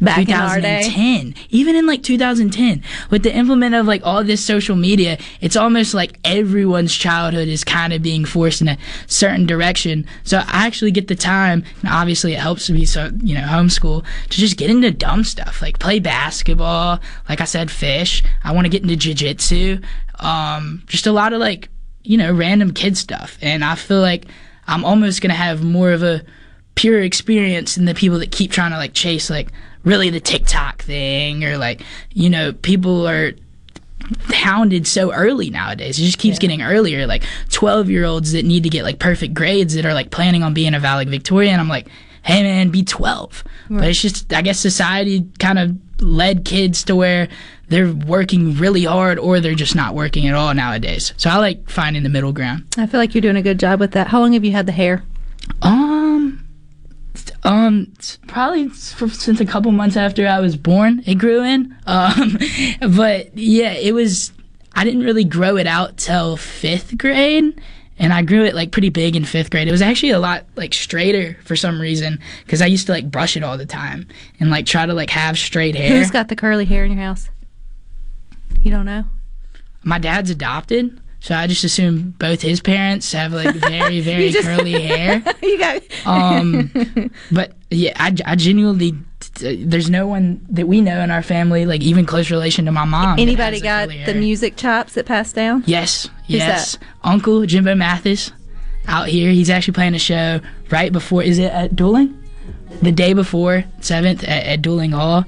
Back 0.00 0.28
in 0.28 0.34
our 0.34 0.60
day. 0.60 0.82
2010 0.82 1.34
even 1.48 1.74
in 1.74 1.86
like 1.86 2.02
2010 2.02 2.82
with 3.08 3.22
the 3.22 3.34
implement 3.34 3.74
of 3.74 3.86
like 3.86 4.02
all 4.04 4.22
this 4.22 4.44
social 4.44 4.76
media 4.76 5.16
it's 5.40 5.56
almost 5.56 5.94
like 5.94 6.18
everyone's 6.22 6.94
childhood 6.94 7.48
is 7.48 7.64
kind 7.64 7.94
of 7.94 8.02
being 8.02 8.26
forced 8.26 8.60
in 8.60 8.68
a 8.68 8.76
certain 9.06 9.46
direction 9.46 10.04
so 10.22 10.38
i 10.48 10.66
actually 10.66 10.90
get 10.90 11.08
the 11.08 11.14
time 11.14 11.64
and 11.80 11.90
obviously 11.90 12.34
it 12.34 12.40
helps 12.40 12.68
me 12.68 12.84
so 12.84 13.10
you 13.22 13.34
know 13.34 13.40
homeschool 13.40 14.04
to 14.28 14.38
just 14.38 14.58
get 14.58 14.68
into 14.68 14.90
dumb 14.90 15.24
stuff 15.24 15.62
like 15.62 15.78
play 15.78 15.98
basketball 15.98 17.00
like 17.30 17.40
i 17.40 17.44
said 17.44 17.70
fish 17.70 18.22
i 18.44 18.52
want 18.52 18.66
to 18.66 18.70
get 18.70 18.82
into 18.82 18.96
jiu-jitsu 18.96 19.80
um, 20.18 20.82
just 20.86 21.06
a 21.06 21.12
lot 21.12 21.32
of 21.32 21.40
like 21.40 21.68
you 22.06 22.16
know 22.16 22.32
random 22.32 22.72
kid 22.72 22.96
stuff 22.96 23.38
and 23.42 23.64
i 23.64 23.74
feel 23.74 24.00
like 24.00 24.26
i'm 24.66 24.84
almost 24.84 25.20
gonna 25.20 25.34
have 25.34 25.62
more 25.64 25.92
of 25.92 26.02
a 26.02 26.22
pure 26.74 27.00
experience 27.00 27.74
than 27.74 27.86
the 27.86 27.94
people 27.94 28.18
that 28.18 28.30
keep 28.30 28.50
trying 28.50 28.70
to 28.70 28.76
like 28.76 28.92
chase 28.92 29.30
like 29.30 29.50
really 29.84 30.10
the 30.10 30.20
TikTok 30.20 30.82
thing 30.82 31.44
or 31.44 31.56
like 31.56 31.80
you 32.12 32.28
know 32.28 32.52
people 32.52 33.08
are 33.08 33.32
hounded 34.28 34.86
so 34.86 35.12
early 35.12 35.50
nowadays. 35.50 35.98
It 35.98 36.04
just 36.04 36.18
keeps 36.18 36.38
getting 36.38 36.62
earlier. 36.62 37.06
Like 37.06 37.24
12 37.50 37.90
year 37.90 38.04
olds 38.04 38.32
that 38.32 38.44
need 38.44 38.62
to 38.62 38.68
get 38.68 38.84
like 38.84 38.98
perfect 38.98 39.34
grades 39.34 39.74
that 39.74 39.86
are 39.86 39.94
like 39.94 40.10
planning 40.10 40.42
on 40.42 40.54
being 40.54 40.74
a 40.74 40.80
valedictorian. 40.80 41.58
I'm 41.58 41.68
like, 41.68 41.88
hey 42.26 42.42
man, 42.42 42.70
be 42.70 42.82
12. 42.82 43.44
But 43.70 43.88
it's 43.88 44.02
just, 44.02 44.32
I 44.32 44.42
guess 44.42 44.58
society 44.58 45.28
kind 45.38 45.58
of 45.58 45.76
led 46.02 46.44
kids 46.44 46.84
to 46.84 46.96
where 46.96 47.28
they're 47.68 47.92
working 47.92 48.56
really 48.56 48.84
hard 48.84 49.18
or 49.18 49.40
they're 49.40 49.54
just 49.54 49.76
not 49.76 49.94
working 49.94 50.26
at 50.26 50.34
all 50.34 50.52
nowadays. 50.52 51.12
So 51.16 51.30
I 51.30 51.36
like 51.36 51.70
finding 51.70 52.02
the 52.02 52.08
middle 52.08 52.32
ground. 52.32 52.64
I 52.76 52.86
feel 52.86 52.98
like 52.98 53.14
you're 53.14 53.22
doing 53.22 53.36
a 53.36 53.42
good 53.42 53.58
job 53.58 53.80
with 53.80 53.92
that. 53.92 54.08
How 54.08 54.20
long 54.20 54.32
have 54.32 54.44
you 54.44 54.52
had 54.52 54.66
the 54.66 54.72
hair? 54.72 55.04
Um, 55.62 56.44
um, 57.44 57.92
probably 58.26 58.70
since 58.70 59.40
a 59.40 59.46
couple 59.46 59.70
months 59.70 59.96
after 59.96 60.26
I 60.26 60.40
was 60.40 60.56
born, 60.56 61.02
it 61.06 61.16
grew 61.16 61.42
in. 61.42 61.76
Um, 61.86 62.38
but 62.96 63.36
yeah, 63.38 63.72
it 63.72 63.94
was. 63.94 64.32
I 64.78 64.84
didn't 64.84 65.04
really 65.04 65.24
grow 65.24 65.56
it 65.56 65.66
out 65.66 65.96
till 65.96 66.36
fifth 66.36 66.98
grade, 66.98 67.58
and 67.98 68.12
I 68.12 68.22
grew 68.22 68.44
it 68.44 68.54
like 68.54 68.72
pretty 68.72 68.90
big 68.90 69.16
in 69.16 69.24
fifth 69.24 69.50
grade. 69.50 69.68
It 69.68 69.72
was 69.72 69.82
actually 69.82 70.10
a 70.10 70.18
lot 70.18 70.44
like 70.56 70.74
straighter 70.74 71.36
for 71.44 71.56
some 71.56 71.80
reason 71.80 72.18
because 72.44 72.60
I 72.60 72.66
used 72.66 72.86
to 72.86 72.92
like 72.92 73.10
brush 73.10 73.36
it 73.36 73.42
all 73.42 73.56
the 73.56 73.66
time 73.66 74.06
and 74.38 74.50
like 74.50 74.66
try 74.66 74.86
to 74.86 74.94
like 74.94 75.10
have 75.10 75.38
straight 75.38 75.74
hair. 75.74 75.96
Who's 75.96 76.10
got 76.10 76.28
the 76.28 76.36
curly 76.36 76.64
hair 76.64 76.84
in 76.84 76.92
your 76.92 77.00
house? 77.00 77.30
You 78.60 78.70
don't 78.70 78.86
know. 78.86 79.04
My 79.82 79.98
dad's 79.98 80.30
adopted. 80.30 81.00
So 81.20 81.34
I 81.34 81.46
just 81.46 81.64
assume 81.64 82.14
both 82.18 82.42
his 82.42 82.60
parents 82.60 83.12
have 83.12 83.32
like 83.32 83.54
very, 83.54 84.00
very 84.00 84.32
curly 84.32 84.80
hair. 84.82 85.22
you 85.42 85.58
got. 85.58 85.82
Um, 86.04 86.70
but 87.32 87.52
yeah, 87.70 87.92
I, 87.96 88.14
I 88.24 88.36
genuinely, 88.36 88.94
there's 89.38 89.90
no 89.90 90.06
one 90.06 90.44
that 90.50 90.66
we 90.66 90.80
know 90.80 91.00
in 91.00 91.10
our 91.10 91.22
family, 91.22 91.66
like 91.66 91.82
even 91.82 92.06
close 92.06 92.30
relation 92.30 92.64
to 92.66 92.72
my 92.72 92.84
mom. 92.84 93.18
Anybody 93.18 93.60
got 93.60 93.88
the 93.88 94.14
music 94.14 94.56
chops 94.56 94.94
that 94.94 95.06
passed 95.06 95.34
down? 95.34 95.62
Yes, 95.66 96.08
Who's 96.26 96.36
yes. 96.36 96.78
Uncle 97.04 97.46
Jimbo 97.46 97.74
Mathus 97.74 98.32
out 98.86 99.08
here. 99.08 99.30
He's 99.30 99.50
actually 99.50 99.74
playing 99.74 99.94
a 99.94 99.98
show 99.98 100.40
right 100.70 100.92
before, 100.92 101.22
is 101.22 101.38
it 101.38 101.52
at 101.52 101.74
Duling? 101.76 102.22
The 102.82 102.92
day 102.92 103.12
before, 103.14 103.64
7th 103.80 104.22
at, 104.24 104.46
at 104.46 104.62
Duling 104.62 104.90
Hall. 104.92 105.24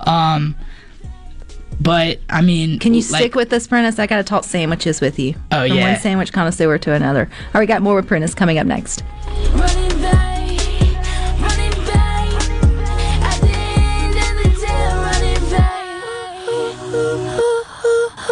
Um, 0.00 0.56
but 1.80 2.18
I 2.28 2.42
mean, 2.42 2.78
Can 2.78 2.92
you 2.94 3.00
like- 3.00 3.20
stick 3.20 3.34
with 3.34 3.48
this, 3.50 3.66
Prentiss? 3.66 3.98
I 3.98 4.06
got 4.06 4.18
to 4.18 4.22
talk 4.24 4.44
sandwiches 4.44 5.00
with 5.00 5.18
you. 5.18 5.34
Oh, 5.50 5.66
From 5.66 5.76
yeah. 5.76 5.92
one 5.92 6.00
sandwich 6.00 6.32
connoisseur 6.32 6.76
to 6.78 6.92
another. 6.92 7.22
All 7.30 7.50
right, 7.54 7.60
we 7.60 7.66
got 7.66 7.80
more 7.82 7.94
with 7.96 8.06
Prentiss 8.06 8.34
coming 8.34 8.58
up 8.58 8.66
next. 8.66 9.02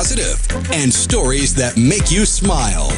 positive, 0.00 0.40
and 0.72 0.90
stories 0.90 1.54
that 1.54 1.76
make 1.76 2.10
you 2.10 2.24
smile. 2.24 2.88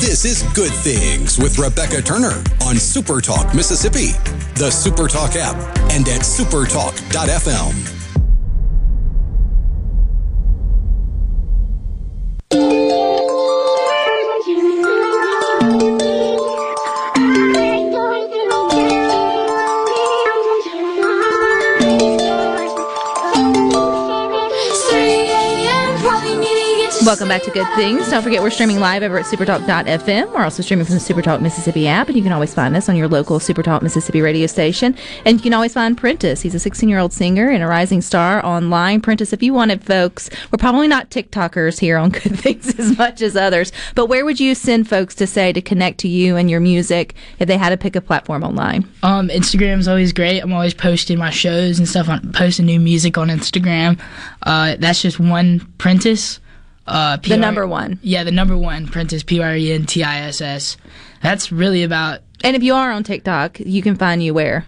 This 0.00 0.24
is 0.24 0.42
Good 0.54 0.72
Things 0.72 1.36
with 1.36 1.58
Rebecca 1.58 2.00
Turner 2.00 2.42
on 2.62 2.76
Super 2.76 3.20
Talk 3.20 3.54
Mississippi, 3.54 4.12
the 4.54 4.70
Super 4.70 5.06
Talk 5.06 5.36
app, 5.36 5.56
and 5.92 6.08
at 6.08 6.22
supertalk.fm. 6.22 7.95
Welcome 27.06 27.28
back 27.28 27.44
to 27.44 27.52
Good 27.52 27.72
Things. 27.76 28.10
Don't 28.10 28.20
forget 28.20 28.42
we're 28.42 28.50
streaming 28.50 28.80
live 28.80 29.04
over 29.04 29.16
at 29.16 29.26
supertalk.fm. 29.26 30.34
We're 30.34 30.42
also 30.42 30.60
streaming 30.60 30.86
from 30.86 30.96
the 30.96 31.00
Supertalk 31.00 31.40
Mississippi 31.40 31.86
app, 31.86 32.08
and 32.08 32.16
you 32.16 32.22
can 32.24 32.32
always 32.32 32.52
find 32.52 32.74
us 32.74 32.88
on 32.88 32.96
your 32.96 33.06
local 33.06 33.38
Supertalk 33.38 33.80
Mississippi 33.80 34.20
radio 34.20 34.48
station. 34.48 34.96
And 35.24 35.38
you 35.38 35.42
can 35.44 35.54
always 35.54 35.72
find 35.72 35.96
Prentiss. 35.96 36.42
He's 36.42 36.56
a 36.56 36.58
16 36.58 36.88
year 36.88 36.98
old 36.98 37.12
singer 37.12 37.48
and 37.48 37.62
a 37.62 37.68
rising 37.68 38.00
star 38.00 38.44
online. 38.44 39.00
Prentiss, 39.00 39.32
if 39.32 39.40
you 39.40 39.54
wanted 39.54 39.84
folks, 39.84 40.28
we're 40.50 40.58
probably 40.58 40.88
not 40.88 41.08
TikTokers 41.10 41.78
here 41.78 41.96
on 41.96 42.10
Good 42.10 42.40
Things 42.40 42.76
as 42.76 42.98
much 42.98 43.22
as 43.22 43.36
others, 43.36 43.70
but 43.94 44.06
where 44.06 44.24
would 44.24 44.40
you 44.40 44.56
send 44.56 44.88
folks 44.88 45.14
to 45.14 45.28
say 45.28 45.52
to 45.52 45.62
connect 45.62 45.98
to 45.98 46.08
you 46.08 46.34
and 46.34 46.50
your 46.50 46.58
music 46.58 47.14
if 47.38 47.46
they 47.46 47.56
had 47.56 47.70
to 47.70 47.76
pick 47.76 47.94
a 47.94 48.00
platform 48.00 48.42
online? 48.42 48.84
Um, 49.04 49.28
Instagram's 49.28 49.86
always 49.86 50.12
great. 50.12 50.40
I'm 50.40 50.52
always 50.52 50.74
posting 50.74 51.18
my 51.18 51.30
shows 51.30 51.78
and 51.78 51.88
stuff 51.88 52.08
on 52.08 52.32
posting 52.32 52.66
new 52.66 52.80
music 52.80 53.16
on 53.16 53.28
Instagram. 53.28 54.00
Uh, 54.42 54.74
that's 54.80 55.02
just 55.02 55.20
one 55.20 55.60
Prentiss. 55.78 56.40
Uh, 56.86 57.16
The 57.16 57.36
number 57.36 57.66
one. 57.66 57.98
Yeah, 58.02 58.24
the 58.24 58.30
number 58.32 58.56
one 58.56 58.86
Prentiss. 58.86 59.22
P 59.24 59.40
R 59.40 59.56
E 59.56 59.72
N 59.72 59.86
T 59.86 60.02
I 60.04 60.20
S 60.20 60.40
S. 60.40 60.76
That's 61.22 61.50
really 61.50 61.82
about. 61.82 62.20
And 62.44 62.54
if 62.54 62.62
you 62.62 62.74
are 62.74 62.92
on 62.92 63.02
TikTok, 63.02 63.58
you 63.60 63.82
can 63.82 63.96
find 63.96 64.22
you 64.22 64.34
where? 64.34 64.66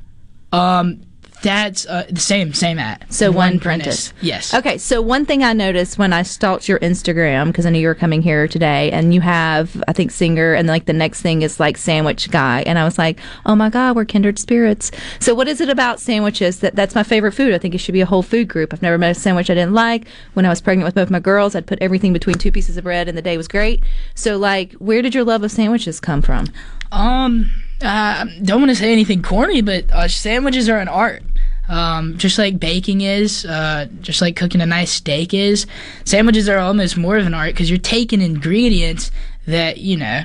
Um, 0.52 1.02
that's 1.42 1.86
uh, 1.86 2.06
the 2.10 2.20
same 2.20 2.52
same 2.52 2.78
at. 2.78 3.12
So 3.12 3.30
one, 3.30 3.60
Prentiss. 3.60 4.12
Yes. 4.20 4.54
Okay, 4.54 4.78
so 4.78 5.00
one 5.00 5.24
thing 5.24 5.44
I 5.44 5.52
noticed 5.52 5.98
when 5.98 6.12
I 6.12 6.22
stalked 6.22 6.68
your 6.68 6.78
Instagram 6.80 7.46
because 7.46 7.66
I 7.66 7.70
knew 7.70 7.78
you 7.78 7.88
were 7.88 7.94
coming 7.94 8.22
here 8.22 8.48
today, 8.48 8.90
and 8.90 9.14
you 9.14 9.20
have 9.20 9.82
I 9.86 9.92
think 9.92 10.10
singer, 10.10 10.54
and 10.54 10.66
like 10.66 10.86
the 10.86 10.92
next 10.92 11.22
thing 11.22 11.42
is 11.42 11.60
like 11.60 11.76
sandwich 11.76 12.30
guy, 12.30 12.62
and 12.66 12.78
I 12.78 12.84
was 12.84 12.98
like, 12.98 13.20
oh 13.46 13.54
my 13.54 13.70
god, 13.70 13.96
we're 13.96 14.04
kindred 14.04 14.38
spirits. 14.38 14.90
So 15.20 15.34
what 15.34 15.48
is 15.48 15.60
it 15.60 15.68
about 15.68 16.00
sandwiches 16.00 16.60
that 16.60 16.74
that's 16.74 16.94
my 16.94 17.02
favorite 17.02 17.32
food? 17.32 17.54
I 17.54 17.58
think 17.58 17.74
it 17.74 17.78
should 17.78 17.92
be 17.92 18.00
a 18.00 18.06
whole 18.06 18.22
food 18.22 18.48
group. 18.48 18.72
I've 18.72 18.82
never 18.82 18.98
met 18.98 19.10
a 19.10 19.14
sandwich 19.14 19.50
I 19.50 19.54
didn't 19.54 19.74
like. 19.74 20.08
When 20.34 20.46
I 20.46 20.48
was 20.48 20.60
pregnant 20.60 20.86
with 20.86 20.94
both 20.94 21.10
my 21.10 21.20
girls, 21.20 21.54
I'd 21.54 21.66
put 21.66 21.80
everything 21.80 22.12
between 22.12 22.36
two 22.36 22.52
pieces 22.52 22.76
of 22.76 22.84
bread, 22.84 23.08
and 23.08 23.16
the 23.16 23.22
day 23.22 23.36
was 23.36 23.48
great. 23.48 23.82
So 24.14 24.36
like, 24.36 24.72
where 24.74 25.02
did 25.02 25.14
your 25.14 25.24
love 25.24 25.42
of 25.42 25.50
sandwiches 25.50 26.00
come 26.00 26.22
from? 26.22 26.46
Um, 26.90 27.50
uh, 27.82 28.26
don't 28.42 28.60
want 28.60 28.70
to 28.70 28.76
say 28.76 28.92
anything 28.92 29.22
corny, 29.22 29.62
but 29.62 29.90
uh, 29.92 30.08
sandwiches 30.08 30.68
are 30.68 30.78
an 30.78 30.88
art. 30.88 31.22
Um, 31.68 32.16
just 32.16 32.38
like 32.38 32.58
baking 32.58 33.02
is, 33.02 33.44
uh, 33.44 33.88
just 34.00 34.22
like 34.22 34.36
cooking 34.36 34.62
a 34.62 34.66
nice 34.66 34.90
steak 34.90 35.34
is, 35.34 35.66
sandwiches 36.04 36.48
are 36.48 36.58
almost 36.58 36.96
more 36.96 37.18
of 37.18 37.26
an 37.26 37.34
art 37.34 37.52
because 37.52 37.68
you're 37.68 37.78
taking 37.78 38.22
ingredients 38.22 39.10
that 39.46 39.76
you 39.76 39.98
know 39.98 40.22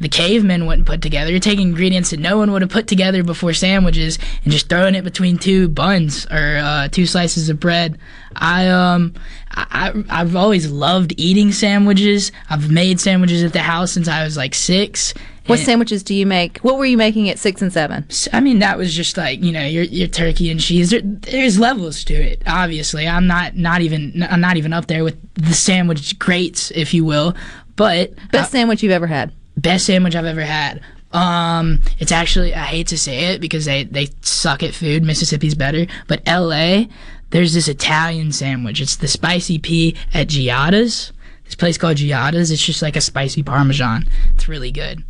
the 0.00 0.08
cavemen 0.08 0.66
wouldn't 0.66 0.86
put 0.86 1.02
together. 1.02 1.30
You're 1.30 1.40
taking 1.40 1.68
ingredients 1.68 2.10
that 2.10 2.20
no 2.20 2.38
one 2.38 2.52
would 2.52 2.62
have 2.62 2.70
put 2.70 2.86
together 2.86 3.22
before 3.22 3.52
sandwiches 3.52 4.18
and 4.44 4.52
just 4.52 4.68
throwing 4.68 4.94
it 4.94 5.04
between 5.04 5.38
two 5.38 5.68
buns 5.68 6.26
or 6.26 6.58
uh, 6.62 6.88
two 6.88 7.06
slices 7.06 7.48
of 7.48 7.60
bread. 7.60 7.98
I 8.34 8.68
um 8.68 9.14
I, 9.50 9.92
I 10.10 10.20
I've 10.20 10.36
always 10.36 10.70
loved 10.70 11.14
eating 11.16 11.52
sandwiches. 11.52 12.32
I've 12.50 12.70
made 12.70 13.00
sandwiches 13.00 13.42
at 13.42 13.52
the 13.52 13.60
house 13.60 13.92
since 13.92 14.08
I 14.08 14.24
was 14.24 14.36
like 14.36 14.54
six. 14.54 15.14
What 15.46 15.58
And- 15.60 15.66
sandwiches 15.66 16.02
do 16.02 16.14
you 16.14 16.26
make? 16.26 16.58
What 16.58 16.76
were 16.78 16.84
you 16.86 16.96
making 16.96 17.28
at 17.30 17.38
six 17.38 17.62
and 17.62 17.72
seven? 17.72 18.04
I 18.32 18.40
mean, 18.40 18.58
that 18.60 18.78
was 18.78 18.94
just 18.94 19.16
like 19.16 19.42
you 19.42 19.52
know 19.52 19.64
your 19.64 19.84
your 19.84 20.08
turkey 20.08 20.50
and 20.50 20.58
cheese. 20.60 20.90
There, 20.90 21.00
there's 21.02 21.58
levels 21.58 22.04
to 22.04 22.14
it. 22.14 22.42
Obviously, 22.46 23.06
I'm 23.06 23.26
not 23.26 23.56
not 23.56 23.80
even 23.82 24.26
I'm 24.28 24.40
not 24.40 24.56
even 24.56 24.72
up 24.72 24.86
there 24.86 25.04
with 25.04 25.16
the 25.34 25.54
sandwich 25.54 26.18
greats, 26.18 26.70
if 26.74 26.92
you 26.94 27.04
will. 27.04 27.34
But 27.76 28.14
Best 28.32 28.52
sandwich 28.52 28.82
you've 28.82 28.92
ever 28.92 29.06
had? 29.06 29.32
best 29.58 29.86
sandwich 29.86 30.14
I've 30.14 30.24
ever 30.26 30.42
had. 30.42 30.80
Um, 31.12 31.80
it's 31.98 32.12
actually 32.12 32.54
I 32.54 32.64
hate 32.64 32.88
to 32.88 32.98
say 32.98 33.26
it 33.34 33.40
because 33.40 33.64
they 33.64 33.84
they 33.84 34.08
suck 34.22 34.62
at 34.62 34.74
food. 34.74 35.02
Mississippi's 35.04 35.54
better, 35.54 35.86
but 36.08 36.20
L.A. 36.26 36.88
There's 37.30 37.54
this 37.54 37.66
Italian 37.68 38.32
sandwich. 38.32 38.80
It's 38.80 38.96
the 38.96 39.08
spicy 39.08 39.58
pea 39.58 39.96
at 40.14 40.28
Giada's. 40.28 41.12
This 41.44 41.54
place 41.56 41.76
called 41.78 41.96
Giada's. 41.96 42.50
It's 42.50 42.64
just 42.64 42.82
like 42.82 42.96
a 42.96 43.00
spicy 43.00 43.42
parmesan. 43.42 44.08
It's 44.34 44.46
really 44.48 44.70
good. 44.70 45.02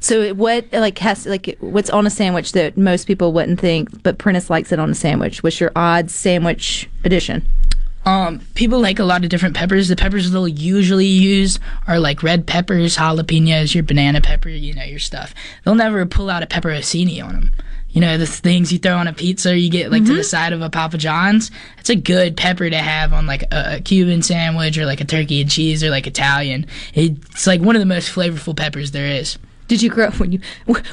So 0.00 0.34
what 0.34 0.66
like 0.72 0.98
has 0.98 1.26
like 1.26 1.56
what's 1.60 1.90
on 1.90 2.06
a 2.06 2.10
sandwich 2.10 2.52
that 2.52 2.76
most 2.76 3.06
people 3.06 3.32
wouldn't 3.32 3.60
think, 3.60 4.02
but 4.02 4.18
Prentiss 4.18 4.50
likes 4.50 4.72
it 4.72 4.78
on 4.78 4.90
a 4.90 4.94
sandwich? 4.94 5.42
What's 5.42 5.60
your 5.60 5.72
odd 5.76 6.10
sandwich 6.10 6.88
edition? 7.04 7.46
Um, 8.04 8.40
people 8.54 8.80
like 8.80 8.98
a 8.98 9.04
lot 9.04 9.24
of 9.24 9.30
different 9.30 9.56
peppers. 9.56 9.88
The 9.88 9.96
peppers 9.96 10.30
they'll 10.30 10.46
usually 10.46 11.06
use 11.06 11.58
are 11.86 11.98
like 11.98 12.22
red 12.22 12.46
peppers, 12.46 12.96
jalapenos, 12.96 13.74
your 13.74 13.82
banana 13.82 14.20
pepper, 14.20 14.50
you 14.50 14.74
know, 14.74 14.82
your 14.82 14.98
stuff. 14.98 15.34
They'll 15.64 15.74
never 15.74 16.04
pull 16.04 16.28
out 16.28 16.42
a 16.42 16.46
pepperoncini 16.46 17.24
on 17.24 17.32
them. 17.32 17.52
You 17.90 18.00
know, 18.00 18.18
the 18.18 18.26
things 18.26 18.72
you 18.72 18.78
throw 18.80 18.96
on 18.96 19.06
a 19.06 19.12
pizza, 19.12 19.56
you 19.56 19.70
get 19.70 19.92
like 19.92 20.04
to 20.04 20.16
the 20.16 20.24
side 20.24 20.52
of 20.52 20.60
a 20.60 20.68
Papa 20.68 20.98
John's. 20.98 21.52
It's 21.78 21.90
a 21.90 21.94
good 21.94 22.36
pepper 22.36 22.68
to 22.68 22.76
have 22.76 23.12
on 23.12 23.26
like 23.26 23.42
a, 23.52 23.76
a 23.76 23.80
Cuban 23.80 24.20
sandwich 24.20 24.76
or 24.76 24.84
like 24.84 25.00
a 25.00 25.04
turkey 25.04 25.40
and 25.40 25.48
cheese 25.48 25.84
or 25.84 25.90
like 25.90 26.08
Italian. 26.08 26.66
It's 26.92 27.46
like 27.46 27.60
one 27.60 27.76
of 27.76 27.80
the 27.80 27.86
most 27.86 28.12
flavorful 28.12 28.56
peppers 28.56 28.90
there 28.90 29.06
is. 29.06 29.38
Did 29.66 29.80
you 29.82 29.88
grow 29.90 30.10
when 30.18 30.32
you 30.32 30.40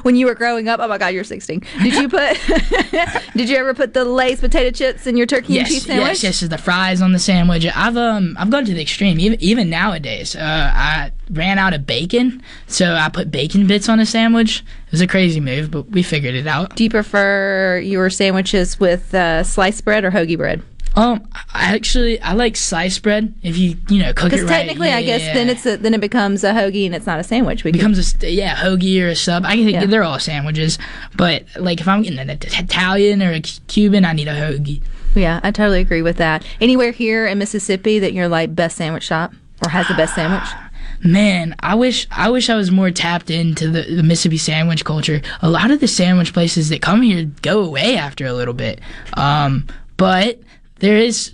when 0.03 0.15
you 0.15 0.25
were 0.27 0.35
growing 0.35 0.67
up? 0.69 0.79
Oh 0.81 0.87
my 0.87 0.97
God, 0.97 1.07
you're 1.07 1.23
16. 1.23 1.61
Did 1.83 1.93
you 1.93 2.07
put? 2.09 2.37
did 3.35 3.49
you 3.49 3.57
ever 3.57 3.73
put 3.73 3.93
the 3.93 4.05
Lay's 4.05 4.39
potato 4.39 4.71
chips 4.71 5.07
in 5.07 5.17
your 5.17 5.25
turkey 5.27 5.57
and 5.59 5.67
cheese 5.67 5.85
Yes, 5.85 5.85
sandwich? 5.87 6.23
yes, 6.23 6.41
yes. 6.41 6.49
The 6.49 6.57
fries 6.57 7.01
on 7.01 7.11
the 7.11 7.19
sandwich. 7.19 7.65
I've 7.75 7.97
um 7.97 8.35
I've 8.39 8.49
gone 8.49 8.65
to 8.65 8.73
the 8.73 8.81
extreme. 8.81 9.19
Even 9.19 9.41
even 9.41 9.69
nowadays, 9.69 10.35
uh, 10.35 10.71
I 10.73 11.11
ran 11.31 11.57
out 11.59 11.73
of 11.73 11.85
bacon, 11.85 12.41
so 12.67 12.93
I 12.95 13.09
put 13.09 13.29
bacon 13.31 13.67
bits 13.67 13.89
on 13.89 13.99
a 13.99 14.05
sandwich. 14.05 14.59
It 14.87 14.91
was 14.91 15.01
a 15.01 15.07
crazy 15.07 15.39
move, 15.39 15.71
but 15.71 15.89
we 15.89 16.03
figured 16.03 16.35
it 16.35 16.47
out. 16.47 16.75
Do 16.75 16.83
you 16.83 16.89
prefer 16.89 17.79
your 17.83 18.09
sandwiches 18.09 18.79
with 18.79 19.13
uh, 19.13 19.43
sliced 19.43 19.85
bread 19.85 20.03
or 20.03 20.11
hoagie 20.11 20.37
bread? 20.37 20.61
Um, 20.95 21.25
I 21.53 21.73
actually 21.73 22.21
I 22.21 22.33
like 22.33 22.57
sliced 22.57 23.01
bread 23.01 23.33
if 23.43 23.57
you 23.57 23.77
you 23.89 24.01
know 24.03 24.11
cook 24.13 24.33
it 24.33 24.35
right. 24.37 24.41
Because 24.41 24.49
technically, 24.49 24.87
Yeah, 24.89 24.97
I 24.97 25.03
guess 25.03 25.21
yeah. 25.21 25.33
then 25.33 25.49
it's 25.49 25.65
a, 25.65 25.77
then 25.77 25.93
it 25.93 26.01
becomes 26.01 26.43
a 26.43 26.51
hoagie 26.51 26.85
and 26.85 26.93
it's 26.93 27.05
not 27.05 27.19
a 27.19 27.23
sandwich. 27.23 27.63
We 27.63 27.69
It 27.69 27.73
could- 27.73 27.79
becomes 27.79 27.97
a 27.97 28.03
st- 28.03 28.33
yeah 28.33 28.55
hoagie 28.57 29.01
or 29.01 29.07
a 29.07 29.15
sub. 29.15 29.45
I 29.45 29.55
can 29.55 29.69
Yeah. 29.69 29.85
they're 29.85 30.03
all 30.03 30.19
sandwiches, 30.19 30.77
but 31.15 31.45
like 31.57 31.79
if 31.79 31.87
I'm 31.87 32.01
getting 32.01 32.19
an 32.19 32.29
Italian 32.29 33.21
or 33.23 33.31
a 33.31 33.39
Cuban, 33.39 34.03
I 34.03 34.11
need 34.13 34.27
a 34.27 34.33
hoagie. 34.35 34.81
yeah, 35.15 35.39
I 35.43 35.51
totally 35.51 35.79
agree 35.79 36.01
with 36.01 36.17
that. 36.17 36.43
Anywhere 36.59 36.91
here 36.91 37.25
in 37.25 37.37
Mississippi 37.37 37.99
that 37.99 38.11
you're 38.13 38.27
like 38.27 38.53
best 38.53 38.75
sandwich 38.75 39.03
shop 39.03 39.33
or 39.63 39.69
has 39.69 39.87
the 39.87 39.93
best 39.93 40.15
sandwich? 40.15 40.49
Man, 41.03 41.55
I 41.61 41.73
wish 41.75 42.05
I 42.11 42.29
wish 42.29 42.49
I 42.49 42.55
was 42.55 42.69
more 42.69 42.91
tapped 42.91 43.29
into 43.31 43.69
the, 43.69 43.81
the 43.83 44.03
Mississippi 44.03 44.37
sandwich 44.37 44.83
culture. 44.85 45.21
A 45.41 45.49
lot 45.49 45.71
of 45.71 45.79
the 45.79 45.87
sandwich 45.87 46.31
places 46.33 46.67
that 46.69 46.81
come 46.81 47.01
here 47.01 47.25
go 47.41 47.63
away 47.63 47.95
after 47.97 48.25
a 48.27 48.33
little 48.33 48.53
bit. 48.53 48.81
Um, 49.15 49.65
but 49.97 50.39
there 50.81 50.97
is 50.97 51.33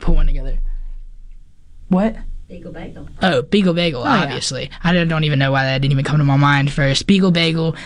put 0.00 0.14
one 0.14 0.26
together. 0.26 0.58
What? 1.88 2.16
Beagle 2.48 2.72
bagel. 2.72 3.08
Oh, 3.22 3.42
Beagle 3.42 3.74
Bagel, 3.74 4.02
yeah. 4.04 4.22
obviously. 4.22 4.70
I 4.82 4.92
don't, 4.94 5.24
even 5.24 5.38
know 5.38 5.52
why 5.52 5.64
that 5.64 5.82
didn't 5.82 5.92
even 5.92 6.04
come 6.04 6.16
to 6.18 6.24
my 6.24 6.36
mind 6.36 6.72
first. 6.72 7.06
Beagle 7.06 7.30
Bagel, 7.30 7.76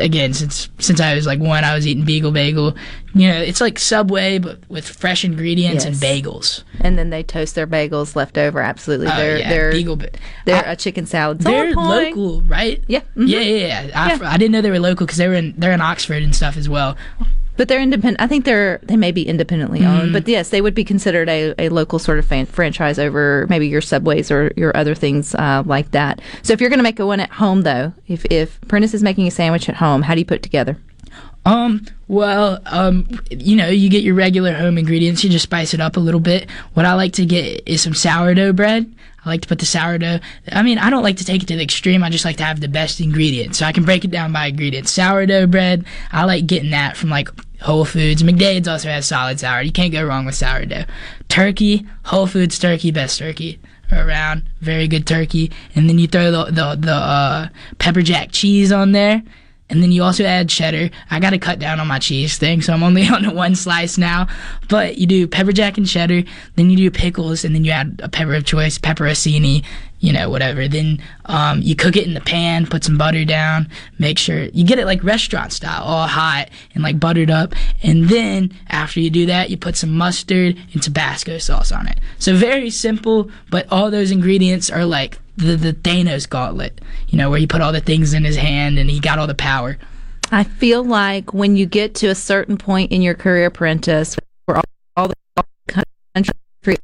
again, 0.00 0.32
since 0.32 0.68
since 0.78 1.00
I 1.00 1.14
was 1.16 1.26
like 1.26 1.40
one, 1.40 1.64
I 1.64 1.74
was 1.74 1.88
eating 1.88 2.04
Beagle 2.04 2.30
Bagel. 2.30 2.76
You 3.14 3.28
know, 3.28 3.40
it's 3.40 3.60
like 3.60 3.80
Subway, 3.80 4.38
but 4.38 4.60
with 4.68 4.86
fresh 4.88 5.24
ingredients 5.24 5.84
and 5.84 5.96
bagels. 5.96 6.62
And 6.80 6.96
then 6.96 7.10
they 7.10 7.24
toast 7.24 7.56
their 7.56 7.66
bagels 7.66 8.14
left 8.14 8.38
over. 8.38 8.60
Absolutely, 8.60 9.08
Oh, 9.08 9.16
they're 9.16 9.38
yeah, 9.38 9.48
they're 9.48 9.72
Beagle 9.72 9.96
Ba- 9.96 10.10
they're 10.46 10.64
I- 10.66 10.72
a 10.72 10.76
chicken 10.76 11.06
salad. 11.06 11.40
They're 11.40 11.74
local, 11.74 12.42
right? 12.42 12.84
Yeah, 12.86 13.00
mhm. 13.16 13.26
Yeah, 13.28 13.40
yeah, 13.40 13.84
yeah. 13.86 13.90
I, 14.00 14.14
Yeah. 14.14 14.30
I 14.30 14.36
didn't 14.36 14.52
know 14.52 14.60
they 14.60 14.70
were 14.70 14.78
local 14.78 15.04
because 15.04 15.18
they 15.18 15.26
were 15.26 15.34
in 15.34 15.54
they're 15.58 15.72
in 15.72 15.80
Oxford 15.80 16.22
and 16.22 16.34
stuff 16.34 16.56
as 16.56 16.68
well. 16.68 16.96
But 17.56 17.68
they're 17.68 17.82
independent. 17.82 18.20
I 18.20 18.26
think 18.26 18.44
they're 18.46 18.78
they 18.82 18.96
may 18.96 19.12
be 19.12 19.26
independently 19.28 19.80
Mm-hmm. 19.80 20.00
owned, 20.00 20.12
but 20.12 20.26
yes, 20.26 20.48
they 20.50 20.60
would 20.62 20.74
be 20.74 20.84
considered 20.84 21.28
a, 21.28 21.54
a 21.58 21.68
local 21.68 21.98
sort 21.98 22.18
of 22.18 22.24
fan, 22.24 22.46
franchise 22.46 22.98
over 22.98 23.46
maybe 23.50 23.66
your 23.68 23.80
subways 23.82 24.30
or 24.30 24.52
your 24.56 24.74
other 24.76 24.94
things 24.94 25.34
uh, 25.34 25.62
like 25.66 25.90
that. 25.90 26.20
So 26.42 26.52
if 26.54 26.60
you're 26.60 26.70
going 26.70 26.78
to 26.78 26.84
make 26.84 26.98
a 26.98 27.06
one 27.06 27.20
at 27.20 27.30
home, 27.30 27.62
though, 27.62 27.92
if 28.08 28.24
if 28.26 28.60
Prentiss 28.62 28.94
is 28.94 29.02
making 29.02 29.26
a 29.26 29.30
sandwich 29.30 29.68
at 29.68 29.76
home, 29.76 30.02
how 30.02 30.14
do 30.14 30.20
you 30.20 30.24
put 30.26 30.36
it 30.36 30.42
together? 30.42 30.78
Um, 31.46 31.86
well, 32.06 32.60
um, 32.66 33.08
you 33.30 33.56
know, 33.56 33.68
you 33.68 33.88
get 33.88 34.02
your 34.02 34.14
regular 34.14 34.52
home 34.52 34.76
ingredients, 34.76 35.24
you 35.24 35.30
just 35.30 35.44
spice 35.44 35.72
it 35.72 35.80
up 35.80 35.96
a 35.96 36.00
little 36.00 36.20
bit. 36.20 36.48
What 36.74 36.84
I 36.84 36.92
like 36.94 37.14
to 37.14 37.24
get 37.24 37.62
is 37.66 37.80
some 37.82 37.94
sourdough 37.94 38.52
bread. 38.52 38.92
I 39.24 39.28
like 39.28 39.42
to 39.42 39.48
put 39.48 39.58
the 39.58 39.66
sourdough. 39.66 40.20
I 40.50 40.62
mean, 40.62 40.78
I 40.78 40.90
don't 40.90 41.02
like 41.02 41.18
to 41.18 41.24
take 41.24 41.42
it 41.42 41.46
to 41.46 41.56
the 41.56 41.62
extreme. 41.62 42.02
I 42.02 42.10
just 42.10 42.24
like 42.24 42.38
to 42.38 42.44
have 42.44 42.60
the 42.60 42.68
best 42.68 43.00
ingredients. 43.00 43.58
So 43.58 43.66
I 43.66 43.72
can 43.72 43.84
break 43.84 44.04
it 44.04 44.10
down 44.10 44.32
by 44.32 44.46
ingredients. 44.46 44.90
Sourdough 44.92 45.46
bread, 45.48 45.84
I 46.12 46.24
like 46.24 46.46
getting 46.46 46.70
that 46.70 46.96
from 46.96 47.10
like 47.10 47.28
Whole 47.60 47.84
Foods. 47.84 48.22
McDade's 48.22 48.68
also 48.68 48.88
has 48.88 49.06
solid 49.06 49.38
sourdough. 49.38 49.66
You 49.66 49.72
can't 49.72 49.92
go 49.92 50.04
wrong 50.04 50.24
with 50.24 50.34
sourdough. 50.34 50.86
Turkey, 51.28 51.86
Whole 52.04 52.26
Foods 52.26 52.58
turkey, 52.58 52.90
best 52.90 53.18
turkey 53.18 53.58
around. 53.92 54.44
Very 54.60 54.88
good 54.88 55.06
turkey. 55.06 55.50
And 55.74 55.88
then 55.88 55.98
you 55.98 56.06
throw 56.06 56.30
the 56.30 56.44
the, 56.46 56.76
the 56.76 56.94
uh, 56.94 57.48
pepper 57.78 58.02
jack 58.02 58.30
cheese 58.32 58.72
on 58.72 58.92
there. 58.92 59.22
And 59.70 59.82
then 59.82 59.92
you 59.92 60.02
also 60.02 60.24
add 60.24 60.48
cheddar. 60.48 60.90
I 61.10 61.20
got 61.20 61.30
to 61.30 61.38
cut 61.38 61.58
down 61.58 61.80
on 61.80 61.86
my 61.86 61.98
cheese 61.98 62.36
thing, 62.36 62.60
so 62.60 62.72
I'm 62.72 62.82
only 62.82 63.06
on 63.08 63.22
the 63.22 63.30
one 63.30 63.54
slice 63.54 63.96
now. 63.96 64.28
But 64.68 64.98
you 64.98 65.06
do 65.06 65.26
pepper 65.26 65.52
jack 65.52 65.78
and 65.78 65.86
cheddar. 65.86 66.24
Then 66.56 66.70
you 66.70 66.76
do 66.76 66.90
pickles, 66.90 67.44
and 67.44 67.54
then 67.54 67.64
you 67.64 67.70
add 67.70 68.00
a 68.02 68.08
pepper 68.08 68.34
of 68.34 68.44
choice, 68.44 68.78
pepperoncini, 68.78 69.64
you 70.00 70.12
know, 70.12 70.28
whatever. 70.28 70.66
Then 70.66 71.00
um, 71.26 71.60
you 71.62 71.76
cook 71.76 71.96
it 71.96 72.06
in 72.06 72.14
the 72.14 72.20
pan, 72.20 72.66
put 72.66 72.84
some 72.84 72.98
butter 72.98 73.24
down, 73.24 73.68
make 73.98 74.18
sure 74.18 74.44
you 74.44 74.64
get 74.64 74.78
it 74.78 74.86
like 74.86 75.04
restaurant 75.04 75.52
style, 75.52 75.82
all 75.82 76.06
hot 76.06 76.48
and 76.74 76.82
like 76.82 76.98
buttered 76.98 77.30
up. 77.30 77.54
And 77.82 78.08
then 78.08 78.52
after 78.68 78.98
you 78.98 79.10
do 79.10 79.26
that, 79.26 79.50
you 79.50 79.56
put 79.56 79.76
some 79.76 79.96
mustard 79.96 80.58
and 80.72 80.82
Tabasco 80.82 81.38
sauce 81.38 81.70
on 81.70 81.86
it. 81.86 81.98
So 82.18 82.34
very 82.34 82.70
simple, 82.70 83.30
but 83.50 83.66
all 83.70 83.90
those 83.90 84.10
ingredients 84.10 84.70
are 84.70 84.86
like 84.86 85.18
the, 85.40 85.56
the 85.56 85.72
Thanos 85.72 86.28
gauntlet, 86.28 86.80
you 87.08 87.18
know, 87.18 87.30
where 87.30 87.38
he 87.38 87.46
put 87.46 87.60
all 87.60 87.72
the 87.72 87.80
things 87.80 88.12
in 88.12 88.24
his 88.24 88.36
hand 88.36 88.78
and 88.78 88.90
he 88.90 89.00
got 89.00 89.18
all 89.18 89.26
the 89.26 89.34
power. 89.34 89.78
I 90.30 90.44
feel 90.44 90.84
like 90.84 91.34
when 91.34 91.56
you 91.56 91.66
get 91.66 91.94
to 91.96 92.06
a 92.08 92.14
certain 92.14 92.56
point 92.56 92.92
in 92.92 93.02
your 93.02 93.14
career, 93.14 93.46
apprentice, 93.46 94.16
where 94.44 94.58
all, 94.58 94.64
all 94.96 95.08
the 95.08 95.84
country 96.14 96.76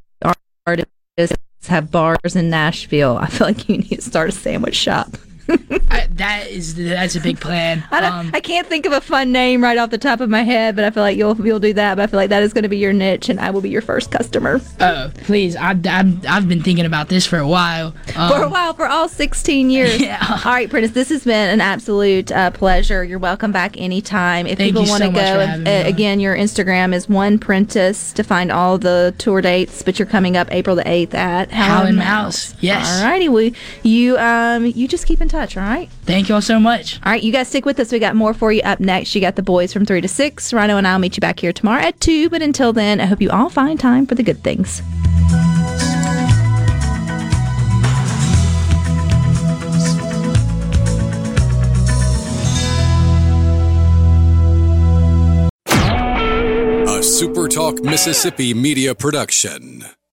artists 0.65 1.37
have 1.67 1.91
bars 1.91 2.35
in 2.35 2.49
Nashville, 2.49 3.17
I 3.17 3.27
feel 3.27 3.47
like 3.47 3.69
you 3.69 3.77
need 3.77 3.95
to 3.95 4.01
start 4.01 4.29
a 4.29 4.33
sandwich 4.33 4.75
shop. 4.75 5.17
I, 5.49 6.07
that 6.11 6.47
is 6.47 6.75
that's 6.75 7.15
a 7.15 7.21
big 7.21 7.39
plan. 7.39 7.83
I, 7.91 8.01
don't, 8.01 8.11
Um, 8.11 8.31
I 8.33 8.39
can't 8.39 8.67
think 8.67 8.85
of 8.85 8.91
a 8.91 9.01
fun 9.01 9.31
name 9.31 9.63
right 9.63 9.77
off 9.77 9.89
the 9.89 9.97
top 9.97 10.19
of 10.19 10.29
my 10.29 10.43
head, 10.43 10.75
but 10.75 10.85
I 10.85 10.89
feel 10.89 11.03
like 11.03 11.17
you'll 11.17 11.35
you'll 11.45 11.59
do 11.59 11.73
that. 11.73 11.95
But 11.95 12.03
I 12.03 12.07
feel 12.07 12.17
like 12.17 12.29
that 12.29 12.43
is 12.43 12.53
going 12.53 12.63
to 12.63 12.69
be 12.69 12.77
your 12.77 12.93
niche, 12.93 13.29
and 13.29 13.39
I 13.39 13.51
will 13.51 13.61
be 13.61 13.69
your 13.69 13.81
first 13.81 14.11
customer 14.11 14.59
oh, 14.79 15.11
please! 15.23 15.55
I, 15.55 15.71
I, 15.85 16.17
I've 16.27 16.47
been 16.47 16.63
thinking 16.63 16.85
about 16.85 17.09
this 17.09 17.25
for 17.25 17.37
a 17.37 17.47
while. 17.47 17.93
Um, 18.15 18.31
for 18.31 18.43
a 18.43 18.49
while, 18.49 18.73
for 18.73 18.87
all 18.87 19.07
16 19.07 19.69
years. 19.69 19.97
Yeah. 20.07 20.39
All 20.45 20.51
right, 20.51 20.69
Prentiss, 20.69 20.91
this 20.91 21.09
has 21.09 21.23
been 21.23 21.49
an 21.49 21.59
absolute 21.59 22.31
uh, 22.31 22.51
pleasure. 22.51 23.03
You're 23.03 23.19
welcome 23.19 23.51
back 23.51 23.75
anytime. 23.77 24.45
If 24.45 24.57
Thank 24.57 24.69
people 24.69 24.83
you 24.83 24.89
want 24.89 25.03
to 25.03 25.09
so 25.09 25.15
go, 25.15 25.17
for 25.17 25.41
uh, 25.41 25.45
having 25.47 25.63
me 25.63 25.79
on. 25.81 25.85
again, 25.87 26.19
your 26.19 26.35
Instagram 26.35 26.93
is 26.93 27.09
one 27.09 27.39
Prentiss 27.39 28.13
to 28.13 28.23
find 28.23 28.51
all 28.51 28.77
the 28.77 29.13
tour 29.17 29.41
dates. 29.41 29.81
But 29.81 29.97
you're 29.99 30.07
coming 30.07 30.37
up 30.37 30.47
April 30.51 30.75
the 30.75 30.83
8th 30.83 31.13
at 31.15 31.51
Hal 31.51 31.91
& 31.91 31.93
Mal's. 31.93 32.55
Yes. 32.61 33.01
All 33.01 33.09
righty, 33.09 33.27
we 33.27 33.53
you 33.83 34.17
um 34.17 34.65
you 34.67 34.87
just 34.87 35.07
keep 35.07 35.19
in 35.19 35.27
touch. 35.27 35.36
All 35.37 35.63
right. 35.63 35.89
Thank 36.03 36.29
you 36.29 36.35
all 36.35 36.41
so 36.41 36.59
much. 36.59 36.99
All 37.05 37.11
right, 37.11 37.21
you 37.21 37.31
guys 37.31 37.47
stick 37.47 37.65
with 37.65 37.79
us. 37.79 37.91
We 37.91 37.99
got 37.99 38.15
more 38.15 38.33
for 38.33 38.51
you 38.51 38.61
up 38.63 38.79
next. 38.79 39.13
You 39.13 39.21
got 39.21 39.35
the 39.35 39.43
boys 39.43 39.71
from 39.71 39.85
3 39.85 40.01
to 40.01 40.07
6. 40.07 40.53
Rhino 40.53 40.77
and 40.77 40.87
I'll 40.87 40.99
meet 40.99 41.15
you 41.15 41.21
back 41.21 41.39
here 41.39 41.53
tomorrow 41.53 41.81
at 41.81 41.99
2. 41.99 42.29
But 42.29 42.41
until 42.41 42.73
then, 42.73 42.99
I 42.99 43.05
hope 43.05 43.21
you 43.21 43.29
all 43.29 43.49
find 43.49 43.79
time 43.79 44.07
for 44.07 44.15
the 44.15 44.23
good 44.23 44.43
things. 44.43 44.81
A 56.89 56.99
SuperTalk 56.99 57.83
Mississippi 57.83 58.55
media 58.55 58.95
production. 58.95 59.85